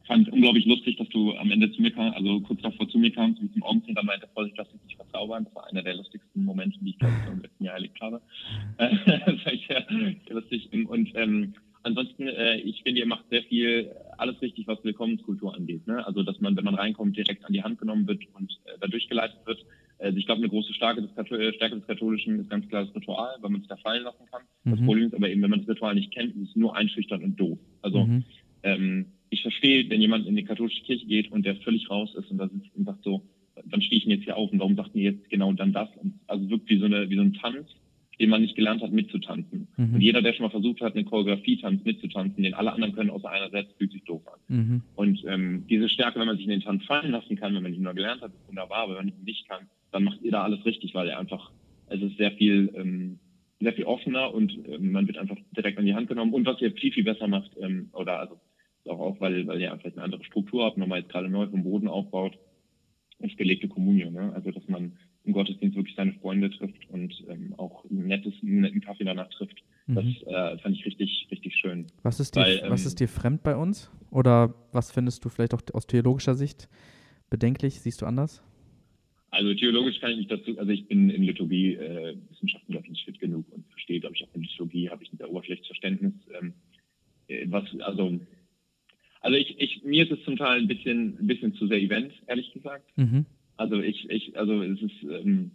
fand 0.06 0.32
unglaublich 0.32 0.64
lustig, 0.66 0.96
dass 0.96 1.08
du 1.08 1.34
am 1.36 1.50
Ende 1.50 1.70
zu 1.72 1.82
mir 1.82 1.90
kamst, 1.90 2.16
also 2.16 2.40
kurz 2.40 2.62
davor 2.62 2.88
zu 2.88 2.98
mir 2.98 3.10
kamst, 3.12 3.42
wie 3.42 3.50
zum 3.52 3.82
dann 3.94 4.06
meinte, 4.06 4.28
Vorsicht, 4.32 4.56
lass 4.56 4.70
dich 4.70 4.82
nicht 4.84 4.96
verzaubern. 4.96 5.44
Das 5.44 5.54
war 5.54 5.66
einer 5.66 5.82
der 5.82 5.96
lustigsten 5.96 6.44
Momente, 6.44 6.78
die 6.80 6.90
ich, 6.90 6.98
glaube 6.98 7.14
ich, 7.22 7.32
im 7.32 7.42
letzten 7.42 7.64
Jahr 7.64 7.74
erlebt 7.74 8.00
habe. 8.00 8.20
das 8.78 9.44
war 9.44 9.52
sehr, 9.68 9.86
sehr 9.88 10.34
lustig. 10.34 10.68
Und 10.88 11.10
ähm, 11.14 11.54
ansonsten, 11.82 12.28
äh, 12.28 12.58
ich 12.58 12.82
finde, 12.82 13.00
ihr 13.00 13.06
macht 13.06 13.28
sehr 13.30 13.42
viel, 13.44 13.90
alles 14.18 14.40
richtig, 14.40 14.66
was 14.66 14.82
Willkommenskultur 14.84 15.54
angeht. 15.54 15.86
Ne? 15.86 16.06
Also, 16.06 16.22
dass 16.22 16.40
man, 16.40 16.56
wenn 16.56 16.64
man 16.64 16.76
reinkommt, 16.76 17.16
direkt 17.16 17.44
an 17.44 17.52
die 17.52 17.62
Hand 17.62 17.78
genommen 17.78 18.06
wird 18.06 18.22
und 18.34 18.52
äh, 18.66 18.78
da 18.80 18.86
durchgeleitet 18.86 19.38
wird. 19.44 19.64
Also 19.98 20.18
ich 20.18 20.26
glaube, 20.26 20.40
eine 20.40 20.48
große 20.48 20.74
Stärke 20.74 21.02
des, 21.02 21.10
Stärke 21.10 21.76
des 21.76 21.86
Katholischen 21.86 22.38
ist 22.38 22.50
ganz 22.50 22.68
klar 22.68 22.84
das 22.84 22.94
Ritual, 22.94 23.36
weil 23.40 23.50
man 23.50 23.60
sich 23.60 23.68
da 23.68 23.76
fallen 23.76 24.02
lassen 24.02 24.26
kann. 24.30 24.42
Mhm. 24.64 24.70
Das 24.70 24.80
Problem 24.84 25.04
ist 25.06 25.14
aber 25.14 25.30
eben, 25.30 25.42
wenn 25.42 25.50
man 25.50 25.60
das 25.60 25.68
Ritual 25.68 25.94
nicht 25.94 26.12
kennt, 26.12 26.36
ist 26.36 26.50
es 26.50 26.56
nur 26.56 26.76
einschüchtern 26.76 27.22
und 27.22 27.40
doof. 27.40 27.58
Also 27.82 28.04
mhm. 28.04 28.24
ähm, 28.62 29.06
ich 29.30 29.42
verstehe, 29.42 29.88
wenn 29.88 30.00
jemand 30.00 30.26
in 30.26 30.36
die 30.36 30.44
katholische 30.44 30.82
Kirche 30.82 31.06
geht 31.06 31.32
und 31.32 31.44
der 31.44 31.56
völlig 31.56 31.90
raus 31.90 32.14
ist 32.14 32.30
und 32.30 32.38
da 32.38 32.48
sitzt 32.48 32.74
und 32.76 32.84
sagt 32.84 33.02
so, 33.02 33.22
dann 33.64 33.80
stehe 33.80 33.98
ich 33.98 34.04
ihn 34.04 34.10
jetzt 34.10 34.24
hier 34.24 34.36
auf 34.36 34.52
und 34.52 34.58
warum 34.58 34.76
sagt 34.76 34.94
ihr 34.94 35.12
jetzt 35.12 35.30
genau 35.30 35.52
dann 35.52 35.72
das? 35.72 35.88
Und 35.96 36.20
also 36.26 36.48
wirkt 36.50 36.68
wie 36.68 36.78
so 36.78 36.84
eine, 36.84 37.08
wie 37.08 37.16
so 37.16 37.22
ein 37.22 37.32
Tanz, 37.32 37.74
den 38.18 38.30
man 38.30 38.40
nicht 38.40 38.56
gelernt 38.56 38.82
hat 38.82 38.92
mitzutanzen. 38.92 39.68
Mhm. 39.76 39.94
Und 39.94 40.00
jeder, 40.00 40.22
der 40.22 40.32
schon 40.32 40.44
mal 40.44 40.50
versucht 40.50 40.80
hat, 40.80 40.94
eine 40.94 41.04
Choreografie-Tanz 41.04 41.84
mitzutanzen, 41.84 42.42
den 42.42 42.54
alle 42.54 42.72
anderen 42.72 42.94
können 42.94 43.10
außer 43.10 43.28
einer 43.28 43.50
selbst, 43.50 43.76
fühlt 43.76 43.92
sich 43.92 44.04
doof 44.04 44.22
an. 44.26 44.56
Mhm. 44.56 44.82
Und 44.94 45.24
ähm, 45.26 45.64
diese 45.68 45.88
Stärke, 45.88 46.18
wenn 46.18 46.26
man 46.26 46.36
sich 46.36 46.46
in 46.46 46.50
den 46.50 46.62
Tanz 46.62 46.84
fallen 46.84 47.10
lassen 47.10 47.36
kann, 47.36 47.54
wenn 47.54 47.62
man 47.62 47.74
ihn 47.74 47.82
nur 47.82 47.94
gelernt 47.94 48.22
hat, 48.22 48.32
ist 48.32 48.48
wunderbar, 48.48 48.84
aber 48.84 48.96
wenn 48.96 49.06
man 49.06 49.14
ihn 49.18 49.24
nicht 49.24 49.48
kann, 49.48 49.68
dann 49.92 50.04
macht 50.04 50.22
ihr 50.22 50.30
da 50.30 50.42
alles 50.42 50.64
richtig, 50.64 50.94
weil 50.94 51.08
er 51.08 51.18
einfach, 51.18 51.50
es 51.88 52.00
ist 52.00 52.16
sehr 52.16 52.32
viel, 52.32 52.72
ähm, 52.74 53.18
sehr 53.60 53.72
viel 53.72 53.84
offener 53.84 54.32
und 54.34 54.52
ähm, 54.68 54.92
man 54.92 55.06
wird 55.06 55.18
einfach 55.18 55.36
direkt 55.56 55.78
an 55.78 55.86
die 55.86 55.94
Hand 55.94 56.08
genommen. 56.08 56.32
Und 56.32 56.46
was 56.46 56.60
ihr 56.60 56.72
viel, 56.72 56.92
viel 56.92 57.04
besser 57.04 57.28
macht, 57.28 57.52
ähm, 57.60 57.90
oder 57.92 58.20
also 58.20 58.40
auch, 58.88 59.00
auch 59.00 59.20
weil, 59.20 59.46
weil 59.46 59.60
ihr 59.60 59.76
vielleicht 59.78 59.96
eine 59.96 60.04
andere 60.04 60.24
Struktur 60.24 60.64
habt, 60.64 60.78
nochmal 60.78 61.00
jetzt 61.00 61.10
gerade 61.10 61.28
neu 61.28 61.46
vom 61.48 61.64
Boden 61.64 61.88
aufbaut, 61.88 62.38
ist 63.18 63.36
gelegte 63.36 63.68
Kommunion. 63.68 64.12
Ne? 64.12 64.32
Also 64.34 64.50
dass 64.50 64.66
man 64.68 64.92
im 65.24 65.32
Gottesdienst 65.32 65.76
wirklich 65.76 65.96
seine 65.96 66.12
Freunde 66.14 66.50
trifft 66.50 66.88
und 66.90 67.24
ähm, 67.28 67.54
auch 67.56 67.84
einen, 67.90 68.06
nettes, 68.06 68.34
einen 68.42 68.60
netten 68.60 68.80
Kaffee 68.80 69.04
danach 69.04 69.28
trifft. 69.30 69.62
Mhm. 69.86 69.94
Das 69.94 70.04
äh, 70.04 70.58
fand 70.58 70.76
ich 70.76 70.86
richtig, 70.86 71.26
richtig 71.30 71.56
schön. 71.56 71.86
Was 72.02 72.20
ist, 72.20 72.36
dir, 72.36 72.40
weil, 72.40 72.60
ähm, 72.64 72.70
was 72.70 72.86
ist 72.86 73.00
dir 73.00 73.08
fremd 73.08 73.42
bei 73.42 73.56
uns? 73.56 73.90
Oder 74.10 74.54
was 74.72 74.92
findest 74.92 75.24
du 75.24 75.28
vielleicht 75.28 75.54
auch 75.54 75.62
aus 75.72 75.86
theologischer 75.86 76.34
Sicht 76.34 76.68
bedenklich? 77.28 77.80
Siehst 77.80 78.02
du 78.02 78.06
anders? 78.06 78.42
Also 79.30 79.52
theologisch 79.54 80.00
kann 80.00 80.12
ich 80.12 80.18
nicht 80.18 80.30
dazu, 80.30 80.56
also 80.58 80.70
ich 80.70 80.86
bin 80.86 81.10
in 81.10 81.22
Liturgie 81.22 81.74
äh, 81.74 82.16
Wissenschaften, 82.30 82.72
glaube 82.72 82.86
ich, 82.86 82.92
nicht 82.92 83.04
fit 83.04 83.18
genug 83.20 83.44
und 83.52 83.66
verstehe, 83.68 84.00
glaube 84.00 84.14
ich, 84.14 84.24
auch 84.24 84.34
in 84.34 84.42
Liturgie 84.42 84.88
habe 84.88 85.02
ich 85.02 85.12
ein 85.12 85.18
sehr 85.18 85.28
oberflächliches 85.28 85.66
Verständnis. 85.66 86.14
Ähm, 86.40 86.54
äh, 87.28 87.44
was, 87.48 87.64
also 87.80 88.18
also 89.26 89.38
ich, 89.38 89.58
ich, 89.58 89.82
mir 89.82 90.04
ist 90.04 90.16
es 90.16 90.24
zum 90.24 90.36
Teil 90.36 90.60
ein 90.60 90.68
bisschen, 90.68 91.18
ein 91.18 91.26
bisschen 91.26 91.52
zu 91.54 91.66
sehr 91.66 91.80
Event, 91.80 92.12
ehrlich 92.28 92.52
gesagt. 92.52 92.84
Mhm. 92.96 93.26
Also 93.56 93.80
ich, 93.80 94.08
ich, 94.08 94.38
also 94.38 94.62
es 94.62 94.80
ist, 94.80 95.02
ähm, 95.02 95.50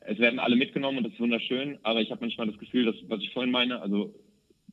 es 0.00 0.18
werden 0.18 0.40
alle 0.40 0.56
mitgenommen 0.56 0.98
und 0.98 1.04
das 1.04 1.12
ist 1.12 1.20
wunderschön, 1.20 1.78
aber 1.84 2.00
ich 2.00 2.10
habe 2.10 2.22
manchmal 2.22 2.48
das 2.48 2.58
Gefühl, 2.58 2.86
dass, 2.86 2.96
was 3.06 3.20
ich 3.20 3.32
vorhin 3.32 3.52
meine, 3.52 3.80
also 3.80 4.12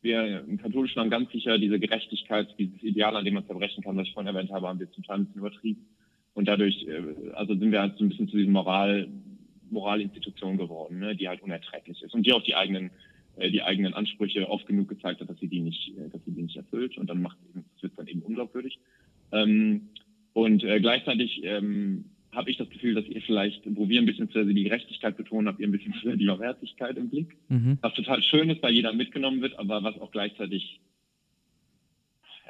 wir 0.01 0.43
im 0.47 0.57
Katholischen 0.57 0.99
haben 0.99 1.11
ganz 1.11 1.31
sicher 1.31 1.59
diese 1.59 1.79
Gerechtigkeit, 1.79 2.47
dieses 2.57 2.81
Ideal, 2.81 3.15
an 3.15 3.23
dem 3.23 3.35
man 3.35 3.45
zerbrechen 3.45 3.83
kann, 3.83 3.95
was 3.95 4.07
ich 4.07 4.13
vorhin 4.13 4.33
erwähnt 4.33 4.51
habe, 4.51 4.67
haben 4.67 4.79
wir 4.79 4.91
zum 4.91 5.03
Teil 5.03 5.19
ein 5.19 5.25
bisschen 5.25 5.41
übertrieben. 5.41 5.85
Und 6.33 6.47
dadurch, 6.47 6.87
äh, 6.87 7.33
also 7.33 7.53
sind 7.53 7.71
wir 7.71 7.81
halt 7.81 7.99
so 7.99 8.03
ein 8.03 8.09
bisschen 8.09 8.29
zu 8.29 8.37
diesem 8.37 8.53
Moral, 8.53 9.09
Moralinstitution 9.69 10.57
geworden, 10.57 10.97
ne, 10.97 11.15
die 11.15 11.29
halt 11.29 11.43
unerträglich 11.43 12.01
ist 12.01 12.15
und 12.15 12.25
die 12.25 12.33
auch 12.33 12.41
die 12.41 12.55
eigenen 12.55 12.89
die 13.37 13.63
eigenen 13.63 13.93
Ansprüche 13.93 14.49
oft 14.49 14.65
genug 14.67 14.89
gezeigt 14.89 15.21
hat, 15.21 15.29
dass 15.29 15.39
sie 15.39 15.47
die 15.47 15.61
nicht, 15.61 15.95
äh, 15.97 16.09
dass 16.09 16.23
sie 16.25 16.31
die 16.31 16.43
nicht 16.43 16.57
erfüllt 16.57 16.97
und 16.97 17.09
dann 17.09 17.21
macht 17.21 17.37
das 17.53 17.83
wird 17.83 17.93
dann 17.97 18.07
eben 18.07 18.21
unglaubwürdig. 18.21 18.79
Ähm, 19.31 19.89
und 20.33 20.63
äh, 20.63 20.79
gleichzeitig 20.79 21.41
ähm, 21.43 22.05
habe 22.31 22.49
ich 22.49 22.57
das 22.57 22.69
Gefühl, 22.69 22.95
dass 22.95 23.05
ihr 23.05 23.21
vielleicht, 23.21 23.61
wo 23.75 23.89
wir 23.89 23.99
ein 23.99 24.05
bisschen 24.05 24.29
zu 24.29 24.45
die 24.45 24.63
Gerechtigkeit 24.63 25.17
betonen, 25.17 25.47
habt 25.47 25.59
ihr 25.59 25.67
ein 25.67 25.71
bisschen 25.71 25.93
zu 26.01 26.15
die 26.15 26.25
Barmherzigkeit 26.25 26.97
im 26.97 27.09
Blick. 27.09 27.35
Mhm. 27.49 27.77
Was 27.81 27.93
total 27.93 28.21
schön 28.23 28.49
ist, 28.49 28.63
weil 28.63 28.73
jeder 28.73 28.93
mitgenommen 28.93 29.41
wird, 29.41 29.57
aber 29.59 29.83
was 29.83 29.99
auch 29.99 30.11
gleichzeitig, 30.11 30.79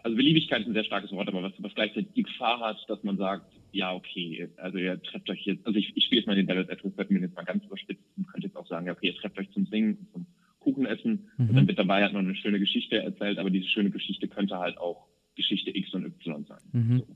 also 0.03 0.15
Beliebigkeit 0.15 0.61
ist 0.61 0.67
ein 0.67 0.73
sehr 0.73 0.83
starkes 0.83 1.11
Wort, 1.11 1.27
aber 1.27 1.43
was, 1.43 1.53
was 1.57 1.73
gleichzeitig 1.73 2.11
die 2.15 2.23
Gefahr 2.23 2.59
hat, 2.59 2.77
dass 2.87 3.03
man 3.03 3.17
sagt, 3.17 3.51
ja, 3.71 3.93
okay, 3.93 4.49
also 4.57 4.77
ihr 4.77 5.01
trefft 5.01 5.29
euch 5.29 5.45
jetzt, 5.45 5.65
also 5.65 5.79
ich, 5.79 5.95
ich 5.95 6.05
spiele 6.05 6.21
jetzt 6.21 6.27
mal 6.27 6.35
den 6.35 6.47
Devil's 6.47 6.69
Advocate, 6.69 7.09
wenn 7.09 7.21
jetzt 7.21 7.35
mal 7.35 7.45
ganz 7.45 7.63
überspitzt 7.65 8.03
und 8.17 8.27
könnte 8.27 8.47
jetzt 8.47 8.57
auch 8.57 8.67
sagen, 8.67 8.87
ja, 8.87 8.93
okay, 8.93 9.07
ihr 9.07 9.15
trefft 9.15 9.37
euch 9.39 9.49
zum 9.51 9.65
Singen, 9.67 10.07
zum 10.11 10.25
Kuchen 10.61 10.85
essen 10.85 11.29
mhm. 11.37 11.49
und 11.49 11.55
dann 11.55 11.67
wird 11.67 11.79
dabei 11.79 12.03
halt 12.03 12.13
noch 12.13 12.19
eine 12.21 12.35
schöne 12.35 12.59
Geschichte 12.59 12.97
erzählt, 12.97 13.37
aber 13.37 13.49
diese 13.49 13.67
schöne 13.67 13.89
Geschichte 13.89 14.27
könnte 14.27 14.57
halt 14.57 14.77
auch 14.77 15.07
Geschichte 15.35 15.75
X 15.75 15.93
und 15.93 16.05
Y 16.05 16.45
sein. 16.45 16.59
Mhm. 16.71 16.97
So. 16.99 17.07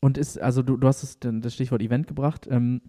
Und 0.00 0.18
ist, 0.18 0.38
also 0.40 0.62
du, 0.62 0.76
du 0.76 0.86
hast 0.86 1.02
das, 1.02 1.18
das 1.20 1.54
Stichwort 1.54 1.80
Event 1.80 2.08
gebracht, 2.08 2.48
ähm, 2.50 2.82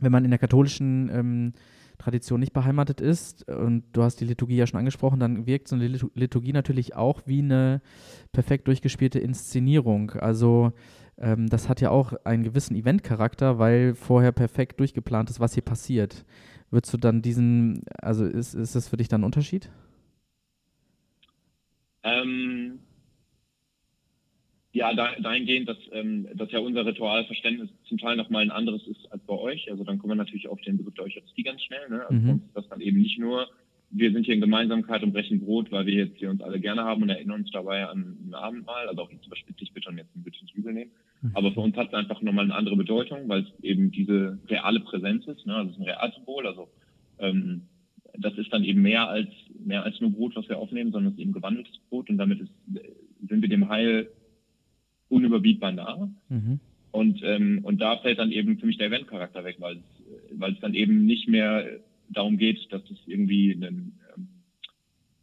wenn 0.00 0.12
man 0.12 0.24
in 0.24 0.30
der 0.30 0.38
katholischen 0.38 1.08
ähm, 1.12 1.52
Tradition 1.98 2.40
nicht 2.40 2.52
beheimatet 2.52 3.00
ist, 3.00 3.48
und 3.48 3.84
du 3.92 4.02
hast 4.02 4.16
die 4.20 4.24
Liturgie 4.24 4.56
ja 4.56 4.66
schon 4.66 4.78
angesprochen, 4.78 5.20
dann 5.20 5.46
wirkt 5.46 5.68
so 5.68 5.76
eine 5.76 5.86
Liturgie 5.86 6.52
natürlich 6.52 6.94
auch 6.94 7.22
wie 7.26 7.40
eine 7.40 7.80
perfekt 8.32 8.68
durchgespielte 8.68 9.18
Inszenierung. 9.18 10.12
Also 10.12 10.72
ähm, 11.16 11.48
das 11.48 11.68
hat 11.68 11.80
ja 11.80 11.90
auch 11.90 12.12
einen 12.24 12.44
gewissen 12.44 12.76
Eventcharakter, 12.76 13.58
weil 13.58 13.94
vorher 13.94 14.32
perfekt 14.32 14.80
durchgeplant 14.80 15.30
ist, 15.30 15.40
was 15.40 15.54
hier 15.54 15.64
passiert. 15.64 16.24
Würdest 16.70 16.92
du 16.92 16.98
dann 16.98 17.22
diesen, 17.22 17.82
also 18.02 18.24
ist, 18.24 18.54
ist 18.54 18.74
das 18.74 18.88
für 18.88 18.96
dich 18.96 19.08
dann 19.08 19.22
ein 19.22 19.24
Unterschied? 19.24 19.70
Ähm, 22.02 22.78
ja, 24.72 24.94
dahingehend, 24.94 25.68
dass, 25.68 25.78
ähm, 25.92 26.28
dass 26.34 26.52
ja 26.52 26.58
unser 26.58 26.84
Ritualverständnis 26.84 27.70
zum 27.88 27.98
Teil 27.98 28.16
nochmal 28.16 28.42
ein 28.42 28.50
anderes 28.50 28.86
ist 28.86 29.10
als 29.10 29.22
bei 29.24 29.34
euch. 29.34 29.70
Also 29.70 29.82
dann 29.82 29.98
kommen 29.98 30.12
wir 30.12 30.16
natürlich 30.16 30.48
auf 30.48 30.60
den 30.60 30.76
Begriff 30.76 30.94
der 30.94 31.04
Eucharistie 31.06 31.42
ganz 31.42 31.62
schnell. 31.62 31.88
Ne? 31.88 32.06
Also 32.06 32.14
mhm. 32.14 32.30
uns 32.30 32.44
ist 32.44 32.56
das 32.56 32.68
dann 32.68 32.80
eben 32.80 32.98
nicht 32.98 33.18
nur, 33.18 33.48
wir 33.90 34.12
sind 34.12 34.26
hier 34.26 34.34
in 34.34 34.40
Gemeinsamkeit 34.42 35.02
und 35.02 35.12
brechen 35.12 35.40
Brot, 35.40 35.72
weil 35.72 35.86
wir 35.86 35.94
jetzt 35.94 36.18
hier 36.18 36.28
uns 36.28 36.42
alle 36.42 36.60
gerne 36.60 36.84
haben 36.84 37.02
und 37.02 37.08
erinnern 37.08 37.40
uns 37.40 37.50
dabei 37.50 37.86
an 37.86 38.18
ein 38.28 38.34
Abendmahl. 38.34 38.88
Also 38.88 39.02
auch 39.02 39.10
jetzt 39.10 39.26
überspitze 39.26 39.64
ich 39.64 39.72
bitte 39.72 39.88
und 39.88 39.96
jetzt 39.96 40.14
ein 40.14 40.22
bisschen 40.22 40.48
übel 40.54 40.74
nehmen. 40.74 40.90
Mhm. 41.22 41.30
Aber 41.34 41.52
für 41.52 41.60
uns 41.60 41.76
hat 41.76 41.88
es 41.88 41.94
einfach 41.94 42.22
nochmal 42.22 42.44
eine 42.44 42.54
andere 42.54 42.76
Bedeutung, 42.76 43.28
weil 43.28 43.42
es 43.42 43.64
eben 43.64 43.90
diese 43.90 44.38
reale 44.48 44.80
Präsenz 44.80 45.26
ist. 45.26 45.46
Ne? 45.46 45.54
Also 45.54 45.70
es 45.70 45.76
ist 45.76 45.82
ein 45.82 45.88
Realsymbol. 45.88 46.46
Also 46.46 46.68
ähm, 47.18 47.62
das 48.16 48.36
ist 48.38 48.52
dann 48.52 48.64
eben 48.64 48.82
mehr 48.82 49.08
als 49.08 49.28
mehr 49.64 49.84
als 49.84 50.00
nur 50.00 50.10
Brot, 50.10 50.36
was 50.36 50.48
wir 50.48 50.58
aufnehmen, 50.58 50.92
sondern 50.92 51.12
es 51.12 51.18
ist 51.18 51.22
eben 51.22 51.32
gewandeltes 51.32 51.78
Brot 51.88 52.08
und 52.10 52.18
damit 52.18 52.40
ist, 52.40 52.52
sind 53.28 53.42
wir 53.42 53.48
dem 53.48 53.68
Heil 53.68 54.08
unüberbietbar 55.08 55.72
nah. 55.72 56.10
Mhm. 56.28 56.60
Und, 56.90 57.20
ähm, 57.22 57.60
und 57.62 57.80
da 57.80 57.98
fällt 57.98 58.18
dann 58.18 58.32
eben 58.32 58.58
für 58.58 58.66
mich 58.66 58.78
der 58.78 58.88
Eventcharakter 58.88 59.44
weg, 59.44 59.56
weil 59.58 59.76
es, 59.76 60.38
weil 60.38 60.52
es 60.52 60.60
dann 60.60 60.74
eben 60.74 61.04
nicht 61.04 61.28
mehr 61.28 61.66
darum 62.08 62.38
geht, 62.38 62.72
dass 62.72 62.82
es 62.90 62.98
irgendwie 63.06 63.52
ein, 63.52 63.98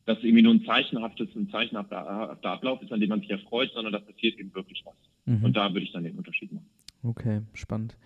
dass 0.05 0.19
irgendwie 0.21 0.43
nur 0.43 0.53
ein 0.53 0.63
zeichenhaftes, 0.63 1.29
ein 1.35 1.49
zeichenhafter 1.49 2.37
Ablauf 2.43 2.81
ist, 2.81 2.91
an 2.91 2.99
dem 2.99 3.09
man 3.09 3.21
sich 3.21 3.31
erfreut, 3.31 3.71
sondern 3.73 3.93
da 3.93 3.99
passiert 3.99 4.37
eben 4.39 4.53
wirklich 4.53 4.83
was. 4.85 4.95
Mhm. 5.25 5.45
Und 5.45 5.57
da 5.57 5.73
würde 5.73 5.85
ich 5.85 5.91
dann 5.91 6.03
den 6.03 6.17
Unterschied 6.17 6.51
machen. 6.51 6.67
Okay, 7.03 7.41
spannend. 7.53 7.97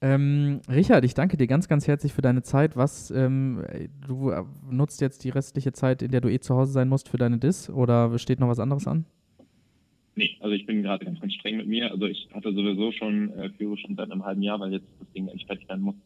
Ähm, 0.00 0.60
Richard, 0.68 1.04
ich 1.04 1.14
danke 1.14 1.36
dir 1.36 1.46
ganz, 1.46 1.66
ganz 1.66 1.86
herzlich 1.88 2.12
für 2.12 2.22
deine 2.22 2.42
Zeit. 2.42 2.76
Was, 2.76 3.10
ähm, 3.10 3.64
du 4.06 4.32
nutzt 4.70 5.00
jetzt 5.00 5.24
die 5.24 5.30
restliche 5.30 5.72
Zeit, 5.72 6.02
in 6.02 6.10
der 6.10 6.20
du 6.20 6.30
eh 6.30 6.40
zu 6.40 6.54
Hause 6.54 6.72
sein 6.72 6.88
musst, 6.88 7.08
für 7.08 7.16
deine 7.16 7.38
Dis 7.38 7.70
oder 7.70 8.18
steht 8.18 8.38
noch 8.38 8.48
was 8.48 8.58
anderes 8.58 8.86
an? 8.86 9.06
Nee, 10.16 10.36
also 10.40 10.54
ich 10.54 10.66
bin 10.66 10.82
gerade 10.82 11.04
ganz, 11.04 11.20
ganz 11.20 11.32
streng 11.34 11.56
mit 11.56 11.66
mir. 11.66 11.90
Also 11.90 12.06
ich 12.06 12.28
hatte 12.32 12.52
sowieso 12.52 12.92
schon, 12.92 13.30
äh, 13.30 13.50
führe 13.50 13.76
schon 13.78 13.96
seit 13.96 14.10
einem 14.10 14.24
halben 14.24 14.42
Jahr, 14.42 14.60
weil 14.60 14.72
jetzt 14.72 14.86
das 15.00 15.10
Ding 15.12 15.26
endlich 15.26 15.46
fertig 15.46 15.66
sein 15.68 15.80
muss. 15.80 15.96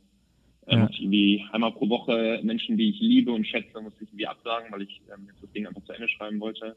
Äh, 0.68 0.76
ja. 0.76 0.88
ich 0.90 1.00
irgendwie 1.00 1.44
einmal 1.52 1.72
pro 1.72 1.88
Woche 1.88 2.40
Menschen, 2.42 2.76
die 2.76 2.90
ich 2.90 3.00
liebe 3.00 3.32
und 3.32 3.46
schätze, 3.46 3.80
muss 3.80 3.94
ich 3.96 4.08
irgendwie 4.08 4.26
absagen, 4.26 4.70
weil 4.70 4.82
ich 4.82 5.00
ähm, 5.12 5.26
jetzt 5.26 5.42
das 5.42 5.50
Ding 5.52 5.66
einfach 5.66 5.82
zu 5.84 5.92
Ende 5.92 6.08
schreiben 6.08 6.40
wollte. 6.40 6.76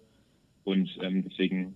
Und 0.63 0.89
ähm, 1.01 1.25
deswegen 1.27 1.75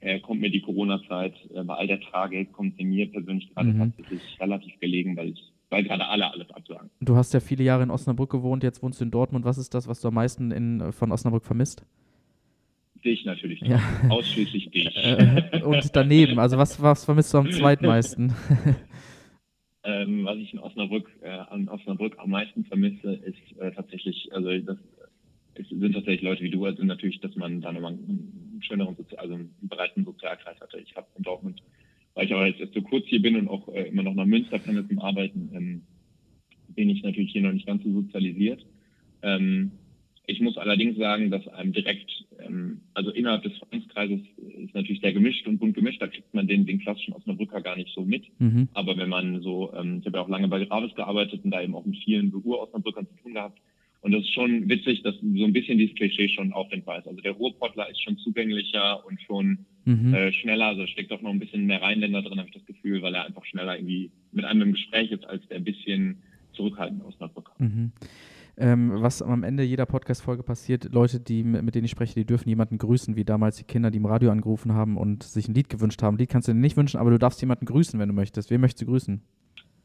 äh, 0.00 0.18
kommt 0.20 0.40
mir 0.40 0.50
die 0.50 0.60
Corona-Zeit 0.60 1.34
äh, 1.54 1.62
bei 1.62 1.74
all 1.74 1.86
der 1.86 2.00
Tragik, 2.00 2.52
kommt 2.52 2.76
sie 2.76 2.84
mir 2.84 3.10
persönlich 3.10 3.54
gerade 3.54 3.68
mhm. 3.68 3.78
tatsächlich 3.78 4.40
relativ 4.40 4.78
gelegen, 4.80 5.16
weil 5.16 5.30
ich 5.30 5.52
weil 5.68 5.82
gerade 5.82 6.06
alle 6.06 6.32
alles 6.32 6.48
absagen. 6.50 6.90
Du 7.00 7.16
hast 7.16 7.34
ja 7.34 7.40
viele 7.40 7.64
Jahre 7.64 7.82
in 7.82 7.90
Osnabrück 7.90 8.30
gewohnt, 8.30 8.62
jetzt 8.62 8.82
wohnst 8.82 9.00
du 9.00 9.04
in 9.04 9.10
Dortmund. 9.10 9.44
Was 9.44 9.58
ist 9.58 9.74
das, 9.74 9.88
was 9.88 10.00
du 10.00 10.08
am 10.08 10.14
meisten 10.14 10.52
in, 10.52 10.92
von 10.92 11.10
Osnabrück 11.10 11.44
vermisst? 11.44 11.84
Dich 13.04 13.24
natürlich. 13.24 13.60
Ja. 13.60 13.80
Ausschließlich 14.08 14.70
dich. 14.70 14.96
Äh, 14.96 15.62
und 15.64 15.94
daneben, 15.94 16.38
also 16.38 16.56
was, 16.56 16.80
was 16.80 17.04
vermisst 17.04 17.34
du 17.34 17.38
am 17.38 17.50
zweitmeisten? 17.50 18.32
ähm, 19.86 20.24
was 20.24 20.36
ich 20.38 20.52
in 20.52 20.58
Osnabrück, 20.58 21.10
äh, 21.22 21.28
an 21.28 21.68
Osnabrück 21.68 22.18
am 22.18 22.30
meisten 22.30 22.64
vermisse, 22.64 23.14
ist 23.14 23.58
äh, 23.58 23.72
tatsächlich, 23.72 24.28
also 24.32 24.58
das 24.58 24.78
es 25.58 25.68
sind 25.68 25.92
tatsächlich 25.92 26.22
Leute 26.22 26.42
wie 26.42 26.50
du, 26.50 26.64
also 26.64 26.84
natürlich, 26.84 27.20
dass 27.20 27.34
man 27.36 27.60
da 27.60 27.72
nochmal 27.72 27.92
einen 27.92 28.60
schöneren, 28.60 28.94
Sozi 28.96 29.16
also 29.16 29.34
einen 29.34 29.54
breiten 29.62 30.04
Sozialkreis 30.04 30.60
hatte. 30.60 30.78
Ich 30.78 30.94
habe 30.96 31.06
in 31.16 31.22
Dortmund, 31.22 31.62
weil 32.14 32.26
ich 32.26 32.32
aber 32.32 32.46
jetzt 32.46 32.60
erst 32.60 32.74
so 32.74 32.82
kurz 32.82 33.06
hier 33.06 33.22
bin 33.22 33.36
und 33.36 33.48
auch 33.48 33.68
äh, 33.68 33.88
immer 33.88 34.02
noch 34.02 34.14
nach 34.14 34.26
Münster 34.26 34.58
pendel 34.58 34.86
zum 34.86 34.98
Arbeiten, 34.98 35.50
ähm, 35.54 35.82
bin 36.68 36.90
ich 36.90 37.02
natürlich 37.02 37.32
hier 37.32 37.42
noch 37.42 37.52
nicht 37.52 37.66
ganz 37.66 37.82
so 37.84 37.92
sozialisiert. 37.92 38.66
Ähm, 39.22 39.72
ich 40.26 40.40
muss 40.40 40.58
allerdings 40.58 40.98
sagen, 40.98 41.30
dass 41.30 41.46
einem 41.48 41.72
direkt, 41.72 42.24
ähm, 42.40 42.80
also 42.94 43.10
innerhalb 43.10 43.44
des 43.44 43.56
Vereinskreises 43.58 44.20
ist 44.36 44.74
natürlich 44.74 45.00
sehr 45.00 45.12
gemischt 45.12 45.46
und 45.46 45.58
bunt 45.58 45.74
gemischt, 45.74 46.02
da 46.02 46.08
kriegt 46.08 46.34
man 46.34 46.48
den, 46.48 46.66
den 46.66 46.80
klassischen 46.80 47.14
Osnabrücker 47.14 47.60
gar 47.60 47.76
nicht 47.76 47.94
so 47.94 48.04
mit. 48.04 48.24
Mhm. 48.40 48.68
Aber 48.74 48.96
wenn 48.96 49.08
man 49.08 49.40
so, 49.42 49.72
ähm, 49.74 49.98
ich 50.00 50.06
habe 50.06 50.18
ja 50.18 50.24
auch 50.24 50.28
lange 50.28 50.48
bei 50.48 50.64
Gravis 50.64 50.94
gearbeitet 50.94 51.44
und 51.44 51.50
da 51.52 51.62
eben 51.62 51.76
auch 51.76 51.86
mit 51.86 51.98
vielen 51.98 52.34
Ur-Osnabrückern 52.34 53.06
zu 53.06 53.22
tun 53.22 53.34
gehabt. 53.34 53.60
Und 54.00 54.12
das 54.12 54.22
ist 54.22 54.34
schon 54.34 54.68
witzig, 54.68 55.02
dass 55.02 55.14
so 55.16 55.44
ein 55.44 55.52
bisschen 55.52 55.78
dieses 55.78 55.96
Klischee 55.96 56.28
schon 56.28 56.52
auffindbar 56.52 56.98
ist. 56.98 57.08
Also 57.08 57.20
der 57.20 57.32
Ruhrpottler 57.32 57.88
ist 57.90 58.02
schon 58.02 58.18
zugänglicher 58.18 59.04
und 59.06 59.20
schon 59.22 59.66
mhm. 59.84 60.12
äh, 60.12 60.32
schneller, 60.32 60.66
also 60.66 60.86
steckt 60.86 61.12
auch 61.12 61.22
noch 61.22 61.30
ein 61.30 61.40
bisschen 61.40 61.66
mehr 61.66 61.82
Rheinländer 61.82 62.22
drin, 62.22 62.38
habe 62.38 62.48
ich 62.48 62.54
das 62.54 62.66
Gefühl, 62.66 63.02
weil 63.02 63.14
er 63.14 63.26
einfach 63.26 63.44
schneller 63.44 63.76
irgendwie 63.76 64.10
mit 64.32 64.44
einem 64.44 64.62
im 64.62 64.72
Gespräch 64.72 65.10
ist 65.12 65.24
als 65.24 65.46
der 65.48 65.60
bisschen 65.60 66.22
zurückhaltende 66.52 67.04
Osnabrücker. 67.04 67.54
Mhm. 67.58 67.92
Ähm, 68.58 68.90
was 69.02 69.20
am 69.20 69.42
Ende 69.42 69.62
jeder 69.62 69.84
Podcast-Folge 69.84 70.42
passiert, 70.42 70.90
Leute, 70.92 71.20
die, 71.20 71.44
mit 71.44 71.74
denen 71.74 71.84
ich 71.84 71.90
spreche, 71.90 72.14
die 72.14 72.24
dürfen 72.24 72.48
jemanden 72.48 72.78
grüßen, 72.78 73.14
wie 73.14 73.24
damals 73.24 73.56
die 73.56 73.64
Kinder, 73.64 73.90
die 73.90 73.98
im 73.98 74.06
Radio 74.06 74.30
angerufen 74.30 74.72
haben 74.72 74.96
und 74.96 75.22
sich 75.24 75.46
ein 75.46 75.54
Lied 75.54 75.68
gewünscht 75.68 76.02
haben. 76.02 76.16
Lied 76.16 76.30
kannst 76.30 76.48
du 76.48 76.52
dir 76.52 76.58
nicht 76.58 76.76
wünschen, 76.76 76.98
aber 76.98 77.10
du 77.10 77.18
darfst 77.18 77.40
jemanden 77.42 77.66
grüßen, 77.66 78.00
wenn 78.00 78.08
du 78.08 78.14
möchtest. 78.14 78.50
Wen 78.50 78.62
möchtest 78.62 78.82
du 78.82 78.86
grüßen? 78.86 79.22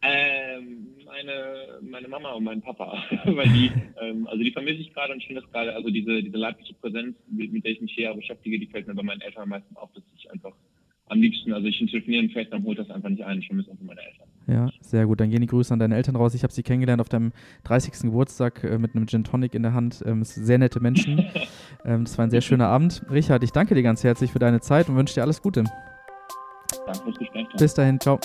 Ähm, 0.04 0.88
meine, 1.06 1.80
meine 1.82 2.08
Mama 2.08 2.32
und 2.32 2.46
mein 2.46 2.62
Papa. 2.62 3.04
Weil 3.26 3.50
die, 3.50 3.72
ähm, 4.02 4.28
also 4.28 4.42
die 4.42 4.52
vermisse 4.52 4.80
ich 4.80 4.94
gerade 4.94 5.14
und 5.14 5.20
ich 5.20 5.28
finde 5.28 5.42
das 5.42 5.52
gerade, 5.52 5.76
also 5.76 5.90
diese, 5.90 6.24
diese 6.24 6.38
leibliche 6.38 6.74
Präsenz, 6.76 7.18
mit, 7.28 7.52
mit 7.52 7.66
der 7.66 7.74
ich 7.74 7.82
mich 7.82 7.94
hier 7.94 8.14
beschäftige, 8.14 8.58
die 8.58 8.68
fällt 8.68 8.88
mir 8.88 8.96
bei 8.96 9.04
meinen 9.04 9.22
Eltern 9.22 9.44
am 9.44 9.50
meisten 9.50 9.76
auf, 9.76 9.92
dass 9.94 10.04
ich 10.16 10.32
einfach 10.32 10.54
am 11.12 11.22
liebsten, 11.22 11.52
also 11.54 11.68
ich 11.68 11.78
telefonieren 11.78 12.30
fest, 12.30 12.52
dann 12.52 12.64
holt 12.64 12.80
das 12.80 12.90
einfach 12.90 13.10
nicht 13.10 13.24
ein. 13.24 13.40
Ich 13.40 13.48
vermisse 13.48 13.72
einfach 13.72 13.84
meine 13.86 14.00
Eltern. 14.00 14.28
Ja, 14.48 14.70
sehr 14.82 15.06
gut. 15.06 15.20
Dann 15.20 15.30
gehen 15.30 15.42
die 15.42 15.48
Grüße 15.48 15.74
an 15.74 15.80
deine 15.80 15.96
Eltern 15.96 16.16
raus. 16.16 16.34
Ich 16.34 16.44
habe 16.44 16.54
sie 16.54 16.64
kennengelernt 16.64 17.02
auf 17.02 17.10
deinem 17.10 17.34
30. 17.66 18.04
Geburtstag 18.04 18.64
äh, 18.64 18.78
mit 18.78 18.96
einem 18.96 19.08
Gin 19.08 19.24
Tonic 19.24 19.54
in 19.54 19.64
der 19.64 19.74
Hand. 19.74 20.04
Ähm, 20.06 20.24
sehr 20.24 20.58
nette 20.58 20.80
Menschen. 20.80 21.20
ähm, 21.86 22.06
das 22.06 22.18
war 22.18 22.26
ein 22.26 22.32
sehr 22.32 22.42
schöner 22.42 22.68
Abend. 22.68 23.04
Richard, 23.12 23.44
ich 23.44 23.52
danke 23.52 23.76
dir 23.76 23.84
ganz 23.84 24.04
herzlich 24.04 24.32
für 24.32 24.40
deine 24.40 24.62
Zeit 24.62 24.88
und 24.88 24.96
wünsche 24.96 25.16
dir 25.16 25.22
alles 25.22 25.42
Gute. 25.42 25.66
Danke 26.86 27.04
fürs 27.04 27.20
Gespräch. 27.20 27.48
Bis 27.58 27.74
dahin, 27.74 28.00
ciao. 28.00 28.20